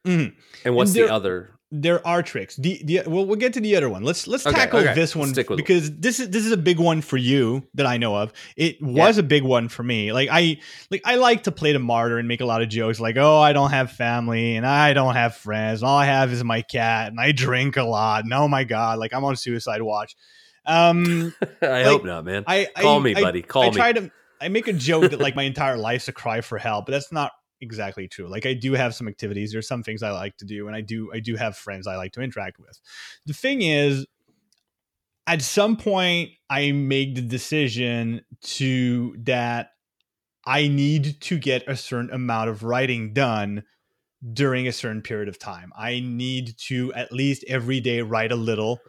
Mm-hmm. 0.06 0.38
and 0.66 0.76
what's 0.76 0.92
and 0.92 1.00
there, 1.00 1.08
the 1.08 1.14
other 1.14 1.52
there 1.76 2.06
are 2.06 2.22
tricks. 2.22 2.56
The, 2.56 2.80
the 2.84 3.02
well, 3.08 3.26
we'll 3.26 3.36
get 3.36 3.54
to 3.54 3.60
the 3.60 3.76
other 3.76 3.90
one. 3.90 4.04
Let's 4.04 4.28
let's 4.28 4.46
okay, 4.46 4.56
tackle 4.56 4.82
okay. 4.82 4.94
this 4.94 5.16
one 5.16 5.34
because 5.34 5.92
this 5.98 6.20
is 6.20 6.30
this 6.30 6.46
is 6.46 6.52
a 6.52 6.58
big 6.58 6.80
one 6.80 7.02
for 7.02 7.18
you 7.18 7.68
that 7.74 7.88
I 7.88 7.98
know 7.98 8.16
of. 8.16 8.32
It 8.56 8.80
was 8.80 9.18
yeah. 9.18 9.22
a 9.22 9.24
big 9.24 9.42
one 9.42 9.70
for 9.70 9.82
me. 9.82 10.14
Like 10.14 10.30
I 10.32 10.60
like 10.92 11.02
I 11.04 11.16
like 11.16 11.44
to 11.44 11.52
play 11.52 11.74
the 11.74 11.80
martyr 11.80 12.20
and 12.20 12.28
make 12.28 12.42
a 12.42 12.46
lot 12.46 12.62
of 12.62 12.70
jokes 12.70 13.00
like, 13.00 13.18
"Oh, 13.18 13.40
I 13.40 13.54
don't 13.54 13.72
have 13.72 13.92
family 13.92 14.56
and 14.56 14.68
I 14.68 14.94
don't 14.94 15.16
have 15.16 15.36
friends. 15.36 15.82
All 15.82 15.98
I 15.98 16.06
have 16.06 16.32
is 16.32 16.44
my 16.44 16.62
cat 16.62 17.08
and 17.08 17.20
I 17.20 17.32
drink 17.32 17.76
a 17.76 17.84
lot." 17.84 18.24
And 18.24 18.34
oh 18.34 18.48
my 18.48 18.66
god, 18.66 19.00
like 19.00 19.12
I'm 19.12 19.24
on 19.24 19.36
suicide 19.36 19.82
watch. 19.82 20.16
Um 20.68 21.34
I 21.64 21.68
like, 21.68 21.86
hope 21.88 22.06
not, 22.06 22.24
man. 22.24 22.44
I 22.46 22.68
call 22.78 23.00
I, 23.00 23.04
me, 23.04 23.14
buddy. 23.16 23.42
Call 23.42 23.64
I, 23.64 23.66
me. 23.66 23.72
I 23.72 23.76
try 23.76 23.94
to 23.94 24.12
I 24.40 24.50
make 24.50 24.68
a 24.68 24.74
joke 24.74 25.10
that 25.10 25.20
like 25.20 25.36
my 25.36 25.44
entire 25.52 25.78
life's 25.78 26.08
a 26.08 26.14
cry 26.14 26.42
for 26.42 26.60
help, 26.60 26.86
but 26.86 26.92
that's 26.92 27.12
not 27.12 27.32
exactly 27.64 28.08
true. 28.08 28.28
Like 28.28 28.46
I 28.46 28.54
do 28.54 28.74
have 28.74 28.94
some 28.94 29.08
activities. 29.08 29.52
There's 29.52 29.68
some 29.68 29.82
things 29.82 30.04
I 30.04 30.12
like 30.12 30.38
to 30.38 30.46
do, 30.46 30.68
and 30.68 30.76
I 30.76 30.82
do 30.82 31.12
I 31.14 31.20
do 31.20 31.36
have 31.36 31.58
friends 31.58 31.88
I 31.88 31.96
like 31.96 32.12
to 32.14 32.22
interact 32.22 32.60
with. 32.60 32.80
The 33.26 33.34
thing 33.34 33.62
is, 33.62 34.06
at 35.26 35.42
some 35.42 35.78
point, 35.78 36.32
I 36.50 36.72
made 36.72 37.16
the 37.16 37.22
decision 37.22 38.22
to 38.42 39.16
that 39.20 39.72
I 40.46 40.68
need 40.68 41.22
to 41.22 41.38
get 41.38 41.64
a 41.68 41.78
certain 41.78 42.12
amount 42.12 42.50
of 42.50 42.64
writing 42.64 43.14
done 43.14 43.64
during 44.34 44.68
a 44.68 44.72
certain 44.72 45.02
period 45.02 45.30
of 45.30 45.40
time. 45.40 45.72
I 45.76 46.02
need 46.02 46.58
to 46.68 46.94
at 46.94 47.12
least 47.12 47.44
every 47.48 47.80
day 47.80 48.02
write 48.02 48.32
a 48.32 48.38
little. 48.38 48.80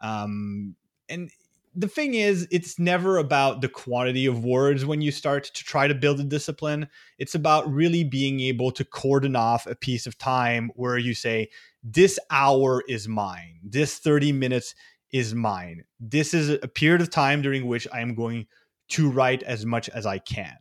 Um, 0.00 0.76
and 1.08 1.30
the 1.74 1.88
thing 1.88 2.14
is, 2.14 2.46
it's 2.50 2.78
never 2.78 3.18
about 3.18 3.62
the 3.62 3.68
quantity 3.68 4.26
of 4.26 4.44
words 4.44 4.84
when 4.84 5.00
you 5.00 5.10
start 5.10 5.44
to 5.44 5.64
try 5.64 5.88
to 5.88 5.94
build 5.94 6.20
a 6.20 6.24
discipline. 6.24 6.88
It's 7.18 7.34
about 7.34 7.72
really 7.72 8.04
being 8.04 8.40
able 8.40 8.70
to 8.72 8.84
cordon 8.84 9.36
off 9.36 9.66
a 9.66 9.74
piece 9.74 10.06
of 10.06 10.18
time 10.18 10.70
where 10.74 10.98
you 10.98 11.14
say, 11.14 11.48
This 11.82 12.18
hour 12.30 12.82
is 12.88 13.08
mine. 13.08 13.60
This 13.62 13.98
30 13.98 14.32
minutes 14.32 14.74
is 15.12 15.34
mine. 15.34 15.84
This 15.98 16.34
is 16.34 16.50
a 16.50 16.68
period 16.68 17.00
of 17.00 17.10
time 17.10 17.40
during 17.40 17.66
which 17.66 17.88
I 17.92 18.00
am 18.00 18.14
going 18.14 18.46
to 18.90 19.10
write 19.10 19.42
as 19.42 19.64
much 19.64 19.88
as 19.88 20.04
I 20.04 20.18
can. 20.18 20.56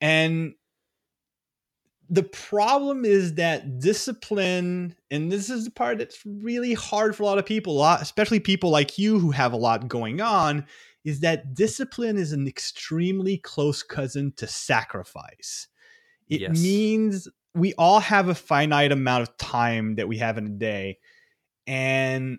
And 0.00 0.54
the 2.10 2.24
problem 2.24 3.04
is 3.04 3.34
that 3.34 3.78
discipline 3.78 4.96
and 5.12 5.30
this 5.30 5.48
is 5.48 5.64
the 5.64 5.70
part 5.70 5.98
that's 5.98 6.18
really 6.26 6.74
hard 6.74 7.14
for 7.14 7.22
a 7.22 7.26
lot 7.26 7.38
of 7.38 7.46
people 7.46 7.74
a 7.74 7.78
lot 7.78 8.02
especially 8.02 8.40
people 8.40 8.68
like 8.68 8.98
you 8.98 9.18
who 9.18 9.30
have 9.30 9.52
a 9.52 9.56
lot 9.56 9.88
going 9.88 10.20
on 10.20 10.66
is 11.04 11.20
that 11.20 11.54
discipline 11.54 12.18
is 12.18 12.32
an 12.32 12.46
extremely 12.46 13.38
close 13.38 13.82
cousin 13.82 14.32
to 14.36 14.46
sacrifice 14.46 15.68
it 16.28 16.40
yes. 16.40 16.60
means 16.60 17.28
we 17.54 17.72
all 17.74 18.00
have 18.00 18.28
a 18.28 18.34
finite 18.34 18.92
amount 18.92 19.22
of 19.22 19.36
time 19.36 19.94
that 19.94 20.08
we 20.08 20.18
have 20.18 20.36
in 20.36 20.46
a 20.46 20.50
day 20.50 20.98
and 21.66 22.38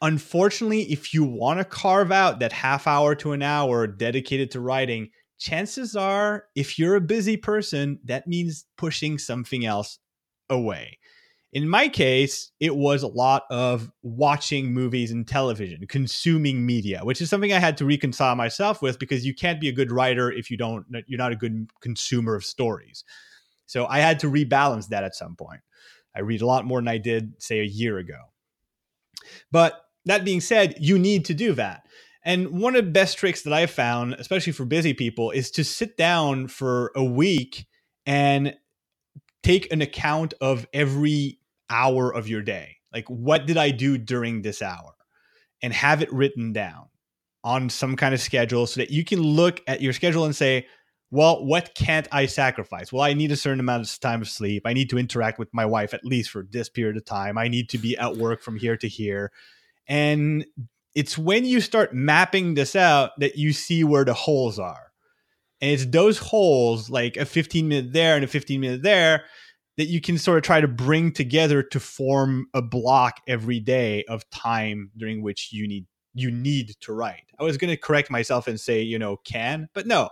unfortunately 0.00 0.82
if 0.90 1.12
you 1.12 1.24
want 1.24 1.58
to 1.58 1.64
carve 1.64 2.10
out 2.10 2.40
that 2.40 2.52
half 2.52 2.86
hour 2.86 3.14
to 3.14 3.32
an 3.32 3.42
hour 3.42 3.86
dedicated 3.86 4.50
to 4.50 4.60
writing 4.60 5.10
chances 5.38 5.96
are, 5.96 6.44
if 6.54 6.78
you're 6.78 6.96
a 6.96 7.00
busy 7.00 7.36
person, 7.36 7.98
that 8.04 8.26
means 8.26 8.66
pushing 8.76 9.18
something 9.18 9.64
else 9.64 9.98
away. 10.48 10.98
In 11.52 11.68
my 11.68 11.88
case, 11.88 12.50
it 12.58 12.74
was 12.74 13.04
a 13.04 13.08
lot 13.08 13.44
of 13.48 13.90
watching 14.02 14.74
movies 14.74 15.12
and 15.12 15.26
television, 15.26 15.86
consuming 15.86 16.66
media, 16.66 17.00
which 17.04 17.20
is 17.20 17.30
something 17.30 17.52
I 17.52 17.60
had 17.60 17.76
to 17.76 17.86
reconcile 17.86 18.34
myself 18.34 18.82
with 18.82 18.98
because 18.98 19.24
you 19.24 19.34
can't 19.34 19.60
be 19.60 19.68
a 19.68 19.72
good 19.72 19.92
writer 19.92 20.32
if 20.32 20.50
you 20.50 20.56
don't 20.56 20.84
you're 21.06 21.16
not 21.16 21.30
a 21.30 21.36
good 21.36 21.70
consumer 21.80 22.34
of 22.34 22.44
stories. 22.44 23.04
So 23.66 23.86
I 23.86 24.00
had 24.00 24.18
to 24.20 24.30
rebalance 24.30 24.88
that 24.88 25.04
at 25.04 25.14
some 25.14 25.36
point. 25.36 25.60
I 26.14 26.20
read 26.20 26.42
a 26.42 26.46
lot 26.46 26.64
more 26.64 26.80
than 26.80 26.88
I 26.88 26.98
did 26.98 27.40
say 27.40 27.60
a 27.60 27.64
year 27.64 27.98
ago. 27.98 28.18
But 29.52 29.80
that 30.06 30.24
being 30.24 30.40
said, 30.40 30.74
you 30.80 30.98
need 30.98 31.24
to 31.26 31.34
do 31.34 31.52
that. 31.54 31.82
And 32.24 32.60
one 32.60 32.74
of 32.74 32.84
the 32.84 32.90
best 32.90 33.18
tricks 33.18 33.42
that 33.42 33.52
I've 33.52 33.70
found, 33.70 34.14
especially 34.14 34.52
for 34.52 34.64
busy 34.64 34.94
people, 34.94 35.30
is 35.30 35.50
to 35.52 35.64
sit 35.64 35.96
down 35.96 36.48
for 36.48 36.90
a 36.96 37.04
week 37.04 37.66
and 38.06 38.54
take 39.42 39.70
an 39.72 39.82
account 39.82 40.32
of 40.40 40.66
every 40.72 41.38
hour 41.68 42.10
of 42.10 42.28
your 42.28 42.40
day. 42.40 42.76
Like, 42.92 43.08
what 43.08 43.46
did 43.46 43.58
I 43.58 43.70
do 43.70 43.98
during 43.98 44.42
this 44.42 44.62
hour? 44.62 44.94
And 45.62 45.72
have 45.72 46.02
it 46.02 46.12
written 46.12 46.52
down 46.52 46.86
on 47.42 47.68
some 47.68 47.94
kind 47.96 48.14
of 48.14 48.20
schedule 48.20 48.66
so 48.66 48.80
that 48.80 48.90
you 48.90 49.04
can 49.04 49.20
look 49.20 49.60
at 49.66 49.82
your 49.82 49.92
schedule 49.92 50.24
and 50.24 50.34
say, 50.34 50.66
well, 51.10 51.44
what 51.44 51.74
can't 51.74 52.08
I 52.10 52.26
sacrifice? 52.26 52.92
Well, 52.92 53.02
I 53.02 53.12
need 53.12 53.30
a 53.30 53.36
certain 53.36 53.60
amount 53.60 53.86
of 53.86 54.00
time 54.00 54.22
of 54.22 54.28
sleep. 54.28 54.62
I 54.64 54.72
need 54.72 54.90
to 54.90 54.98
interact 54.98 55.38
with 55.38 55.52
my 55.52 55.66
wife 55.66 55.92
at 55.92 56.04
least 56.04 56.30
for 56.30 56.46
this 56.50 56.68
period 56.68 56.96
of 56.96 57.04
time. 57.04 57.36
I 57.36 57.48
need 57.48 57.68
to 57.70 57.78
be 57.78 57.96
at 57.96 58.16
work 58.16 58.42
from 58.42 58.56
here 58.56 58.76
to 58.78 58.88
here. 58.88 59.30
And 59.86 60.46
it's 60.94 61.18
when 61.18 61.44
you 61.44 61.60
start 61.60 61.94
mapping 61.94 62.54
this 62.54 62.76
out 62.76 63.10
that 63.18 63.36
you 63.36 63.52
see 63.52 63.84
where 63.84 64.04
the 64.04 64.14
holes 64.14 64.58
are. 64.58 64.92
And 65.60 65.70
it's 65.70 65.86
those 65.86 66.18
holes, 66.18 66.90
like 66.90 67.16
a 67.16 67.24
15 67.24 67.68
minute 67.68 67.92
there 67.92 68.16
and 68.16 68.24
a 68.24 68.28
15 68.28 68.60
minute 68.60 68.82
there, 68.82 69.24
that 69.76 69.86
you 69.86 70.00
can 70.00 70.18
sort 70.18 70.38
of 70.38 70.44
try 70.44 70.60
to 70.60 70.68
bring 70.68 71.12
together 71.12 71.62
to 71.62 71.80
form 71.80 72.46
a 72.54 72.62
block 72.62 73.20
every 73.26 73.60
day 73.60 74.04
of 74.08 74.28
time 74.30 74.90
during 74.96 75.22
which 75.22 75.52
you 75.52 75.66
need 75.66 75.86
you 76.16 76.30
need 76.30 76.76
to 76.80 76.92
write. 76.92 77.24
I 77.40 77.42
was 77.42 77.56
going 77.56 77.70
to 77.70 77.76
correct 77.76 78.08
myself 78.08 78.46
and 78.46 78.60
say, 78.60 78.82
you 78.82 79.00
know, 79.00 79.16
can, 79.16 79.68
but 79.74 79.86
no. 79.86 80.10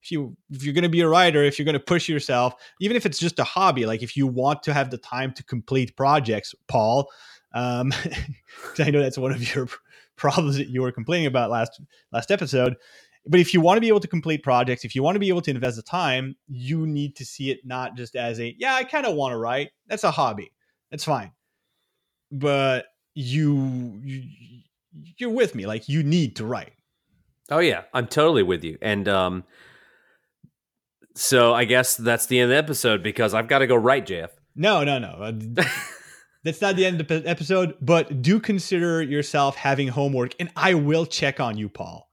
If 0.00 0.10
you 0.10 0.36
if 0.50 0.64
you're 0.64 0.74
going 0.74 0.82
to 0.82 0.88
be 0.88 1.00
a 1.00 1.08
writer, 1.08 1.42
if 1.42 1.58
you're 1.58 1.64
going 1.64 1.74
to 1.74 1.80
push 1.80 2.08
yourself, 2.08 2.54
even 2.80 2.96
if 2.96 3.06
it's 3.06 3.18
just 3.18 3.38
a 3.38 3.44
hobby, 3.44 3.86
like 3.86 4.02
if 4.02 4.16
you 4.16 4.26
want 4.26 4.62
to 4.64 4.74
have 4.74 4.90
the 4.90 4.98
time 4.98 5.32
to 5.34 5.44
complete 5.44 5.96
projects, 5.96 6.54
Paul, 6.66 7.08
um, 7.54 7.92
I 8.78 8.90
know 8.90 9.00
that's 9.00 9.18
one 9.18 9.32
of 9.32 9.54
your 9.54 9.68
problems 10.16 10.56
that 10.56 10.68
you 10.68 10.82
were 10.82 10.92
complaining 10.92 11.26
about 11.26 11.50
last 11.50 11.80
last 12.12 12.30
episode. 12.30 12.76
But 13.26 13.38
if 13.38 13.54
you 13.54 13.60
want 13.60 13.76
to 13.76 13.80
be 13.80 13.88
able 13.88 14.00
to 14.00 14.08
complete 14.08 14.42
projects, 14.42 14.84
if 14.84 14.94
you 14.94 15.02
want 15.02 15.14
to 15.14 15.20
be 15.20 15.28
able 15.28 15.42
to 15.42 15.50
invest 15.50 15.76
the 15.76 15.82
time, 15.82 16.34
you 16.48 16.86
need 16.86 17.14
to 17.16 17.24
see 17.24 17.50
it 17.50 17.60
not 17.64 17.96
just 17.96 18.16
as 18.16 18.40
a 18.40 18.54
yeah, 18.58 18.74
I 18.74 18.84
kind 18.84 19.06
of 19.06 19.14
want 19.14 19.32
to 19.32 19.36
write. 19.36 19.70
That's 19.86 20.04
a 20.04 20.10
hobby. 20.10 20.52
That's 20.90 21.04
fine. 21.04 21.30
But 22.30 22.86
you, 23.14 24.00
you 24.02 24.28
you're 25.18 25.30
with 25.30 25.54
me. 25.54 25.66
Like 25.66 25.88
you 25.88 26.02
need 26.02 26.36
to 26.36 26.44
write. 26.44 26.72
Oh 27.50 27.60
yeah, 27.60 27.82
I'm 27.94 28.06
totally 28.06 28.42
with 28.42 28.64
you. 28.64 28.78
And 28.82 29.08
um 29.08 29.44
so 31.14 31.54
I 31.54 31.64
guess 31.64 31.96
that's 31.96 32.26
the 32.26 32.40
end 32.40 32.50
of 32.50 32.50
the 32.50 32.56
episode 32.56 33.02
because 33.02 33.34
I've 33.34 33.48
got 33.48 33.58
to 33.58 33.66
go 33.66 33.76
write, 33.76 34.06
JF. 34.06 34.30
No, 34.56 34.82
no, 34.84 34.98
no. 34.98 35.38
That's 36.44 36.60
not 36.60 36.76
the 36.76 36.84
end 36.84 37.00
of 37.00 37.08
the 37.08 37.22
episode, 37.24 37.74
but 37.80 38.20
do 38.22 38.40
consider 38.40 39.00
yourself 39.02 39.56
having 39.56 39.88
homework 39.88 40.34
and 40.40 40.50
I 40.56 40.74
will 40.74 41.06
check 41.06 41.38
on 41.40 41.56
you, 41.56 41.68
Paul. 41.68 42.08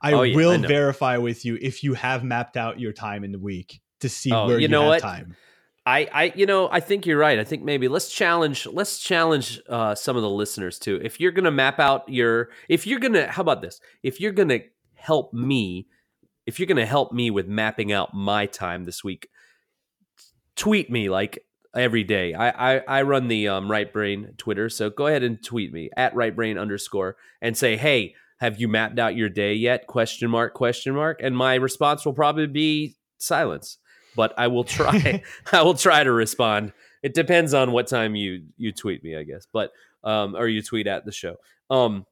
I 0.00 0.12
Oh, 0.12 0.22
yeah, 0.22 0.36
will 0.36 0.52
I 0.52 0.56
verify 0.58 1.16
with 1.16 1.44
you 1.44 1.58
if 1.60 1.82
you 1.84 1.94
have 1.94 2.22
mapped 2.24 2.56
out 2.56 2.78
your 2.80 2.92
time 2.92 3.24
in 3.24 3.32
the 3.32 3.38
week 3.38 3.80
to 4.00 4.08
see 4.08 4.32
Oh, 4.32 4.46
where 4.46 4.56
you 4.56 4.62
you, 4.62 4.68
know 4.68 4.82
have 4.82 4.88
what? 4.88 5.00
time. 5.02 5.36
I, 5.84 6.08
I, 6.12 6.32
you 6.36 6.46
know, 6.46 6.68
I 6.70 6.78
think 6.78 7.06
you're 7.06 7.18
right. 7.18 7.40
I 7.40 7.44
think 7.44 7.64
maybe 7.64 7.88
let's 7.88 8.08
challenge, 8.08 8.66
let's 8.66 9.00
challenge 9.00 9.60
uh, 9.68 9.96
some 9.96 10.14
of 10.16 10.22
the 10.22 10.30
listeners 10.30 10.78
too. 10.78 11.00
If 11.02 11.18
you're 11.18 11.32
gonna 11.32 11.50
map 11.50 11.80
out 11.80 12.08
your, 12.08 12.50
if 12.68 12.86
you're 12.86 13.00
gonna, 13.00 13.26
how 13.30 13.42
about 13.42 13.62
this? 13.62 13.80
If 14.04 14.20
you're 14.20 14.30
gonna 14.32 14.60
help 14.94 15.32
me, 15.34 15.88
if 16.46 16.60
you're 16.60 16.68
gonna 16.68 16.86
help 16.86 17.12
me 17.12 17.30
with 17.30 17.48
mapping 17.48 17.90
out 17.92 18.14
my 18.14 18.46
time 18.46 18.84
this 18.84 19.02
week, 19.02 19.28
tweet 20.54 20.88
me 20.90 21.08
like 21.08 21.44
every 21.74 22.04
day. 22.04 22.34
I, 22.34 22.76
I, 22.76 22.78
I 22.88 23.02
run 23.02 23.28
the 23.28 23.48
um, 23.48 23.70
Right 23.70 23.92
Brain 23.92 24.34
Twitter, 24.36 24.68
so 24.68 24.90
go 24.90 25.06
ahead 25.06 25.22
and 25.22 25.42
tweet 25.42 25.72
me 25.72 25.90
at 25.96 26.14
Right 26.14 26.34
Brain 26.34 26.58
underscore 26.58 27.16
and 27.40 27.56
say, 27.56 27.76
hey, 27.76 28.14
have 28.38 28.60
you 28.60 28.68
mapped 28.68 28.98
out 28.98 29.16
your 29.16 29.28
day 29.28 29.54
yet? 29.54 29.86
Question 29.86 30.30
mark, 30.30 30.54
question 30.54 30.94
mark, 30.94 31.20
and 31.22 31.36
my 31.36 31.54
response 31.54 32.04
will 32.04 32.12
probably 32.12 32.46
be 32.46 32.96
silence. 33.18 33.78
But 34.14 34.34
I 34.36 34.48
will 34.48 34.64
try. 34.64 35.22
I 35.52 35.62
will 35.62 35.74
try 35.74 36.04
to 36.04 36.12
respond. 36.12 36.72
It 37.02 37.14
depends 37.14 37.54
on 37.54 37.72
what 37.72 37.86
time 37.86 38.14
you 38.14 38.44
you 38.56 38.72
tweet 38.72 39.02
me, 39.02 39.16
I 39.16 39.22
guess. 39.22 39.46
But 39.50 39.72
um, 40.04 40.34
or 40.36 40.48
you 40.48 40.60
tweet 40.62 40.86
at 40.86 41.04
the 41.04 41.12
show. 41.12 41.36
Um, 41.70 42.04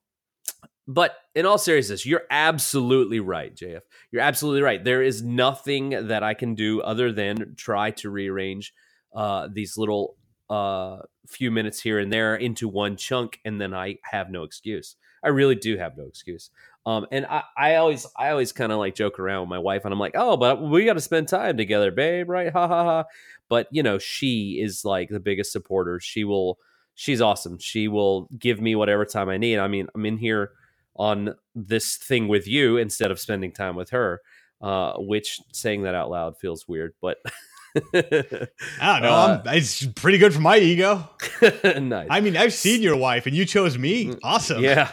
but 0.87 1.17
in 1.35 1.47
all 1.47 1.59
seriousness, 1.59 2.07
you're 2.07 2.25
absolutely 2.31 3.21
right, 3.21 3.55
JF. 3.55 3.83
You're 4.11 4.23
absolutely 4.23 4.63
right. 4.63 4.83
There 4.83 5.03
is 5.03 5.23
nothing 5.23 6.09
that 6.09 6.23
I 6.23 6.35
can 6.35 6.55
do 6.55 6.81
other 6.81 7.13
than 7.13 7.55
try 7.57 7.91
to 7.93 8.11
rearrange 8.11 8.73
uh, 9.15 9.49
these 9.53 9.77
little 9.77 10.17
uh, 10.49 10.99
few 11.27 11.51
minutes 11.51 11.81
here 11.81 11.99
and 11.99 12.13
there 12.13 12.35
into 12.35 12.69
one 12.69 12.97
chunk, 12.97 13.41
and 13.45 13.61
then 13.61 13.73
I 13.73 13.99
have 14.03 14.31
no 14.31 14.43
excuse. 14.43 14.97
I 15.23 15.29
really 15.29 15.55
do 15.55 15.77
have 15.77 15.97
no 15.97 16.05
excuse. 16.05 16.51
Um, 16.87 17.07
and 17.13 17.27
I, 17.27 17.43
I 17.57 17.75
always, 17.77 18.07
I 18.17 18.31
always 18.31 18.53
kind 18.53 18.73
of 18.73 18.79
like 18.79 18.95
joke 18.95 19.19
around 19.19 19.43
with 19.43 19.51
my 19.51 19.59
wife, 19.59 19.85
and 19.85 19.93
I'm 19.93 20.01
like, 20.01 20.15
"Oh, 20.17 20.37
but 20.37 20.63
we 20.63 20.85
got 20.85 20.95
to 20.95 21.01
spend 21.01 21.29
time 21.29 21.57
together, 21.57 21.91
babe, 21.91 22.29
right? 22.29 22.53
Ha 22.53 22.69
ha 22.69 22.85
ha." 22.85 23.05
But 23.49 23.69
you 23.71 23.83
know, 23.83 23.99
she 23.99 24.61
is 24.63 24.85
like 24.85 25.09
the 25.09 25.21
biggest 25.21 25.53
supporter. 25.53 26.01
She 26.01 26.25
will, 26.25 26.59
she's 26.95 27.21
awesome. 27.21 27.59
She 27.59 27.87
will 27.89 28.29
give 28.39 28.61
me 28.61 28.75
whatever 28.75 29.05
time 29.05 29.29
I 29.29 29.37
need. 29.37 29.59
I 29.59 29.69
mean, 29.69 29.89
I'm 29.95 30.07
in 30.07 30.19
here 30.19 30.53
on 30.97 31.35
this 31.55 31.97
thing 31.97 32.29
with 32.29 32.47
you 32.47 32.77
instead 32.77 33.11
of 33.11 33.21
spending 33.21 33.53
time 33.53 33.77
with 33.77 33.91
her. 33.91 34.21
Uh, 34.63 34.93
which 34.99 35.41
saying 35.53 35.85
that 35.85 35.95
out 35.95 36.11
loud 36.11 36.37
feels 36.37 36.69
weird, 36.69 36.93
but 37.01 37.17
I 37.95 38.93
don't 38.93 39.03
know. 39.03 39.11
Uh, 39.11 39.43
I'm, 39.47 39.57
it's 39.57 39.87
pretty 39.87 40.19
good 40.19 40.35
for 40.35 40.41
my 40.41 40.59
ego. 40.59 41.09
nice. 41.81 42.09
I 42.11 42.21
mean, 42.21 42.37
I've 42.37 42.53
seen 42.53 42.83
your 42.83 42.97
wife 42.97 43.27
and 43.27 43.35
you 43.37 43.45
chose 43.45 43.79
me. 43.79 44.15
Awesome. 44.23 44.59
Mm, 44.59 44.65
yeah, 44.65 44.93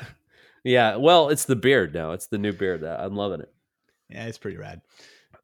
yeah. 0.64 0.96
Well, 0.96 1.30
it's 1.30 1.46
the 1.46 1.56
beard 1.56 1.94
now. 1.94 2.12
It's 2.12 2.28
the 2.28 2.38
new 2.38 2.54
beard. 2.54 2.82
That 2.82 3.00
I'm 3.00 3.16
loving 3.16 3.42
it. 3.42 3.54
Yeah, 4.10 4.26
it's 4.26 4.38
pretty 4.38 4.58
rad. 4.58 4.82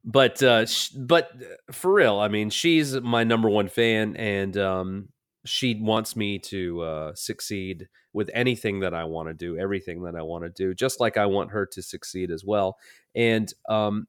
But 0.04 0.42
uh, 0.42 0.66
sh- 0.66 0.90
but 0.90 1.30
for 1.72 1.92
real, 1.92 2.18
I 2.18 2.28
mean, 2.28 2.50
she's 2.50 2.94
my 3.00 3.24
number 3.24 3.48
one 3.48 3.68
fan, 3.68 4.16
and 4.16 4.56
um, 4.56 5.08
she 5.44 5.74
wants 5.80 6.14
me 6.14 6.38
to 6.40 6.82
uh, 6.82 7.14
succeed 7.14 7.88
with 8.12 8.30
anything 8.32 8.80
that 8.80 8.94
I 8.94 9.04
want 9.04 9.28
to 9.28 9.34
do, 9.34 9.58
everything 9.58 10.02
that 10.04 10.14
I 10.14 10.22
want 10.22 10.44
to 10.44 10.50
do, 10.50 10.72
just 10.74 11.00
like 11.00 11.16
I 11.16 11.26
want 11.26 11.50
her 11.50 11.66
to 11.66 11.82
succeed 11.82 12.30
as 12.30 12.44
well. 12.44 12.76
And 13.14 13.52
um, 13.68 14.06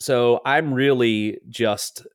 so 0.00 0.40
I'm 0.44 0.72
really 0.72 1.38
just 1.48 2.06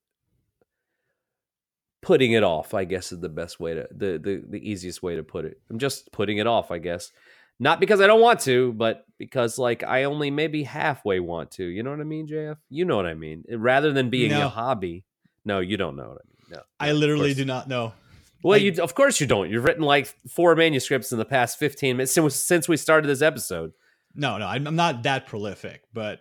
putting 2.01 2.31
it 2.33 2.43
off. 2.43 2.73
I 2.73 2.83
guess 2.85 3.11
is 3.11 3.19
the 3.19 3.29
best 3.29 3.59
way 3.59 3.73
to 3.75 3.87
the 3.91 4.17
the 4.17 4.43
the 4.49 4.69
easiest 4.69 5.01
way 5.03 5.15
to 5.15 5.23
put 5.23 5.45
it. 5.45 5.59
I'm 5.69 5.79
just 5.79 6.11
putting 6.11 6.37
it 6.37 6.47
off. 6.47 6.71
I 6.71 6.77
guess 6.77 7.11
not 7.59 7.79
because 7.79 8.01
I 8.01 8.07
don't 8.07 8.21
want 8.21 8.39
to, 8.41 8.73
but 8.73 9.05
because 9.17 9.57
like 9.57 9.83
I 9.83 10.03
only 10.03 10.29
maybe 10.31 10.63
halfway 10.63 11.19
want 11.19 11.51
to. 11.51 11.65
You 11.65 11.83
know 11.83 11.89
what 11.91 11.99
I 11.99 12.03
mean, 12.05 12.27
JF? 12.27 12.57
You 12.69 12.85
know 12.85 12.95
what 12.95 13.05
I 13.07 13.13
mean. 13.15 13.43
Eh, 13.49 13.55
rather 13.57 13.91
than 13.91 14.09
being 14.09 14.31
No. 14.31 14.45
a 14.45 14.49
hobby. 14.49 15.05
No, 15.43 15.59
you 15.59 15.77
don't 15.77 15.95
know 15.95 16.03
what 16.09 16.17
I 16.17 16.25
mean. 16.27 16.49
No, 16.51 16.61
I 16.79 16.87
no, 16.89 16.93
literally 16.93 17.33
do 17.33 17.45
not 17.45 17.67
know. 17.67 17.93
Well, 18.43 18.59
Like- 18.59 18.61
you 18.77 18.83
of 18.83 18.93
course 18.93 19.19
you 19.19 19.25
don't. 19.27 19.49
You've 19.49 19.63
written 19.63 19.83
like 19.83 20.13
four 20.29 20.55
manuscripts 20.55 21.11
in 21.11 21.17
the 21.17 21.25
past 21.25 21.57
15 21.57 21.97
minutes 21.97 22.11
since, 22.13 22.35
since 22.35 22.67
we 22.69 22.77
started 22.77 23.07
this 23.07 23.21
episode. 23.23 23.73
No, 24.13 24.37
no, 24.37 24.45
I'm, 24.47 24.67
I'm 24.67 24.75
not 24.75 25.03
that 25.03 25.25
prolific, 25.27 25.81
but 25.93 26.19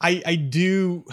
I 0.00 0.22
I 0.24 0.34
do. 0.36 1.04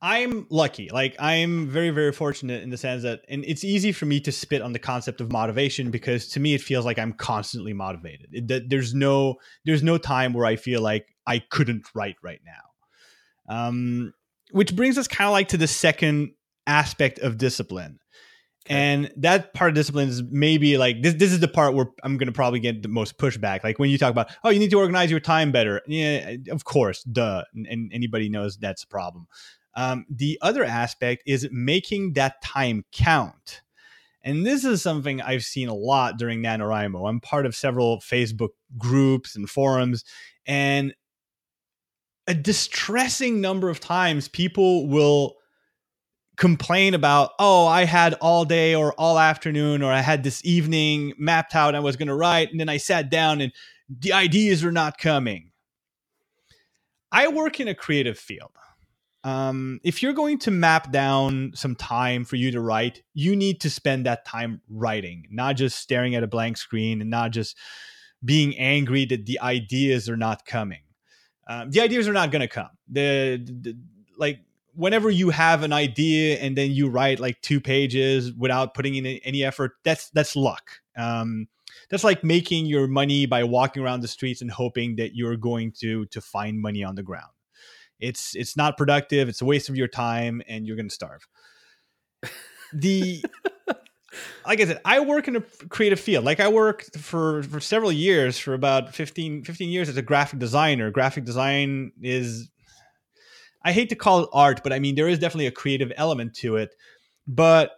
I'm 0.00 0.46
lucky. 0.48 0.90
Like 0.92 1.16
I'm 1.18 1.66
very 1.68 1.90
very 1.90 2.12
fortunate 2.12 2.62
in 2.62 2.70
the 2.70 2.76
sense 2.76 3.02
that, 3.02 3.22
and 3.28 3.44
it's 3.44 3.64
easy 3.64 3.90
for 3.90 4.06
me 4.06 4.20
to 4.20 4.30
spit 4.30 4.62
on 4.62 4.72
the 4.72 4.78
concept 4.78 5.20
of 5.20 5.32
motivation 5.32 5.90
because 5.90 6.28
to 6.28 6.40
me 6.40 6.54
it 6.54 6.60
feels 6.60 6.84
like 6.84 6.98
I'm 6.98 7.12
constantly 7.12 7.72
motivated. 7.72 8.28
It, 8.32 8.48
that 8.48 8.70
there's 8.70 8.94
no 8.94 9.36
there's 9.64 9.82
no 9.82 9.98
time 9.98 10.32
where 10.32 10.46
I 10.46 10.56
feel 10.56 10.80
like 10.82 11.14
I 11.26 11.40
couldn't 11.40 11.86
write 11.94 12.16
right 12.22 12.40
now. 12.44 13.54
Um, 13.54 14.12
which 14.52 14.76
brings 14.76 14.98
us 14.98 15.08
kind 15.08 15.26
of 15.26 15.32
like 15.32 15.48
to 15.48 15.56
the 15.56 15.66
second 15.66 16.32
aspect 16.66 17.18
of 17.18 17.38
discipline. 17.38 17.98
And 18.70 19.10
that 19.16 19.54
part 19.54 19.70
of 19.70 19.74
discipline 19.74 20.10
is 20.10 20.22
maybe 20.30 20.76
like 20.76 21.02
this. 21.02 21.14
This 21.14 21.32
is 21.32 21.40
the 21.40 21.48
part 21.48 21.74
where 21.74 21.86
I'm 22.04 22.18
going 22.18 22.26
to 22.26 22.32
probably 22.32 22.60
get 22.60 22.82
the 22.82 22.88
most 22.88 23.16
pushback. 23.16 23.64
Like 23.64 23.78
when 23.78 23.88
you 23.88 23.96
talk 23.96 24.10
about, 24.10 24.30
oh, 24.44 24.50
you 24.50 24.58
need 24.58 24.70
to 24.70 24.78
organize 24.78 25.10
your 25.10 25.20
time 25.20 25.52
better. 25.52 25.80
Yeah, 25.86 26.36
of 26.50 26.64
course, 26.64 27.02
duh. 27.02 27.44
And, 27.54 27.66
and 27.66 27.90
anybody 27.94 28.28
knows 28.28 28.58
that's 28.58 28.84
a 28.84 28.86
problem. 28.86 29.26
Um, 29.78 30.06
the 30.10 30.38
other 30.42 30.64
aspect 30.64 31.22
is 31.24 31.48
making 31.52 32.14
that 32.14 32.42
time 32.42 32.84
count. 32.90 33.62
And 34.24 34.44
this 34.44 34.64
is 34.64 34.82
something 34.82 35.22
I've 35.22 35.44
seen 35.44 35.68
a 35.68 35.74
lot 35.74 36.18
during 36.18 36.42
NaNoWriMo. 36.42 37.08
I'm 37.08 37.20
part 37.20 37.46
of 37.46 37.54
several 37.54 37.98
Facebook 37.98 38.48
groups 38.76 39.36
and 39.36 39.48
forums, 39.48 40.04
and 40.46 40.94
a 42.26 42.34
distressing 42.34 43.40
number 43.40 43.68
of 43.68 43.78
times 43.78 44.26
people 44.26 44.88
will 44.88 45.36
complain 46.36 46.94
about, 46.94 47.30
oh, 47.38 47.68
I 47.68 47.84
had 47.84 48.14
all 48.14 48.44
day 48.44 48.74
or 48.74 48.94
all 48.94 49.16
afternoon, 49.16 49.84
or 49.84 49.92
I 49.92 50.00
had 50.00 50.24
this 50.24 50.44
evening 50.44 51.12
mapped 51.18 51.54
out 51.54 51.76
I 51.76 51.80
was 51.80 51.94
going 51.94 52.08
to 52.08 52.16
write, 52.16 52.50
and 52.50 52.58
then 52.58 52.68
I 52.68 52.78
sat 52.78 53.10
down 53.10 53.40
and 53.40 53.52
the 53.88 54.12
ideas 54.12 54.64
are 54.64 54.72
not 54.72 54.98
coming. 54.98 55.52
I 57.12 57.28
work 57.28 57.60
in 57.60 57.68
a 57.68 57.76
creative 57.76 58.18
field. 58.18 58.50
Um, 59.24 59.80
if 59.82 60.02
you're 60.02 60.12
going 60.12 60.38
to 60.40 60.50
map 60.50 60.92
down 60.92 61.52
some 61.54 61.74
time 61.74 62.24
for 62.24 62.36
you 62.36 62.50
to 62.52 62.60
write, 62.60 63.02
you 63.14 63.34
need 63.34 63.60
to 63.62 63.70
spend 63.70 64.06
that 64.06 64.24
time 64.24 64.60
writing, 64.68 65.26
not 65.30 65.56
just 65.56 65.78
staring 65.78 66.14
at 66.14 66.22
a 66.22 66.28
blank 66.28 66.56
screen 66.56 67.00
and 67.00 67.10
not 67.10 67.32
just 67.32 67.56
being 68.24 68.56
angry 68.56 69.04
that 69.06 69.26
the 69.26 69.40
ideas 69.40 70.08
are 70.08 70.16
not 70.16 70.44
coming. 70.44 70.82
Um, 71.48 71.70
the 71.70 71.80
ideas 71.80 72.06
are 72.06 72.12
not 72.12 72.30
going 72.30 72.40
to 72.40 72.48
come. 72.48 72.70
The, 72.88 73.38
the 73.44 73.76
like 74.16 74.40
whenever 74.74 75.10
you 75.10 75.30
have 75.30 75.62
an 75.62 75.72
idea 75.72 76.38
and 76.38 76.56
then 76.56 76.70
you 76.70 76.88
write 76.88 77.18
like 77.18 77.40
two 77.40 77.60
pages 77.60 78.32
without 78.32 78.74
putting 78.74 78.94
in 78.94 79.06
any 79.06 79.44
effort, 79.44 79.72
that's 79.82 80.10
that's 80.10 80.36
luck. 80.36 80.70
Um, 80.96 81.48
that's 81.90 82.04
like 82.04 82.22
making 82.22 82.66
your 82.66 82.86
money 82.86 83.26
by 83.26 83.44
walking 83.44 83.82
around 83.82 84.00
the 84.00 84.08
streets 84.08 84.42
and 84.42 84.50
hoping 84.50 84.96
that 84.96 85.14
you're 85.14 85.36
going 85.36 85.72
to 85.80 86.06
to 86.06 86.20
find 86.20 86.60
money 86.60 86.84
on 86.84 86.94
the 86.94 87.02
ground. 87.02 87.30
It's 88.00 88.34
it's 88.34 88.56
not 88.56 88.76
productive. 88.76 89.28
It's 89.28 89.42
a 89.42 89.44
waste 89.44 89.68
of 89.68 89.76
your 89.76 89.88
time, 89.88 90.42
and 90.48 90.66
you're 90.66 90.76
going 90.76 90.88
to 90.88 90.94
starve. 90.94 91.26
The 92.72 93.24
like 94.46 94.60
I 94.60 94.66
said, 94.66 94.80
I 94.84 95.00
work 95.00 95.28
in 95.28 95.36
a 95.36 95.40
creative 95.68 96.00
field. 96.00 96.24
Like 96.24 96.40
I 96.40 96.48
worked 96.48 96.98
for 96.98 97.42
for 97.44 97.60
several 97.60 97.92
years, 97.92 98.38
for 98.38 98.54
about 98.54 98.94
15, 98.94 99.44
15 99.44 99.68
years 99.68 99.88
as 99.88 99.96
a 99.96 100.02
graphic 100.02 100.38
designer. 100.38 100.90
Graphic 100.90 101.24
design 101.24 101.92
is 102.02 102.50
I 103.64 103.72
hate 103.72 103.88
to 103.90 103.96
call 103.96 104.24
it 104.24 104.30
art, 104.32 104.62
but 104.62 104.72
I 104.72 104.78
mean 104.78 104.94
there 104.94 105.08
is 105.08 105.18
definitely 105.18 105.46
a 105.46 105.52
creative 105.52 105.92
element 105.96 106.34
to 106.36 106.56
it. 106.56 106.74
But 107.26 107.72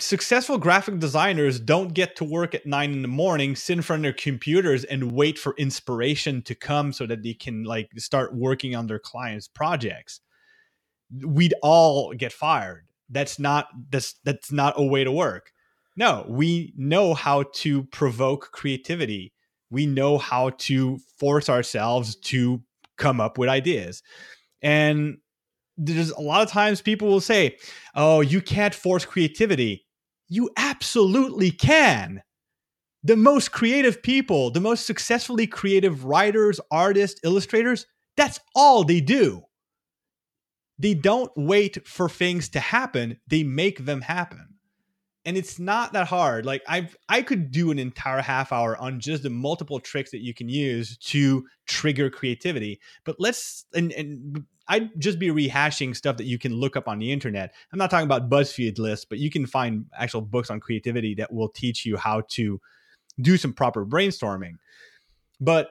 successful 0.00 0.58
graphic 0.58 0.98
designers 0.98 1.60
don't 1.60 1.94
get 1.94 2.16
to 2.16 2.24
work 2.24 2.54
at 2.54 2.66
nine 2.66 2.92
in 2.92 3.02
the 3.02 3.08
morning, 3.08 3.54
sit 3.54 3.76
in 3.76 3.82
front 3.82 4.00
of 4.00 4.02
their 4.04 4.12
computers, 4.12 4.84
and 4.84 5.12
wait 5.12 5.38
for 5.38 5.54
inspiration 5.56 6.42
to 6.42 6.54
come 6.54 6.92
so 6.92 7.06
that 7.06 7.22
they 7.22 7.34
can 7.34 7.64
like 7.64 7.90
start 7.96 8.34
working 8.34 8.74
on 8.74 8.86
their 8.86 8.98
clients' 8.98 9.48
projects. 9.48 10.20
We'd 11.24 11.54
all 11.62 12.12
get 12.14 12.32
fired. 12.32 12.86
That's 13.08 13.38
not 13.38 13.68
that's 13.90 14.14
that's 14.24 14.50
not 14.50 14.74
a 14.76 14.84
way 14.84 15.04
to 15.04 15.12
work. 15.12 15.52
No, 15.96 16.26
we 16.28 16.74
know 16.76 17.14
how 17.14 17.44
to 17.54 17.84
provoke 17.84 18.50
creativity. 18.52 19.32
We 19.70 19.86
know 19.86 20.18
how 20.18 20.50
to 20.50 20.98
force 21.18 21.48
ourselves 21.48 22.16
to 22.16 22.62
come 22.96 23.20
up 23.20 23.38
with 23.38 23.48
ideas. 23.48 24.02
And 24.60 25.18
there's 25.76 26.10
a 26.10 26.20
lot 26.20 26.42
of 26.42 26.50
times 26.50 26.80
people 26.82 27.08
will 27.08 27.20
say, 27.20 27.58
"Oh, 27.94 28.20
you 28.20 28.40
can't 28.40 28.74
force 28.74 29.04
creativity." 29.04 29.86
You 30.28 30.50
absolutely 30.56 31.50
can. 31.52 32.22
the 33.02 33.16
most 33.16 33.52
creative 33.52 34.02
people, 34.02 34.50
the 34.50 34.60
most 34.60 34.86
successfully 34.86 35.46
creative 35.46 36.04
writers, 36.04 36.60
artists, 36.70 37.20
illustrators, 37.24 37.86
that's 38.16 38.40
all 38.54 38.84
they 38.84 39.00
do. 39.00 39.42
They 40.78 40.94
don't 40.94 41.30
wait 41.36 41.86
for 41.86 42.08
things 42.08 42.48
to 42.50 42.60
happen, 42.60 43.20
they 43.26 43.42
make 43.42 43.84
them 43.84 44.02
happen. 44.02 44.48
And 45.24 45.36
it's 45.36 45.58
not 45.58 45.92
that 45.92 46.06
hard. 46.08 46.46
Like 46.46 46.62
I've 46.68 46.96
I 47.08 47.22
could 47.22 47.50
do 47.50 47.70
an 47.70 47.78
entire 47.78 48.22
half 48.22 48.52
hour 48.52 48.76
on 48.76 49.00
just 49.00 49.22
the 49.24 49.30
multiple 49.30 49.80
tricks 49.80 50.12
that 50.12 50.22
you 50.22 50.32
can 50.34 50.48
use 50.48 50.96
to 50.98 51.46
trigger 51.66 52.10
creativity. 52.10 52.80
But 53.04 53.16
let's 53.18 53.66
and 53.74 53.92
and 53.92 54.44
I'd 54.68 54.90
just 55.00 55.18
be 55.18 55.28
rehashing 55.28 55.94
stuff 55.94 56.16
that 56.16 56.24
you 56.24 56.38
can 56.38 56.54
look 56.54 56.76
up 56.76 56.88
on 56.88 56.98
the 56.98 57.12
internet. 57.12 57.54
I'm 57.72 57.78
not 57.78 57.90
talking 57.90 58.06
about 58.06 58.28
BuzzFeed 58.28 58.78
lists, 58.78 59.04
but 59.04 59.18
you 59.18 59.30
can 59.30 59.46
find 59.46 59.86
actual 59.96 60.22
books 60.22 60.50
on 60.50 60.60
creativity 60.60 61.14
that 61.16 61.32
will 61.32 61.48
teach 61.48 61.86
you 61.86 61.96
how 61.96 62.22
to 62.30 62.60
do 63.20 63.36
some 63.36 63.52
proper 63.52 63.86
brainstorming. 63.86 64.56
But 65.40 65.70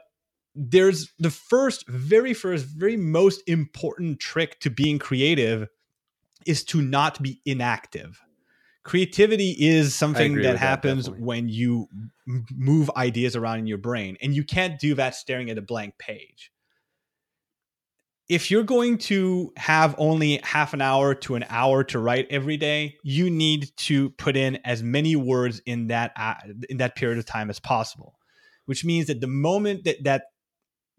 there's 0.55 1.11
the 1.19 1.31
first, 1.31 1.87
very 1.89 2.33
first, 2.33 2.65
very 2.65 2.95
most 2.95 3.41
important 3.47 4.19
trick 4.19 4.59
to 4.61 4.69
being 4.69 4.99
creative 4.99 5.67
is 6.45 6.63
to 6.63 6.81
not 6.81 7.21
be 7.21 7.41
inactive. 7.45 8.21
Creativity 8.83 9.55
is 9.59 9.95
something 9.95 10.35
that 10.43 10.57
happens 10.57 11.05
that, 11.05 11.19
when 11.19 11.49
you 11.49 11.89
move 12.25 12.91
ideas 12.95 13.35
around 13.35 13.59
in 13.59 13.67
your 13.67 13.79
brain, 13.79 14.15
and 14.21 14.35
you 14.35 14.43
can't 14.43 14.79
do 14.79 14.93
that 14.93 15.15
staring 15.15 15.49
at 15.49 15.57
a 15.57 15.61
blank 15.61 15.97
page. 15.97 16.51
If 18.27 18.49
you're 18.49 18.63
going 18.63 18.97
to 18.99 19.53
have 19.55 19.93
only 19.97 20.39
half 20.43 20.73
an 20.73 20.81
hour 20.81 21.13
to 21.15 21.35
an 21.35 21.45
hour 21.47 21.83
to 21.85 21.99
write 21.99 22.27
every 22.31 22.57
day, 22.57 22.97
you 23.03 23.29
need 23.29 23.69
to 23.77 24.09
put 24.11 24.35
in 24.35 24.57
as 24.65 24.81
many 24.81 25.15
words 25.15 25.61
in 25.65 25.87
that 25.87 26.11
uh, 26.17 26.33
in 26.69 26.77
that 26.77 26.95
period 26.95 27.19
of 27.19 27.25
time 27.25 27.49
as 27.49 27.59
possible. 27.59 28.17
Which 28.65 28.83
means 28.83 29.07
that 29.07 29.21
the 29.21 29.27
moment 29.27 29.83
that 29.83 30.03
that 30.05 30.23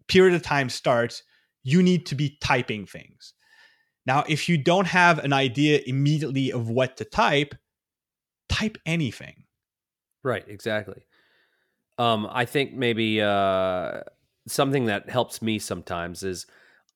period 0.07 0.35
of 0.35 0.41
time 0.41 0.69
starts, 0.69 1.23
you 1.63 1.83
need 1.83 2.05
to 2.05 2.15
be 2.15 2.37
typing 2.39 2.85
things. 2.85 3.33
Now, 4.05 4.23
if 4.29 4.47
you 4.47 4.57
don't 4.57 4.87
have 4.87 5.19
an 5.19 5.33
idea 5.33 5.81
immediately 5.85 6.53
of 6.53 6.69
what 6.69 6.95
to 6.97 7.03
type, 7.03 7.55
type 8.47 8.77
anything. 8.85 9.43
Right, 10.23 10.45
exactly. 10.47 11.03
Um, 11.97 12.25
I 12.31 12.45
think 12.45 12.73
maybe 12.73 13.21
uh, 13.21 14.01
something 14.47 14.85
that 14.85 15.09
helps 15.09 15.41
me 15.41 15.59
sometimes 15.59 16.23
is 16.23 16.45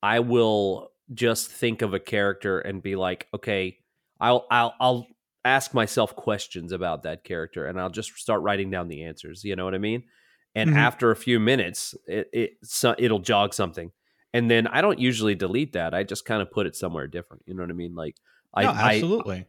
I 0.01 0.19
will 0.19 0.91
just 1.13 1.49
think 1.49 1.81
of 1.81 1.93
a 1.93 1.99
character 1.99 2.59
and 2.59 2.81
be 2.81 2.95
like, 2.95 3.27
okay, 3.33 3.77
I'll 4.19 4.45
I'll 4.49 4.73
I'll 4.79 5.07
ask 5.43 5.73
myself 5.73 6.15
questions 6.15 6.71
about 6.71 7.03
that 7.03 7.23
character 7.23 7.65
and 7.65 7.79
I'll 7.79 7.89
just 7.89 8.15
start 8.17 8.41
writing 8.41 8.69
down 8.69 8.87
the 8.87 9.03
answers. 9.03 9.43
You 9.43 9.55
know 9.55 9.65
what 9.65 9.75
I 9.75 9.79
mean? 9.79 10.03
and 10.55 10.71
mm-hmm. 10.71 10.79
after 10.79 11.11
a 11.11 11.15
few 11.15 11.39
minutes 11.39 11.95
it, 12.07 12.29
it 12.33 12.51
so, 12.63 12.95
it'll 12.97 13.19
jog 13.19 13.53
something 13.53 13.91
and 14.33 14.49
then 14.49 14.67
i 14.67 14.81
don't 14.81 14.99
usually 14.99 15.35
delete 15.35 15.73
that 15.73 15.93
i 15.93 16.03
just 16.03 16.25
kind 16.25 16.41
of 16.41 16.51
put 16.51 16.65
it 16.65 16.75
somewhere 16.75 17.07
different 17.07 17.43
you 17.45 17.53
know 17.53 17.63
what 17.63 17.69
i 17.69 17.73
mean 17.73 17.95
like 17.95 18.15
no, 18.57 18.69
I 18.69 18.95
absolutely 18.95 19.37
I, 19.37 19.45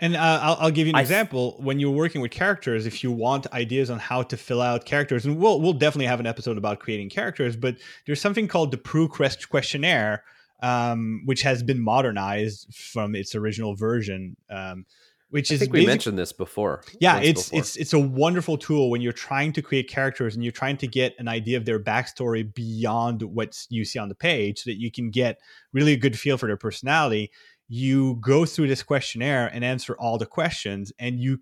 and 0.00 0.16
uh, 0.16 0.40
I'll, 0.42 0.56
I'll, 0.60 0.70
give 0.70 0.86
you 0.86 0.92
an 0.92 0.96
I, 0.96 1.00
example. 1.00 1.56
When 1.60 1.78
you're 1.78 1.90
working 1.90 2.20
with 2.20 2.30
characters, 2.30 2.86
if 2.86 3.04
you 3.04 3.12
want 3.12 3.46
ideas 3.52 3.90
on 3.90 3.98
how 3.98 4.22
to 4.24 4.36
fill 4.36 4.60
out 4.60 4.84
characters, 4.84 5.24
and 5.24 5.38
we'll 5.38 5.60
we'll 5.60 5.72
definitely 5.72 6.06
have 6.06 6.20
an 6.20 6.26
episode 6.26 6.58
about 6.58 6.80
creating 6.80 7.10
characters. 7.10 7.56
But 7.56 7.76
there's 8.06 8.20
something 8.20 8.48
called 8.48 8.70
the 8.70 8.78
Proust 8.78 9.48
questionnaire, 9.48 10.24
um, 10.62 11.22
which 11.24 11.42
has 11.42 11.62
been 11.62 11.80
modernized 11.80 12.74
from 12.74 13.14
its 13.14 13.34
original 13.34 13.74
version. 13.74 14.36
Um, 14.50 14.86
which 15.32 15.50
I 15.50 15.54
is 15.54 15.60
think 15.60 15.72
we 15.72 15.86
mentioned 15.86 16.18
this 16.18 16.30
before. 16.30 16.84
Yeah, 17.00 17.18
it's 17.18 17.44
before. 17.44 17.58
it's 17.60 17.76
it's 17.76 17.92
a 17.94 17.98
wonderful 17.98 18.58
tool 18.58 18.90
when 18.90 19.00
you're 19.00 19.14
trying 19.14 19.54
to 19.54 19.62
create 19.62 19.88
characters 19.88 20.34
and 20.34 20.44
you're 20.44 20.52
trying 20.52 20.76
to 20.76 20.86
get 20.86 21.14
an 21.18 21.26
idea 21.26 21.56
of 21.56 21.64
their 21.64 21.80
backstory 21.80 22.54
beyond 22.54 23.22
what 23.22 23.66
you 23.70 23.86
see 23.86 23.98
on 23.98 24.10
the 24.10 24.14
page, 24.14 24.58
so 24.58 24.70
that 24.70 24.78
you 24.78 24.90
can 24.90 25.10
get 25.10 25.40
really 25.72 25.94
a 25.94 25.96
good 25.96 26.18
feel 26.18 26.36
for 26.36 26.46
their 26.46 26.58
personality. 26.58 27.30
You 27.74 28.18
go 28.20 28.44
through 28.44 28.68
this 28.68 28.82
questionnaire 28.82 29.46
and 29.46 29.64
answer 29.64 29.94
all 29.98 30.18
the 30.18 30.26
questions, 30.26 30.92
and 30.98 31.18
you 31.18 31.38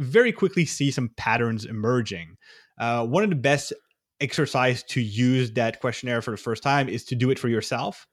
very 0.00 0.32
quickly 0.32 0.64
see 0.64 0.90
some 0.90 1.10
patterns 1.16 1.64
emerging. 1.64 2.38
Uh, 2.76 3.06
one 3.06 3.22
of 3.22 3.30
the 3.30 3.36
best 3.36 3.72
exercise 4.20 4.82
to 4.82 5.00
use 5.00 5.52
that 5.52 5.78
questionnaire 5.78 6.22
for 6.22 6.32
the 6.32 6.36
first 6.36 6.64
time 6.64 6.88
is 6.88 7.04
to 7.04 7.14
do 7.14 7.30
it 7.30 7.38
for 7.38 7.48
yourself, 7.48 8.08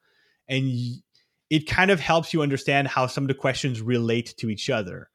and 0.48 0.70
it 1.50 1.65
kind 1.65 1.89
of 1.89 2.00
helps 2.00 2.32
you 2.32 2.43
understand 2.43 2.89
how 2.89 3.08
some 3.08 3.24
of 3.24 3.28
the 3.28 3.34
questions 3.34 3.82
relate 3.82 4.36
to 4.38 4.52
each 4.52 4.70
other. 4.70 5.10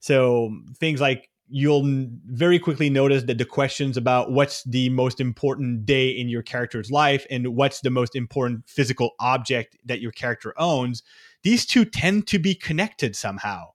So 0.00 0.58
things 0.80 1.00
like 1.00 1.30
you'll 1.48 1.84
very 2.26 2.58
quickly 2.58 2.90
notice 2.90 3.22
that 3.22 3.38
the 3.38 3.44
questions 3.44 3.96
about 3.96 4.32
what's 4.32 4.64
the 4.64 4.88
most 4.88 5.20
important 5.20 5.86
day 5.86 6.08
in 6.08 6.28
your 6.28 6.42
character's 6.42 6.90
life 6.90 7.24
and 7.30 7.54
what's 7.54 7.80
the 7.82 7.90
most 7.90 8.16
important 8.16 8.68
physical 8.68 9.10
object 9.20 9.76
that 9.84 10.00
your 10.00 10.10
character 10.10 10.52
owns, 10.58 11.04
these 11.46 11.64
two 11.64 11.84
tend 11.84 12.26
to 12.26 12.40
be 12.40 12.56
connected 12.56 13.14
somehow 13.14 13.66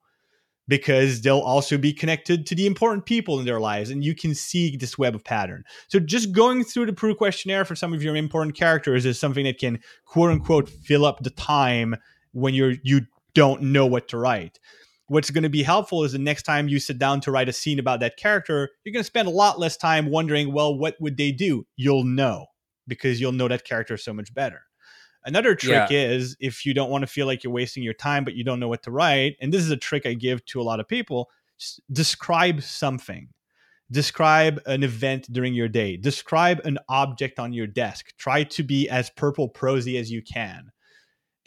because 0.68 1.22
they'll 1.22 1.40
also 1.40 1.78
be 1.78 1.94
connected 1.94 2.46
to 2.46 2.54
the 2.54 2.66
important 2.66 3.06
people 3.06 3.40
in 3.40 3.46
their 3.46 3.62
lives 3.62 3.90
and 3.90 4.04
you 4.04 4.14
can 4.14 4.36
see 4.36 4.76
this 4.76 4.98
web 4.98 5.16
of 5.16 5.24
pattern. 5.24 5.64
So 5.88 5.98
just 5.98 6.34
going 6.34 6.66
through 6.66 6.88
the 6.88 6.92
Proust 6.94 7.18
questionnaire 7.18 7.64
for 7.64 7.78
some 7.78 7.94
of 7.94 8.04
your 8.04 8.18
important 8.18 8.58
characters 8.58 9.06
is 9.06 9.18
something 9.18 9.46
that 9.46 9.58
can 9.58 9.80
quote 10.04 10.32
unquote 10.32 10.68
fill 10.68 11.06
up 11.06 11.24
the 11.24 11.30
time 11.30 11.96
when 12.34 12.54
you're 12.54 12.74
you 12.84 13.04
don't 13.34 13.62
know 13.62 13.86
what 13.86 14.10
to 14.10 14.18
write. 14.18 14.60
What's 15.08 15.30
going 15.30 15.44
to 15.44 15.50
be 15.50 15.64
helpful 15.64 16.04
is 16.04 16.12
the 16.12 16.20
next 16.20 16.44
time 16.44 16.68
you 16.68 16.78
sit 16.78 17.00
down 17.00 17.22
to 17.22 17.32
write 17.32 17.48
a 17.48 17.54
scene 17.54 17.80
about 17.80 18.02
that 18.02 18.18
character 18.18 18.70
you're 18.84 18.92
going 18.92 19.00
to 19.00 19.06
spend 19.06 19.30
a 19.30 19.32
lot 19.32 19.60
less 19.60 19.78
time 19.78 20.12
wondering 20.12 20.52
well 20.52 20.78
what 20.78 20.96
would 21.00 21.16
they 21.16 21.32
do? 21.32 21.66
You'll 21.78 22.04
know 22.04 22.48
because 22.86 23.22
you'll 23.22 23.32
know 23.32 23.48
that 23.48 23.64
character 23.64 23.96
so 23.96 24.12
much 24.12 24.34
better 24.34 24.64
Another 25.24 25.56
trick 25.56 25.90
yeah. 25.92 26.08
is 26.10 26.36
if 26.40 26.66
you 26.66 26.74
don't 26.74 26.90
want 26.90 27.04
to 27.04 27.08
feel 27.08 27.28
like 27.28 27.44
you're 27.44 27.54
wasting 27.54 27.84
your 27.84 27.94
time, 27.94 28.24
but 28.24 28.34
you 28.34 28.44
don't 28.44 28.60
know 28.60 28.68
what 28.68 28.84
to 28.84 28.92
write. 28.92 29.36
And 29.40 29.54
this 29.54 29.62
is 29.62 29.72
a 29.72 29.78
trick 29.78 30.06
I 30.06 30.14
give 30.14 30.44
to 30.46 30.62
a 30.62 30.64
lot 30.64 30.80
of 30.80 30.88
people 30.88 31.30
describe 31.92 32.64
something. 32.64 33.30
Describe 33.92 34.62
an 34.66 34.84
event 34.84 35.32
during 35.32 35.54
your 35.54 35.68
day. 35.68 35.98
Describe 35.98 36.62
an 36.66 36.80
object 36.88 37.40
on 37.40 37.54
your 37.54 37.68
desk. 37.68 38.14
Try 38.18 38.46
to 38.46 38.64
be 38.64 38.90
as 38.90 39.10
purple 39.10 39.50
prosy 39.50 39.98
as 39.98 40.10
you 40.10 40.22
can 40.22 40.72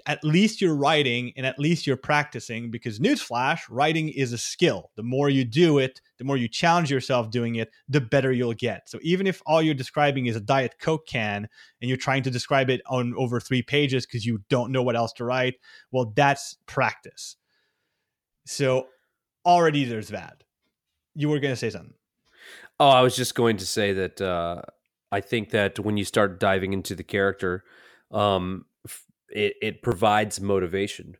at 0.07 0.23
least 0.23 0.61
you're 0.61 0.77
writing 0.77 1.33
and 1.37 1.47
at 1.47 1.59
least 1.59 1.87
you're 1.87 1.97
practicing 1.97 2.71
because 2.71 2.99
newsflash 2.99 3.61
writing 3.71 4.11
is 4.11 4.33
a 4.33 4.39
skill. 4.39 4.91
The 4.97 5.03
more 5.03 5.31
you 5.31 5.45
do 5.45 5.79
it 5.79 6.01
the 6.19 6.25
more 6.25 6.37
you 6.37 6.49
challenge 6.49 6.91
yourself 6.91 7.31
doing 7.31 7.57
it 7.57 7.71
the 7.89 8.01
better 8.01 8.31
you'll 8.31 8.55
get. 8.55 8.89
So 8.89 8.99
even 9.03 9.27
if 9.27 9.43
all 9.47 9.63
you're 9.63 9.75
describing 9.75 10.27
is 10.27 10.37
a 10.37 10.41
diet 10.41 10.77
coke 10.79 11.07
can 11.07 11.49
and 11.81 11.89
you're 11.89 11.97
trying 11.97 12.23
to 12.25 12.31
describe 12.31 12.71
it 12.71 12.83
on 12.87 13.15
over 13.17 13.41
three 13.41 13.63
pages 13.63 14.07
because 14.07 14.25
you 14.25 14.41
don't 14.49 14.71
know 14.71 14.83
what 14.83 14.97
else 14.97 15.13
to 15.15 15.25
write 15.25 15.55
well 15.91 16.13
that's 16.15 16.57
practice. 16.67 17.37
So 18.47 18.89
already 19.45 19.85
there's 19.85 20.09
that. 20.09 20.45
You 21.15 21.29
were 21.29 21.39
going 21.39 21.53
to 21.53 21.57
say 21.57 21.71
something. 21.71 21.95
Oh 22.79 22.89
i 22.89 23.03
was 23.03 23.17
just 23.17 23.35
going 23.35 23.57
to 23.59 23.67
say 23.67 23.93
that 23.93 24.21
uh, 24.21 24.63
i 25.13 25.21
think 25.21 25.51
that 25.51 25.79
when 25.79 25.97
you 25.97 26.05
start 26.05 26.41
diving 26.41 26.73
into 26.73 26.95
the 26.95 27.05
character 27.05 27.65
um, 28.11 28.67
it, 29.31 29.55
it 29.63 29.83
provides 29.83 30.41
motivation. 30.41 31.17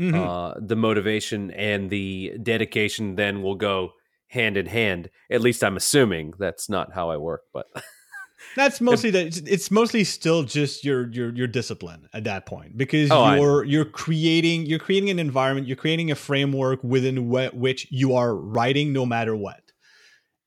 Mm-hmm. 0.00 0.18
Uh, 0.18 0.54
the 0.58 0.76
motivation 0.76 1.50
and 1.50 1.90
the 1.90 2.32
dedication 2.42 3.16
then 3.16 3.42
will 3.42 3.54
go 3.54 3.92
hand 4.28 4.56
in 4.56 4.66
hand. 4.66 5.10
At 5.30 5.42
least 5.42 5.62
I'm 5.62 5.76
assuming 5.76 6.32
that's 6.38 6.68
not 6.68 6.94
how 6.94 7.10
I 7.10 7.18
work, 7.18 7.42
but 7.52 7.66
that's 8.56 8.80
mostly 8.80 9.10
that. 9.10 9.42
It's 9.46 9.70
mostly 9.70 10.04
still 10.04 10.42
just 10.42 10.84
your 10.84 11.10
your 11.10 11.34
your 11.34 11.46
discipline 11.46 12.08
at 12.12 12.24
that 12.24 12.46
point 12.46 12.76
because 12.76 13.10
oh, 13.10 13.34
you're 13.34 13.64
you're 13.64 13.84
creating 13.84 14.66
you're 14.66 14.78
creating 14.78 15.10
an 15.10 15.18
environment, 15.18 15.66
you're 15.66 15.76
creating 15.76 16.10
a 16.10 16.14
framework 16.14 16.82
within 16.82 17.30
wh- 17.30 17.54
which 17.54 17.86
you 17.90 18.14
are 18.14 18.34
writing 18.34 18.92
no 18.92 19.04
matter 19.06 19.36
what. 19.36 19.60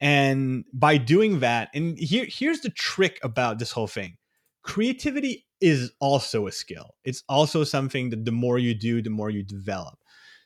And 0.01 0.65
by 0.73 0.97
doing 0.97 1.39
that, 1.39 1.69
and 1.73 1.97
here 1.97 2.25
here's 2.27 2.61
the 2.61 2.69
trick 2.71 3.19
about 3.23 3.59
this 3.59 3.71
whole 3.71 3.87
thing 3.87 4.17
creativity 4.63 5.45
is 5.65 5.91
also 5.99 6.45
a 6.45 6.51
skill. 6.51 6.93
It's 7.03 7.23
also 7.27 7.63
something 7.63 8.11
that 8.11 8.23
the 8.23 8.31
more 8.31 8.59
you 8.59 8.75
do, 8.75 9.01
the 9.01 9.09
more 9.09 9.31
you 9.31 9.41
develop. 9.41 9.97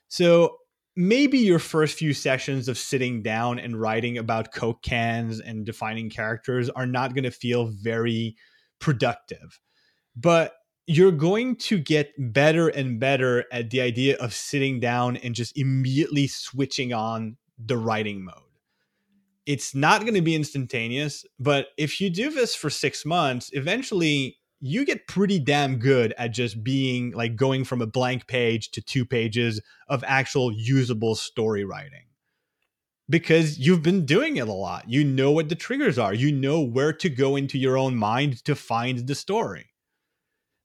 So 0.07 0.55
maybe 0.95 1.37
your 1.39 1.59
first 1.59 1.97
few 1.97 2.13
sessions 2.13 2.69
of 2.69 2.77
sitting 2.77 3.21
down 3.21 3.59
and 3.59 3.79
writing 3.79 4.17
about 4.17 4.53
Coke 4.53 4.81
cans 4.81 5.41
and 5.41 5.65
defining 5.65 6.09
characters 6.09 6.69
are 6.69 6.85
not 6.85 7.13
going 7.13 7.25
to 7.25 7.31
feel 7.31 7.65
very 7.65 8.37
productive. 8.79 9.59
But 10.15 10.53
you're 10.87 11.11
going 11.11 11.57
to 11.57 11.79
get 11.79 12.13
better 12.17 12.69
and 12.69 12.97
better 12.97 13.43
at 13.51 13.71
the 13.71 13.81
idea 13.81 14.15
of 14.19 14.33
sitting 14.33 14.79
down 14.79 15.17
and 15.17 15.35
just 15.35 15.57
immediately 15.57 16.27
switching 16.27 16.93
on 16.93 17.35
the 17.57 17.77
writing 17.77 18.23
mode. 18.23 18.35
It's 19.45 19.75
not 19.75 20.01
going 20.01 20.13
to 20.13 20.21
be 20.21 20.33
instantaneous, 20.33 21.25
but 21.37 21.67
if 21.77 21.99
you 21.99 22.09
do 22.09 22.31
this 22.31 22.55
for 22.55 22.69
six 22.69 23.05
months, 23.05 23.49
eventually 23.51 24.38
you 24.61 24.85
get 24.85 25.07
pretty 25.07 25.39
damn 25.39 25.77
good 25.77 26.13
at 26.17 26.29
just 26.29 26.63
being 26.63 27.11
like 27.11 27.35
going 27.35 27.63
from 27.63 27.81
a 27.81 27.87
blank 27.87 28.27
page 28.27 28.71
to 28.71 28.81
two 28.81 29.05
pages 29.05 29.61
of 29.87 30.03
actual 30.05 30.51
usable 30.51 31.15
story 31.15 31.63
writing. 31.65 32.05
because 33.09 33.57
you've 33.59 33.81
been 33.83 34.05
doing 34.05 34.37
it 34.37 34.47
a 34.47 34.53
lot. 34.53 34.89
You 34.89 35.03
know 35.03 35.31
what 35.31 35.49
the 35.49 35.55
triggers 35.55 35.97
are. 35.97 36.13
You 36.13 36.31
know 36.31 36.61
where 36.61 36.93
to 36.93 37.09
go 37.09 37.35
into 37.35 37.57
your 37.57 37.77
own 37.77 37.95
mind 37.95 38.43
to 38.45 38.55
find 38.55 39.07
the 39.07 39.15
story. 39.15 39.71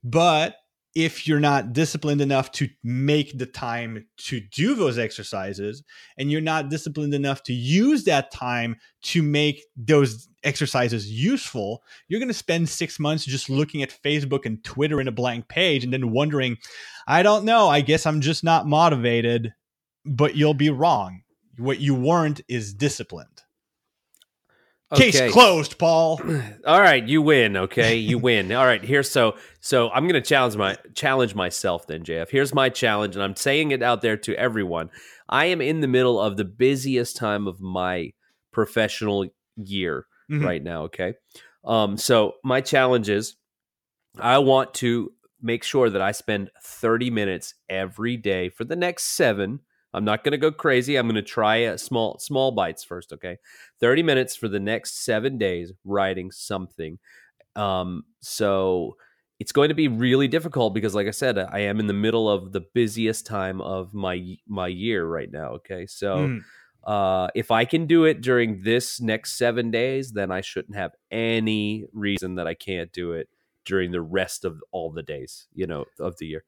But 0.03 0.57
if 0.95 1.27
you're 1.27 1.41
not 1.41 1.73
disciplined 1.73 2.21
enough 2.21 2.53
to 2.53 2.69
make 2.83 3.37
the 3.39 3.47
time 3.47 4.07
to 4.17 4.41
do 4.41 4.75
those 4.75 4.99
exercises 4.99 5.83
and 6.19 6.31
you're 6.31 6.41
not 6.41 6.69
disciplined 6.69 7.15
enough 7.15 7.43
to 7.43 7.53
use 7.53 8.05
that 8.05 8.31
time 8.31 8.77
to 9.03 9.23
make 9.23 9.65
those 9.77 10.29
exercises 10.45 11.11
useful 11.11 11.83
you're 12.09 12.21
going 12.21 12.29
to 12.29 12.35
spend 12.35 12.69
6 12.69 13.01
months 13.01 13.25
just 13.25 13.49
looking 13.51 13.83
at 13.83 13.97
Facebook 14.05 14.47
and 14.47 14.63
Twitter 14.65 15.01
in 15.01 15.09
a 15.09 15.13
blank 15.13 15.49
page 15.49 15.85
and 15.85 15.93
then 15.93 16.11
wondering 16.13 16.57
I 17.07 17.23
don't 17.23 17.45
know 17.45 17.69
I 17.69 17.81
guess 17.81 18.07
I'm 18.07 18.21
just 18.21 18.45
not 18.45 18.67
motivated 18.67 19.55
but 20.05 20.37
you'll 20.37 20.55
be 20.55 20.71
wrong. 20.71 21.23
What 21.57 21.81
you 21.81 21.95
weren't 21.95 22.41
is 22.49 22.75
disciplined 22.75 23.44
Case 24.97 25.33
closed, 25.33 25.79
Paul. 25.79 26.21
All 26.67 26.81
right, 26.81 27.07
you 27.07 27.23
win. 27.23 27.57
Okay, 27.57 27.97
you 27.97 28.19
win. 28.29 28.53
All 28.53 28.65
right, 28.67 28.83
here. 28.83 29.03
So, 29.03 29.37
so 29.61 29.91
I'm 29.91 30.05
going 30.05 30.21
to 30.21 30.27
challenge 30.29 30.57
my 30.57 30.77
challenge 30.95 31.35
myself 31.35 31.87
then, 31.87 32.03
JF. 32.05 32.31
Here's 32.31 32.55
my 32.55 32.69
challenge, 32.69 33.15
and 33.17 33.23
I'm 33.23 33.37
saying 33.37 33.71
it 33.71 33.83
out 33.83 34.03
there 34.03 34.17
to 34.19 34.35
everyone. 34.37 34.91
I 35.29 35.47
am 35.47 35.61
in 35.61 35.81
the 35.81 35.89
middle 35.89 36.21
of 36.21 36.37
the 36.37 36.45
busiest 36.45 37.17
time 37.17 37.47
of 37.47 37.61
my 37.61 38.11
professional 38.53 39.27
year 39.57 40.07
Mhm. 40.31 40.45
right 40.45 40.63
now. 40.63 40.85
Okay, 40.85 41.15
um, 41.65 41.97
so 41.97 42.35
my 42.45 42.61
challenge 42.61 43.09
is, 43.09 43.37
I 44.19 44.39
want 44.39 44.75
to 44.75 45.13
make 45.43 45.63
sure 45.65 45.91
that 45.91 46.01
I 46.01 46.13
spend 46.13 46.51
30 46.63 47.11
minutes 47.11 47.55
every 47.69 48.17
day 48.17 48.49
for 48.49 48.65
the 48.65 48.77
next 48.77 49.05
seven. 49.05 49.61
I'm 49.95 50.05
not 50.05 50.25
going 50.25 50.33
to 50.33 50.39
go 50.39 50.53
crazy. 50.53 50.97
I'm 50.97 51.07
going 51.07 51.15
to 51.17 51.23
try 51.23 51.57
a 51.57 51.79
small 51.79 52.19
small 52.19 52.53
bites 52.53 52.85
first. 52.85 53.13
Okay, 53.13 53.39
30 53.81 54.03
minutes 54.03 54.37
for 54.37 54.49
the 54.49 54.61
next 54.61 55.05
seven 55.05 55.39
days 55.39 55.73
writing 55.85 56.31
something. 56.31 56.99
Um, 57.57 58.05
so 58.21 58.97
it's 59.41 59.53
going 59.53 59.69
to 59.69 59.75
be 59.75 59.89
really 59.89 60.29
difficult 60.29 60.75
because, 60.75 60.95
like 60.95 61.07
I 61.07 61.11
said, 61.13 61.39
I 61.39 61.61
am 61.61 61.81
in 61.81 61.87
the 61.87 61.93
middle 61.93 62.31
of 62.31 62.53
the 62.53 62.61
busiest 62.61 63.27
time 63.27 63.61
of 63.61 63.95
my 63.95 64.37
my 64.47 64.69
year 64.69 65.07
right 65.07 65.31
now. 65.31 65.51
Okay, 65.55 65.87
so 65.87 66.33
Mhm. 66.33 66.45
uh, 66.85 67.29
if 67.35 67.51
I 67.51 67.65
can 67.65 67.87
do 67.87 68.05
it 68.05 68.21
during 68.21 68.63
this 68.63 69.01
next 69.01 69.37
seven 69.39 69.71
days, 69.71 70.13
then 70.13 70.31
I 70.31 70.41
shouldn't 70.43 70.77
have 70.77 70.93
any 71.11 71.87
reason 71.93 72.35
that 72.37 72.47
I 72.47 72.55
can't 72.55 72.93
do 72.93 73.13
it 73.13 73.29
during 73.65 73.91
the 73.93 74.03
rest 74.03 74.45
of 74.45 74.63
all 74.73 74.93
the 74.93 75.03
days, 75.03 75.49
you 75.55 75.67
know, 75.67 75.87
of 75.99 76.19
the 76.19 76.27
year. 76.27 76.45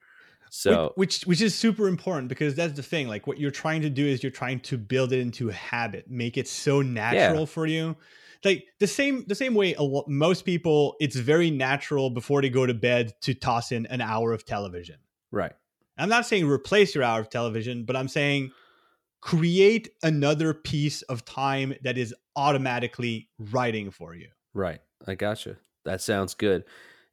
So 0.57 0.92
which, 0.97 1.21
which 1.21 1.27
which 1.27 1.40
is 1.42 1.55
super 1.55 1.87
important 1.87 2.29
because 2.29 2.55
that's 2.55 2.73
the 2.73 2.83
thing 2.83 3.09
like 3.09 3.27
what 3.27 3.38
you're 3.38 3.51
trying 3.51 3.83
to 3.83 3.90
do 3.90 4.07
is 4.07 4.23
you're 4.23 4.33
trying 4.33 4.61
to 4.61 4.79
build 4.79 5.12
it 5.12 5.21
into 5.21 5.51
a 5.51 5.53
habit 5.53 6.11
make 6.11 6.38
it 6.38 6.49
so 6.49 6.81
natural 6.81 7.45
for 7.45 7.66
you. 7.66 7.95
Like 8.42 8.64
the 8.81 8.87
same 8.87 9.25
the 9.27 9.35
same 9.35 9.55
way 9.55 9.75
most 10.07 10.47
people 10.47 10.97
it's 10.99 11.16
very 11.16 11.51
natural 11.51 12.09
before 12.09 12.40
they 12.40 12.49
go 12.49 12.64
to 12.64 12.73
bed 12.73 13.12
to 13.23 13.35
toss 13.35 13.71
in 13.71 13.85
an 13.87 14.01
hour 14.01 14.33
of 14.33 14.47
television. 14.47 14.97
Right, 15.31 15.53
i'm 15.99 16.09
not 16.09 16.25
saying 16.25 16.49
replace 16.49 16.95
your 16.95 17.05
hour 17.05 17.21
of 17.21 17.29
television 17.29 17.85
but 17.85 17.97
i'm 17.97 18.09
saying 18.09 18.53
create 19.21 19.90
another 20.03 20.55
piece 20.55 21.03
of 21.03 21.25
time 21.25 21.75
that 21.83 21.99
is 21.99 22.14
automatically 22.37 23.29
writing 23.38 23.90
for 23.90 24.14
you. 24.14 24.29
Right, 24.55 24.81
I 25.07 25.16
gotcha. 25.16 25.57
That 25.85 26.01
sounds 26.01 26.35
good. 26.35 26.64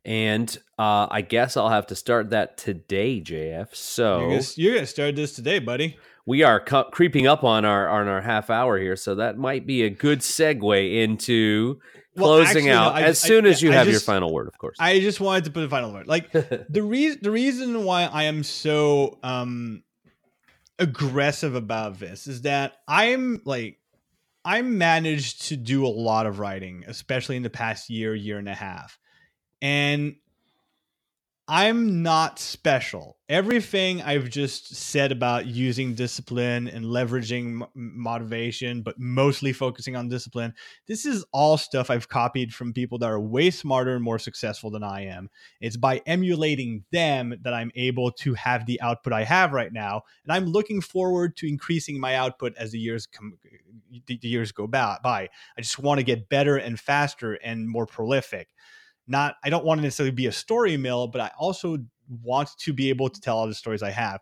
And 0.05 0.55
uh, 0.77 1.07
I 1.09 1.21
guess 1.21 1.55
I'll 1.55 1.69
have 1.69 1.87
to 1.87 1.95
start 1.95 2.31
that 2.31 2.57
today, 2.57 3.21
JF. 3.21 3.73
So 3.73 4.19
you're, 4.19 4.29
gonna, 4.29 4.43
you're 4.55 4.73
gonna 4.75 4.87
start 4.87 5.15
this 5.15 5.33
today 5.33 5.59
buddy 5.59 5.97
we 6.25 6.41
are 6.41 6.59
cu- 6.61 6.85
creeping 6.85 7.27
up 7.27 7.43
on 7.43 7.65
our 7.65 7.87
on 7.89 8.07
our 8.07 8.21
half 8.21 8.49
hour 8.49 8.79
here, 8.79 8.95
so 8.95 9.15
that 9.15 9.37
might 9.37 9.67
be 9.67 9.83
a 9.83 9.89
good 9.89 10.19
segue 10.19 11.03
into 11.03 11.79
Well, 12.15 12.27
closing 12.37 12.45
actually, 12.47 12.65
no, 12.69 12.77
out 12.79 12.95
I- 12.95 13.01
as 13.03 13.23
I- 13.23 13.27
soon 13.27 13.45
as 13.45 13.61
you 13.61 13.71
I 13.71 13.75
have 13.75 13.87
just- 13.87 14.07
your 14.07 14.13
final 14.15 14.33
word, 14.33 14.47
of 14.47 14.57
course. 14.57 14.77
i 14.79 14.99
just 15.01 15.19
wanted 15.19 15.43
to 15.45 15.51
put 15.51 15.63
a 15.65 15.69
final 15.69 15.91
word 15.91 16.07
like 16.07 16.31
the 16.31 16.81
reason 16.81 17.19
the 17.21 17.31
reason 17.31 17.83
why 17.83 18.03
I 18.05 18.23
am 18.23 18.43
so 18.43 19.19
um 19.21 19.83
aggressive 20.79 21.55
about 21.55 21.99
this 21.99 22.27
is 22.27 22.41
that 22.43 22.73
I'm 22.87 23.41
like 23.45 23.79
I 24.45 24.61
managed 24.61 25.47
to 25.49 25.55
do 25.57 25.85
a 25.85 25.87
lot 25.87 26.25
of 26.25 26.39
writing, 26.39 26.83
especially 26.87 27.37
in 27.37 27.43
the 27.43 27.49
past 27.49 27.89
year, 27.89 28.13
year 28.13 28.37
and 28.37 28.49
a 28.49 28.53
half. 28.55 28.97
And 29.63 30.17
I'm 31.47 32.03
not 32.03 32.37
special. 32.37 33.17
Everything 33.29 34.01
I've 34.01 34.29
just 34.29 34.75
said 34.75 35.13
about 35.13 35.45
using 35.45 35.93
discipline 35.93 36.67
and 36.67 36.83
leveraging 36.83 37.65
motivation, 37.73 38.81
but 38.81 38.99
mostly 38.99 39.53
focusing 39.53 39.95
on 39.95 40.09
discipline, 40.09 40.53
this 40.87 41.05
is 41.05 41.25
all 41.31 41.57
stuff 41.57 41.89
I've 41.89 42.09
copied 42.09 42.53
from 42.53 42.73
people 42.73 42.97
that 42.99 43.09
are 43.09 43.19
way 43.19 43.51
smarter 43.51 43.95
and 43.95 44.03
more 44.03 44.19
successful 44.19 44.69
than 44.69 44.83
I 44.83 45.05
am. 45.05 45.29
It's 45.61 45.77
by 45.77 46.01
emulating 46.05 46.83
them 46.91 47.33
that 47.43 47.53
I'm 47.53 47.71
able 47.75 48.11
to 48.11 48.33
have 48.33 48.65
the 48.65 48.81
output 48.81 49.13
I 49.13 49.23
have 49.23 49.53
right 49.53 49.71
now, 49.71 50.01
and 50.25 50.33
I'm 50.33 50.45
looking 50.45 50.81
forward 50.81 51.37
to 51.37 51.47
increasing 51.47 52.01
my 52.01 52.15
output 52.15 52.53
as 52.57 52.71
the 52.71 52.79
years 52.79 53.05
come, 53.05 53.37
the 54.07 54.19
years 54.21 54.51
go 54.51 54.67
by. 54.67 54.97
I 55.03 55.29
just 55.61 55.79
want 55.79 55.99
to 55.99 56.05
get 56.05 56.27
better 56.27 56.57
and 56.57 56.77
faster 56.77 57.33
and 57.35 57.69
more 57.69 57.85
prolific. 57.85 58.49
Not, 59.07 59.35
I 59.43 59.49
don't 59.49 59.65
want 59.65 59.79
to 59.79 59.83
necessarily 59.83 60.11
be 60.11 60.27
a 60.27 60.31
story 60.31 60.77
mill, 60.77 61.07
but 61.07 61.21
I 61.21 61.31
also 61.37 61.77
want 62.23 62.49
to 62.59 62.73
be 62.73 62.89
able 62.89 63.09
to 63.09 63.19
tell 63.19 63.37
all 63.37 63.47
the 63.47 63.53
stories 63.53 63.83
I 63.83 63.91
have. 63.91 64.21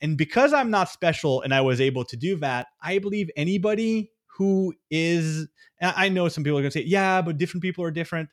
And 0.00 0.16
because 0.16 0.52
I'm 0.52 0.70
not 0.70 0.88
special 0.88 1.42
and 1.42 1.52
I 1.52 1.60
was 1.60 1.80
able 1.80 2.04
to 2.04 2.16
do 2.16 2.36
that, 2.36 2.68
I 2.82 2.98
believe 2.98 3.30
anybody 3.36 4.12
who 4.36 4.74
is 4.90 5.48
I 5.80 6.08
know 6.08 6.28
some 6.28 6.44
people 6.44 6.58
are 6.58 6.62
going 6.62 6.72
to 6.72 6.78
say, 6.78 6.84
yeah, 6.84 7.22
but 7.22 7.38
different 7.38 7.62
people 7.62 7.84
are 7.84 7.90
different 7.90 8.28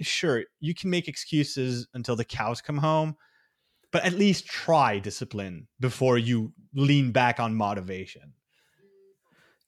sure 0.00 0.44
you 0.60 0.74
can 0.74 0.90
make 0.90 1.08
excuses 1.08 1.86
until 1.94 2.16
the 2.16 2.24
cows 2.24 2.60
come 2.60 2.78
home 2.78 3.16
but 3.92 4.04
at 4.04 4.12
least 4.12 4.46
try 4.46 4.98
discipline 4.98 5.68
before 5.80 6.18
you 6.18 6.52
lean 6.74 7.12
back 7.12 7.40
on 7.40 7.54
motivation 7.54 8.34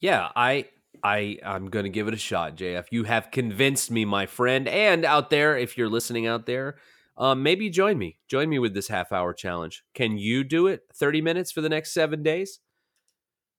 Yeah, 0.01 0.29
I 0.37 0.67
I 1.03 1.39
I'm 1.45 1.69
going 1.71 1.85
to 1.85 1.91
give 1.91 2.09
it 2.09 2.15
a 2.15 2.19
shot, 2.19 2.57
JF. 2.57 2.87
You 2.91 3.05
have 3.05 3.31
convinced 3.31 3.91
me, 3.91 4.05
my 4.05 4.27
friend, 4.27 4.69
and 4.69 5.05
out 5.05 5.31
there 5.31 5.57
if 5.57 5.77
you're 5.79 5.89
listening 5.89 6.27
out 6.27 6.47
there, 6.47 6.77
um 7.17 7.43
maybe 7.43 7.71
join 7.71 7.99
me. 7.99 8.19
Join 8.29 8.49
me 8.49 8.59
with 8.59 8.75
this 8.75 8.89
half 8.89 9.13
hour 9.13 9.33
challenge. 9.35 9.85
Can 9.95 10.19
you 10.19 10.45
do 10.45 10.67
it 10.67 10.83
30 10.95 11.21
minutes 11.23 11.53
for 11.53 11.61
the 11.61 11.69
next 11.69 11.93
7 11.93 12.23
days? 12.23 12.61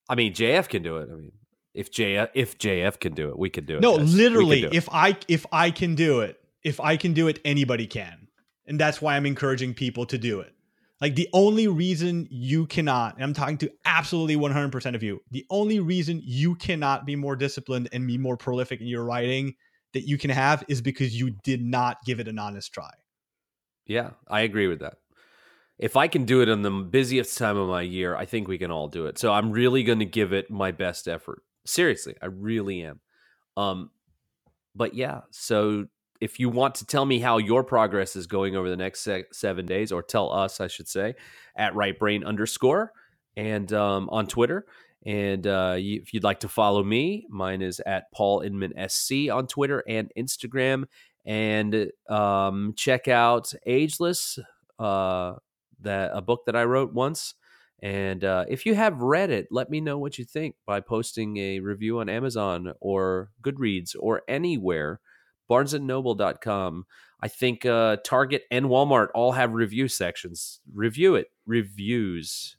I 0.07 0.15
mean, 0.15 0.33
JF 0.33 0.69
can 0.69 0.81
do 0.81 0.97
it. 0.97 1.09
I 1.11 1.15
mean, 1.15 1.31
if 1.73 1.91
JF 1.91 2.29
if 2.33 2.57
JF 2.57 2.99
can 2.99 3.13
do 3.13 3.29
it, 3.29 3.37
we 3.37 3.49
can 3.49 3.65
do 3.65 3.77
it. 3.77 3.81
no 3.81 3.97
guys. 3.97 4.15
Literally 4.15 4.63
it. 4.63 4.73
if 4.73 4.89
i 4.91 5.15
if 5.27 5.45
i 5.51 5.71
can 5.71 5.95
do 5.95 6.21
it 6.21 6.39
if 6.63 6.79
i 6.79 6.97
can 6.97 7.13
do 7.13 7.27
it 7.27 7.39
anybody 7.45 7.87
can 7.87 8.27
and 8.65 8.79
that's 8.79 9.01
why 9.01 9.15
i'm 9.15 9.25
encouraging 9.25 9.73
people 9.73 10.05
to 10.05 10.17
do 10.17 10.39
it 10.41 10.53
like 11.01 11.15
the 11.15 11.29
only 11.33 11.67
reason 11.67 12.27
you 12.29 12.65
cannot 12.65 13.15
and 13.15 13.23
i'm 13.23 13.33
talking 13.33 13.57
to 13.57 13.71
absolutely 13.85 14.35
100% 14.35 14.95
of 14.95 15.03
you 15.03 15.19
the 15.31 15.45
only 15.49 15.79
reason 15.79 16.21
you 16.23 16.55
cannot 16.55 17.05
be 17.05 17.15
more 17.15 17.35
disciplined 17.35 17.89
and 17.91 18.07
be 18.07 18.17
more 18.17 18.37
prolific 18.37 18.81
in 18.81 18.87
your 18.87 19.03
writing 19.03 19.53
that 19.93 20.07
you 20.07 20.17
can 20.17 20.29
have 20.29 20.63
is 20.67 20.81
because 20.81 21.19
you 21.19 21.31
did 21.43 21.63
not 21.63 21.97
give 22.05 22.19
it 22.19 22.27
an 22.27 22.39
honest 22.39 22.73
try 22.73 22.91
Yeah, 23.89 24.11
I 24.27 24.41
agree 24.41 24.67
with 24.67 24.79
that. 24.81 24.97
If 25.79 25.95
I 25.95 26.07
can 26.07 26.25
do 26.25 26.41
it 26.41 26.49
in 26.49 26.61
the 26.61 26.69
busiest 26.69 27.37
time 27.37 27.57
of 27.57 27.69
my 27.69 27.81
year, 27.81 28.15
I 28.15 28.25
think 28.25 28.47
we 28.47 28.57
can 28.57 28.69
all 28.69 28.89
do 28.89 29.07
it. 29.07 29.17
So 29.17 29.31
I'm 29.33 29.49
really 29.51 29.81
going 29.83 29.99
to 29.99 30.05
give 30.05 30.33
it 30.33 30.51
my 30.51 30.71
best 30.71 31.07
effort. 31.07 31.41
Seriously, 31.65 32.15
I 32.21 32.25
really 32.25 32.83
am. 32.83 32.99
Um, 33.55 33.89
but 34.75 34.93
yeah, 34.93 35.21
so 35.31 35.87
if 36.21 36.39
you 36.39 36.49
want 36.49 36.75
to 36.75 36.85
tell 36.85 37.05
me 37.05 37.19
how 37.19 37.37
your 37.37 37.63
progress 37.63 38.15
is 38.15 38.27
going 38.27 38.55
over 38.55 38.69
the 38.69 38.77
next 38.77 39.01
se- 39.01 39.25
seven 39.31 39.65
days, 39.65 39.91
or 39.91 40.03
tell 40.03 40.31
us, 40.31 40.59
I 40.59 40.67
should 40.67 40.87
say, 40.87 41.15
at 41.55 41.75
right 41.75 41.97
brain 41.97 42.23
underscore 42.23 42.91
and 43.35 43.71
um, 43.73 44.09
on 44.09 44.27
Twitter. 44.27 44.65
And 45.05 45.47
uh, 45.47 45.75
you, 45.79 46.01
if 46.01 46.13
you'd 46.13 46.23
like 46.23 46.41
to 46.41 46.49
follow 46.49 46.83
me, 46.83 47.25
mine 47.29 47.61
is 47.61 47.79
at 47.85 48.11
Paul 48.11 48.41
Inman 48.41 48.73
SC 48.89 49.29
on 49.31 49.47
Twitter 49.47 49.83
and 49.87 50.11
Instagram. 50.17 50.85
And 51.25 51.91
um, 52.09 52.73
check 52.75 53.07
out 53.07 53.53
Ageless, 53.65 54.39
uh, 54.77 55.35
that 55.81 56.11
a 56.13 56.21
book 56.21 56.41
that 56.45 56.55
I 56.55 56.63
wrote 56.63 56.93
once. 56.93 57.35
And 57.81 58.25
uh, 58.25 58.45
if 58.49 58.65
you 58.65 58.75
have 58.75 58.99
read 58.99 59.29
it, 59.29 59.47
let 59.51 59.69
me 59.69 59.79
know 59.79 59.97
what 59.97 60.17
you 60.17 60.25
think 60.25 60.55
by 60.65 60.81
posting 60.81 61.37
a 61.37 61.61
review 61.61 61.99
on 61.99 62.09
Amazon 62.09 62.73
or 62.81 63.31
Goodreads 63.41 63.95
or 63.97 64.23
anywhere. 64.27 64.99
BarnesandNoble.com. 65.49 66.85
I 67.21 67.27
think 67.27 67.65
uh, 67.65 67.97
Target 68.05 68.43
and 68.49 68.67
Walmart 68.67 69.07
all 69.13 69.33
have 69.33 69.53
review 69.53 69.87
sections. 69.87 70.61
Review 70.73 71.15
it. 71.15 71.27
Reviews 71.45 72.55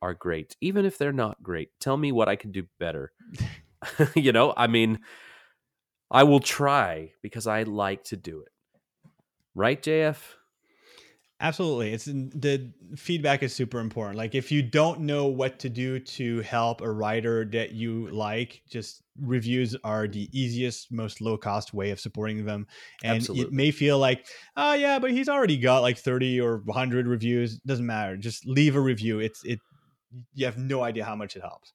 are 0.00 0.14
great, 0.14 0.56
even 0.60 0.84
if 0.84 0.98
they're 0.98 1.12
not 1.12 1.42
great. 1.42 1.70
Tell 1.80 1.96
me 1.96 2.12
what 2.12 2.28
I 2.28 2.36
can 2.36 2.52
do 2.52 2.64
better. 2.78 3.12
you 4.14 4.32
know, 4.32 4.54
I 4.56 4.66
mean, 4.66 5.00
I 6.10 6.24
will 6.24 6.40
try 6.40 7.12
because 7.22 7.46
I 7.46 7.62
like 7.64 8.04
to 8.04 8.16
do 8.16 8.40
it. 8.40 8.52
Right, 9.54 9.80
JF? 9.80 10.16
Absolutely. 11.40 11.92
It's 11.92 12.06
the 12.06 12.72
feedback 12.96 13.44
is 13.44 13.54
super 13.54 13.78
important. 13.78 14.18
Like 14.18 14.34
if 14.34 14.50
you 14.50 14.60
don't 14.60 15.00
know 15.00 15.26
what 15.26 15.60
to 15.60 15.68
do 15.68 16.00
to 16.00 16.40
help 16.40 16.80
a 16.80 16.90
writer 16.90 17.44
that 17.52 17.70
you 17.72 18.08
like, 18.08 18.62
just 18.68 19.02
reviews 19.20 19.76
are 19.84 20.08
the 20.08 20.28
easiest, 20.32 20.90
most 20.90 21.20
low 21.20 21.36
cost 21.36 21.72
way 21.72 21.90
of 21.90 22.00
supporting 22.00 22.44
them. 22.44 22.66
And 23.04 23.18
Absolutely. 23.18 23.46
it 23.46 23.52
may 23.52 23.70
feel 23.70 24.00
like, 24.00 24.26
oh 24.56 24.74
yeah, 24.74 24.98
but 24.98 25.12
he's 25.12 25.28
already 25.28 25.58
got 25.58 25.82
like 25.82 25.98
30 25.98 26.40
or 26.40 26.58
100 26.64 27.06
reviews. 27.06 27.58
Doesn't 27.58 27.86
matter. 27.86 28.16
Just 28.16 28.44
leave 28.44 28.74
a 28.74 28.80
review. 28.80 29.20
It's 29.20 29.44
it 29.44 29.60
you 30.34 30.44
have 30.46 30.58
no 30.58 30.82
idea 30.82 31.04
how 31.04 31.14
much 31.14 31.36
it 31.36 31.42
helps. 31.42 31.72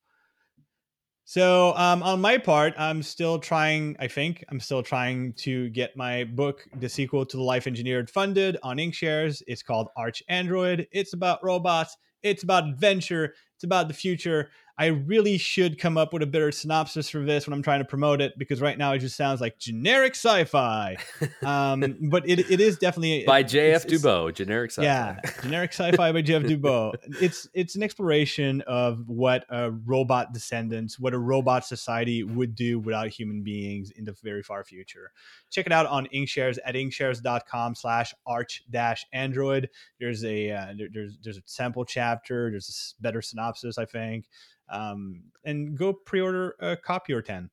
So 1.25 1.73
um, 1.77 2.03
on 2.03 2.19
my 2.19 2.37
part, 2.37 2.73
I'm 2.77 3.01
still 3.01 3.39
trying. 3.39 3.95
I 3.99 4.07
think 4.07 4.43
I'm 4.49 4.59
still 4.59 4.83
trying 4.83 5.33
to 5.37 5.69
get 5.69 5.95
my 5.95 6.25
book, 6.25 6.67
the 6.79 6.89
sequel 6.89 7.25
to 7.25 7.37
the 7.37 7.43
Life 7.43 7.65
Engineered, 7.65 8.09
funded 8.09 8.57
on 8.61 8.77
Inkshares. 8.77 9.41
It's 9.47 9.63
called 9.63 9.87
Arch 9.95 10.21
Android. 10.27 10.87
It's 10.91 11.13
about 11.13 11.43
robots. 11.43 11.95
It's 12.23 12.43
about 12.43 12.67
adventure. 12.67 13.33
It's 13.55 13.63
about 13.63 13.87
the 13.87 13.93
future. 13.93 14.49
I 14.75 14.87
really 14.87 15.37
should 15.37 15.77
come 15.79 15.97
up 15.99 16.13
with 16.13 16.23
a 16.23 16.25
better 16.25 16.51
synopsis 16.51 17.07
for 17.07 17.19
this 17.23 17.45
when 17.45 17.53
I'm 17.53 17.61
trying 17.61 17.81
to 17.81 17.85
promote 17.85 18.21
it 18.21 18.33
because 18.39 18.59
right 18.59 18.75
now 18.75 18.93
it 18.93 18.99
just 18.99 19.15
sounds 19.15 19.39
like 19.39 19.59
generic 19.59 20.15
sci-fi. 20.15 20.97
Um, 21.43 21.97
but 22.09 22.27
it, 22.27 22.39
it 22.49 22.61
is 22.61 22.77
definitely 22.77 23.25
by 23.25 23.43
J.F. 23.43 23.85
Dubeau, 23.85 24.33
generic 24.33 24.71
sci-fi. 24.71 24.85
yeah, 24.85 25.19
generic 25.41 25.71
sci-fi 25.73 26.11
by 26.11 26.21
Jeff 26.21 26.43
Dubeau. 26.43 26.93
It's 27.21 27.47
it's 27.53 27.75
an 27.75 27.83
exploration 27.83 28.61
of 28.61 29.03
what 29.07 29.45
a 29.49 29.71
robot 29.71 30.31
descendants, 30.33 30.97
what 30.97 31.13
a 31.13 31.19
robot 31.19 31.65
society 31.65 32.23
would 32.23 32.55
do 32.55 32.79
without 32.79 33.09
human 33.09 33.43
beings 33.43 33.91
in 33.91 34.05
the 34.05 34.15
very 34.23 34.41
far 34.41 34.63
future. 34.63 35.11
Check 35.51 35.65
it 35.65 35.71
out 35.73 35.85
on 35.85 36.07
Inkshares 36.13 36.57
at 36.65 36.75
inkshares.com 36.75 37.75
slash 37.75 38.13
arch 38.25 38.63
dash 38.69 39.05
android. 39.11 39.69
There's 39.99 40.23
a 40.23 40.51
uh, 40.51 40.73
there- 40.77 40.87
there's 40.93 41.17
there's 41.21 41.37
a 41.37 41.41
sample 41.45 41.83
chapter. 41.85 42.49
There's 42.51 42.95
a 42.97 43.01
better 43.01 43.21
synopsis, 43.21 43.77
I 43.77 43.85
think. 43.85 44.25
Um, 44.73 45.25
and 45.45 45.77
go 45.77 45.93
pre-order 45.93 46.55
a 46.59 46.75
copy 46.75 47.13
or 47.13 47.21
ten. 47.21 47.49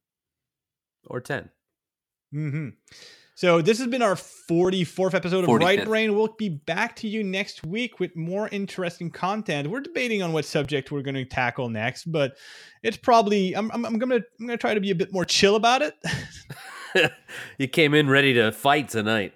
or 1.06 1.20
ten. 1.20 1.50
hmm 2.32 2.68
So 3.34 3.62
this 3.62 3.78
has 3.78 3.88
been 3.88 4.02
our 4.02 4.14
44th 4.14 5.14
episode 5.14 5.44
of 5.44 5.50
45th. 5.50 5.60
Right 5.60 5.84
Brain. 5.84 6.14
We'll 6.14 6.34
be 6.38 6.48
back 6.50 6.94
to 6.96 7.08
you 7.08 7.24
next 7.24 7.64
week 7.64 7.98
with 7.98 8.14
more 8.14 8.48
interesting 8.48 9.10
content. 9.10 9.68
We're 9.70 9.80
debating 9.80 10.22
on 10.22 10.32
what 10.32 10.44
subject 10.44 10.92
we're 10.92 11.02
going 11.02 11.14
to 11.14 11.24
tackle 11.24 11.68
next, 11.68 12.04
but 12.12 12.36
it's 12.82 12.96
probably 12.98 13.54
I'm, 13.56 13.70
I'm, 13.72 13.84
I'm 13.86 13.98
gonna 13.98 14.20
I'm 14.38 14.46
gonna 14.46 14.56
try 14.58 14.74
to 14.74 14.80
be 14.80 14.90
a 14.90 14.94
bit 14.94 15.12
more 15.12 15.24
chill 15.24 15.56
about 15.56 15.82
it. 15.82 15.94
you 17.58 17.66
came 17.68 17.94
in 17.94 18.08
ready 18.08 18.34
to 18.34 18.52
fight 18.52 18.88
tonight. 18.90 19.32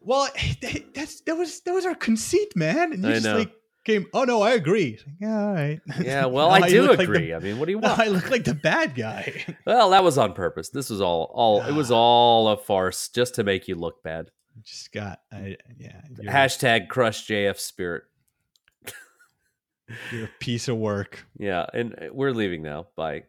well, 0.00 0.28
that's 0.94 1.20
that 1.22 1.36
was 1.36 1.60
that 1.60 1.72
was 1.74 1.86
our 1.86 1.94
conceit, 1.94 2.54
man. 2.54 2.92
And 2.92 3.02
you 3.02 3.10
I 3.10 3.14
just 3.14 3.24
know. 3.24 3.38
like 3.38 3.52
came. 3.88 4.06
Oh 4.12 4.24
no, 4.24 4.42
I 4.42 4.52
agree. 4.52 4.98
Like, 5.04 5.16
yeah, 5.20 5.40
all 5.40 5.54
right. 5.54 5.80
Yeah, 6.00 6.26
well, 6.26 6.50
I 6.50 6.68
do 6.68 6.88
like 6.88 7.00
agree. 7.00 7.28
the- 7.28 7.34
I 7.34 7.38
mean, 7.38 7.58
what 7.58 7.66
do 7.66 7.72
you 7.72 7.78
want? 7.80 7.98
I 7.98 8.08
look 8.08 8.30
like 8.30 8.44
the 8.44 8.54
bad 8.54 8.94
guy. 8.94 9.56
well, 9.66 9.90
that 9.90 10.04
was 10.04 10.18
on 10.18 10.34
purpose. 10.34 10.68
This 10.68 10.90
was 10.90 11.00
all 11.00 11.30
all 11.34 11.62
it 11.62 11.72
was 11.72 11.90
ah. 11.90 11.96
all 11.96 12.48
a 12.48 12.56
farce 12.56 13.08
just 13.08 13.34
to 13.36 13.44
make 13.44 13.66
you 13.66 13.74
look 13.74 14.02
bad. 14.02 14.30
just 14.62 14.92
got 14.92 15.20
I, 15.32 15.56
yeah. 15.78 16.00
Hashtag 16.22 16.88
crush 16.88 17.26
JF 17.26 17.58
spirit. 17.58 18.04
you're 20.12 20.24
a 20.24 20.30
piece 20.38 20.68
of 20.68 20.76
work. 20.76 21.26
Yeah, 21.38 21.66
and 21.72 22.10
we're 22.12 22.32
leaving 22.32 22.62
now. 22.62 22.88
Bye. 22.94 23.24